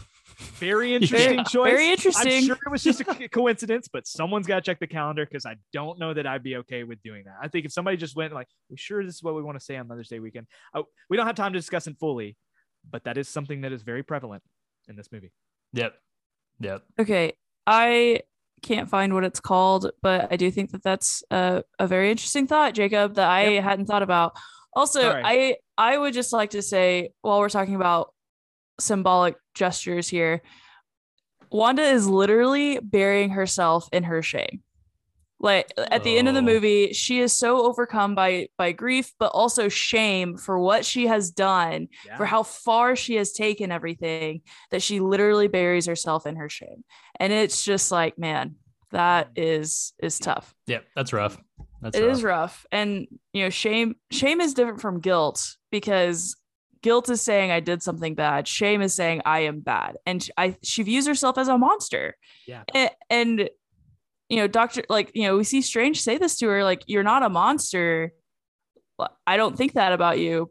[0.56, 1.44] very interesting Yeah.
[1.44, 1.70] choice.
[1.70, 2.32] Very interesting.
[2.32, 5.46] I'm sure it was just a coincidence, but someone's got to check the calendar because
[5.46, 7.36] I don't know that I'd be okay with doing that.
[7.42, 9.64] I think if somebody just went like, "We sure this is what we want to
[9.64, 12.36] say on Mother's Day weekend," oh, we don't have time to discuss it fully,
[12.90, 14.42] but that is something that is very prevalent
[14.88, 15.32] in this movie.
[15.72, 15.94] Yep,
[16.60, 16.82] yep.
[17.00, 17.32] Okay,
[17.66, 18.20] I
[18.60, 22.46] can't find what it's called, but I do think that that's a, a very interesting
[22.46, 24.36] thought, Jacob, that I hadn't thought about.
[24.78, 25.20] Also.
[25.24, 28.12] I I would just like to say while we're talking about
[28.80, 30.42] symbolic gestures here.
[31.50, 34.62] Wanda is literally burying herself in her shame.
[35.40, 36.44] Like at the end of the Oh.
[36.44, 41.30] movie, she is so overcome by by grief, but also shame for what she has
[41.30, 44.42] done, for how far she has taken everything,
[44.72, 46.84] that she literally buries herself in her shame.
[47.20, 48.56] And it's just like, man,
[48.90, 49.32] that mm.
[49.36, 50.54] is is tough.
[50.66, 51.38] Yeah, that's rough.
[51.80, 52.12] That's It rough.
[52.12, 52.66] is rough.
[52.72, 56.36] and you know shame shame is different from guilt because
[56.82, 58.46] guilt is saying i did something bad.
[58.48, 59.96] Shame is saying i am bad.
[60.06, 62.16] And sh- i she views herself as a monster.
[62.46, 62.62] Yeah.
[62.74, 63.50] and, and
[64.28, 67.02] you know doctor like you know we see strange say this to her like you're
[67.04, 68.12] not a monster.
[69.26, 70.50] I don't think that about you.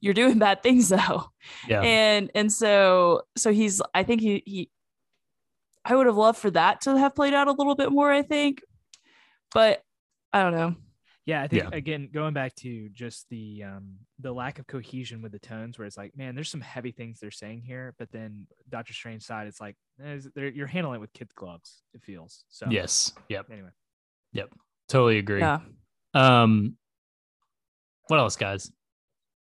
[0.00, 1.24] You're doing bad things though.
[1.66, 1.80] Yeah.
[1.82, 4.70] and and so so he's i think he he
[5.84, 8.22] i would have loved for that to have played out a little bit more i
[8.22, 8.62] think.
[9.52, 9.82] But
[10.32, 10.74] i don't know
[11.26, 11.76] Yeah, I think Yeah.
[11.76, 15.84] again going back to just the um the lack of cohesion with the tones, where
[15.86, 19.46] it's like, man, there's some heavy things they're saying here, but then Doctor Strange side,
[19.46, 20.20] it's like eh,
[20.54, 21.82] you're handling it with kid gloves.
[21.92, 22.66] It feels so.
[22.70, 23.12] Yes.
[23.28, 23.44] Yep.
[23.52, 23.68] Anyway,
[24.32, 24.48] Yep.
[24.88, 25.40] Totally agree.
[25.40, 25.60] yeah
[26.14, 26.78] Um,
[28.06, 28.72] what else, guys?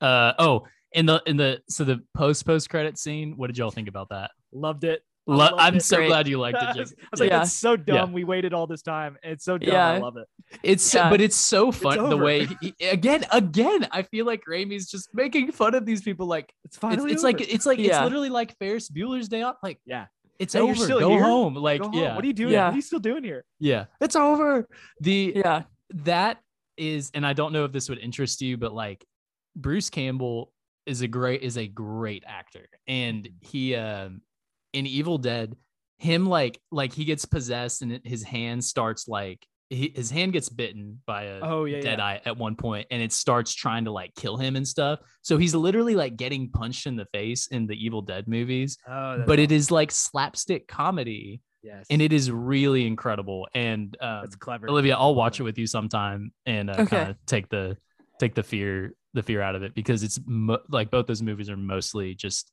[0.02, 3.38] Uh oh, in the in the so the post post credit scene.
[3.38, 4.32] What did y'all think about that?
[4.52, 5.04] loved it.
[5.28, 6.08] Lo- I'm so Great.
[6.08, 6.64] glad you liked it.
[6.68, 7.40] I was like, Yeah.
[7.40, 7.96] that's so dumb.
[7.96, 8.06] Yeah.
[8.06, 9.18] We waited all this time.
[9.24, 9.72] It's so dumb.
[9.74, 9.88] Yeah.
[9.90, 10.28] I love it.
[10.64, 11.10] It's Yeah.
[11.10, 13.88] but it's so fun the way he, again again.
[13.92, 16.28] I feel like Raimi's just making fun of these people.
[16.28, 17.12] Like It's it's, finally.
[17.12, 19.58] it's like it's like it's literally like Ferris Bueller's Day Off.
[19.62, 20.06] Like yeah.
[20.40, 20.76] it's Hey, over.
[20.76, 21.24] still Go here?
[21.24, 21.56] home.
[21.56, 21.94] Like Go home.
[22.00, 22.54] yeah, What are you doing?
[22.54, 23.44] What are you still doing here?
[23.60, 23.86] yeah.
[24.00, 24.68] It's over.
[25.02, 25.64] The yeah
[25.94, 26.40] that
[26.78, 29.04] is and i don't know if this would interest you but like
[29.56, 30.52] bruce campbell
[30.86, 34.22] is a great is a great actor and he um
[34.74, 35.56] in evil dead
[35.98, 40.48] him like like he gets possessed and his hand starts like he, his hand gets
[40.48, 42.06] bitten by a Oh yeah, dead yeah.
[42.06, 45.38] eye at one point and it starts trying to like kill him and stuff so
[45.38, 49.40] he's literally like getting punched in the face in the evil dead movies Oh, but
[49.40, 54.70] it is like slapstick comedy yes, and it is really incredible and um, That's clever.
[54.70, 56.86] Olivia, I'll watch it with you sometime and uh, Okay.
[56.86, 57.76] kind of take the
[58.20, 61.50] take the fear the fear out of it because it's mo- like both those movies
[61.50, 62.52] are mostly just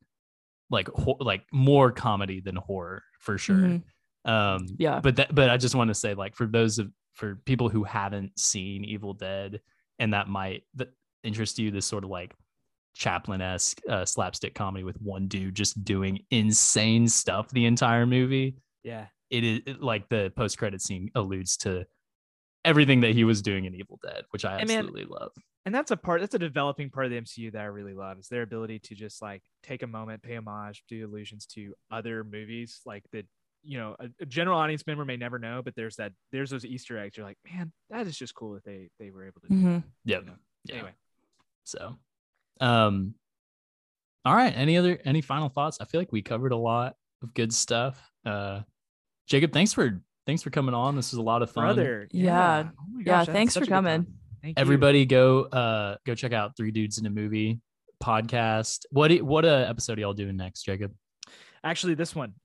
[0.75, 3.57] like ho- like more comedy than horror for sure.
[3.57, 3.83] Mhm.
[4.27, 5.01] Um, Yeah.
[5.01, 7.85] but that but I just want to say like for those of for people who
[7.85, 9.61] haven't seen Evil Dead
[9.99, 10.89] and that might that
[11.23, 12.35] interest you, this sort of like
[12.97, 18.57] Chaplin esque uh, slapstick comedy with one dude just doing insane stuff the entire movie
[18.85, 19.07] Yeah.
[19.31, 21.87] it is it- like the post credit scene alludes to
[22.65, 25.33] everything that he was doing in Evil Dead, which I And man, absolutely love.
[25.66, 28.19] And that's a part that's a developing part of the MCU that I really love
[28.19, 32.24] is their ability to just like take a moment, pay homage, do allusions to other
[32.24, 33.27] movies like that.
[33.66, 36.66] You know, a, a general audience member may never know, but there's that there's those
[36.66, 37.16] Easter eggs.
[37.16, 39.49] You're like, man, that is just cool that they they were able to.
[39.49, 39.82] do.
[40.05, 40.20] Yep.
[40.20, 40.35] you know?
[40.66, 40.74] Yeah.
[40.74, 40.91] Anyway,
[41.65, 41.97] So,
[42.61, 43.15] um,
[44.27, 44.53] all right.
[44.55, 45.78] Any other any final thoughts?
[45.81, 47.99] I feel like we covered a lot of good stuff.
[48.27, 48.61] Uh,
[49.27, 50.95] Jacob, thanks for thanks for coming on.
[50.95, 51.65] This was a lot of fun.
[51.65, 52.07] brother.
[52.12, 52.65] Yeah.
[52.66, 53.85] Oh my yeah gosh, I had thanks for a time.
[53.85, 54.07] coming
[54.45, 54.61] Thank you.
[54.61, 57.62] Everybody, go uh go check out Three Dudes in a Movie
[58.03, 58.81] podcast.
[58.91, 60.93] What what uh, episode are y'all doing next, Jacob?
[61.65, 62.35] Actually, this one.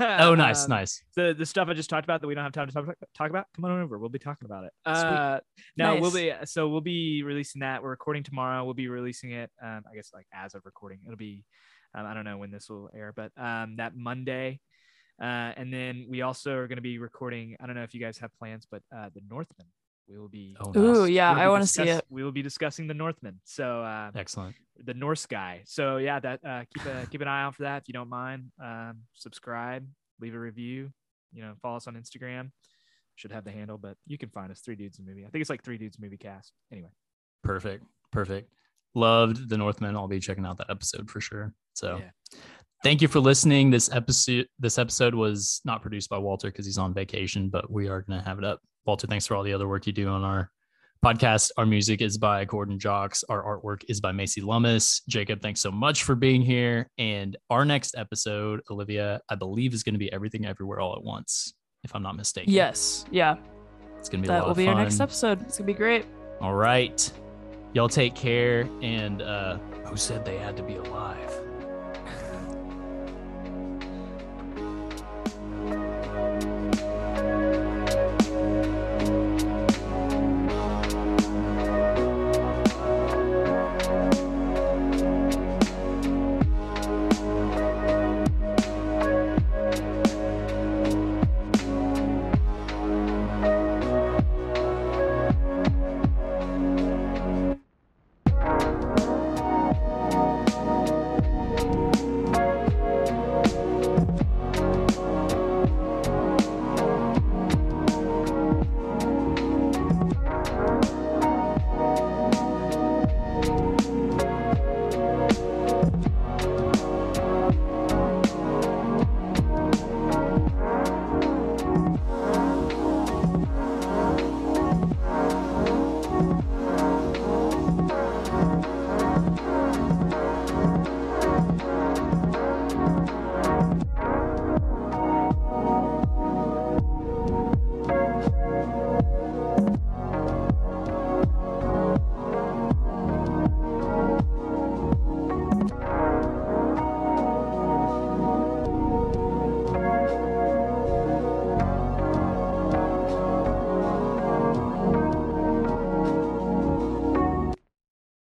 [0.00, 1.00] Oh, nice, Um, nice.
[1.14, 2.86] the the stuff I just talked about that we don't have time to talk,
[3.16, 3.46] talk about.
[3.54, 3.98] Come on over.
[3.98, 4.72] We'll be talking about it.
[4.84, 5.38] Uh,
[5.76, 7.84] no, we'll be so we'll be releasing that.
[7.84, 8.64] We're recording tomorrow.
[8.64, 9.48] We'll be releasing it.
[9.62, 11.44] Um, I guess like as of recording, it'll be.
[11.94, 14.58] Um, I don't know when this will air, but um, that Monday.
[15.22, 17.56] Uh, and then we also are going to be recording.
[17.60, 19.68] I don't know if you guys have plans, but uh, the Northman.
[20.08, 20.56] We will be.
[20.58, 22.04] Oh, Ooh, yeah, we'll I want to see it.
[22.08, 23.40] We will be discussing the Northman.
[23.44, 24.56] So uh, Excellent.
[24.82, 25.62] the Norse guy.
[25.66, 28.08] So yeah, that uh, keep a keep an eye out for that if you don't
[28.08, 28.50] mind.
[28.62, 29.86] Um, subscribe,
[30.20, 30.90] leave a review.
[31.32, 32.50] You know, follow us on Instagram.
[33.16, 35.26] Should have the handle, but you can find us three dudes in movie.
[35.26, 36.52] I think it's like three dudes movie cast.
[36.72, 36.90] Anyway,
[37.42, 37.84] Perfect.
[38.12, 38.50] Perfect.
[38.94, 39.96] Loved the Northman.
[39.96, 41.52] I'll be checking out that episode for sure.
[41.74, 42.38] So yeah.
[42.82, 43.70] thank you for listening.
[43.70, 47.88] This episode this episode was not produced by Walter because he's on vacation, but we
[47.88, 48.60] are gonna have it up.
[48.88, 50.50] Walter, thanks for all the other work you do on our
[51.04, 51.50] podcast.
[51.58, 53.22] Our music is by Gordon Jocks.
[53.28, 55.02] Our artwork is by Macy Lummis.
[55.06, 56.88] Jacob, thanks so much for being here.
[56.96, 61.04] And our next episode, Olivia, I believe is going to be everything everywhere all at
[61.04, 61.52] once,
[61.84, 62.50] if I'm not mistaken.
[62.50, 63.36] yes yeah
[63.98, 64.76] It's gonna be a that lot will of be fun.
[64.78, 66.06] our next episode it's gonna be great
[66.40, 67.12] All right.
[67.74, 71.30] Y'all take care and uh who said they had to be alive?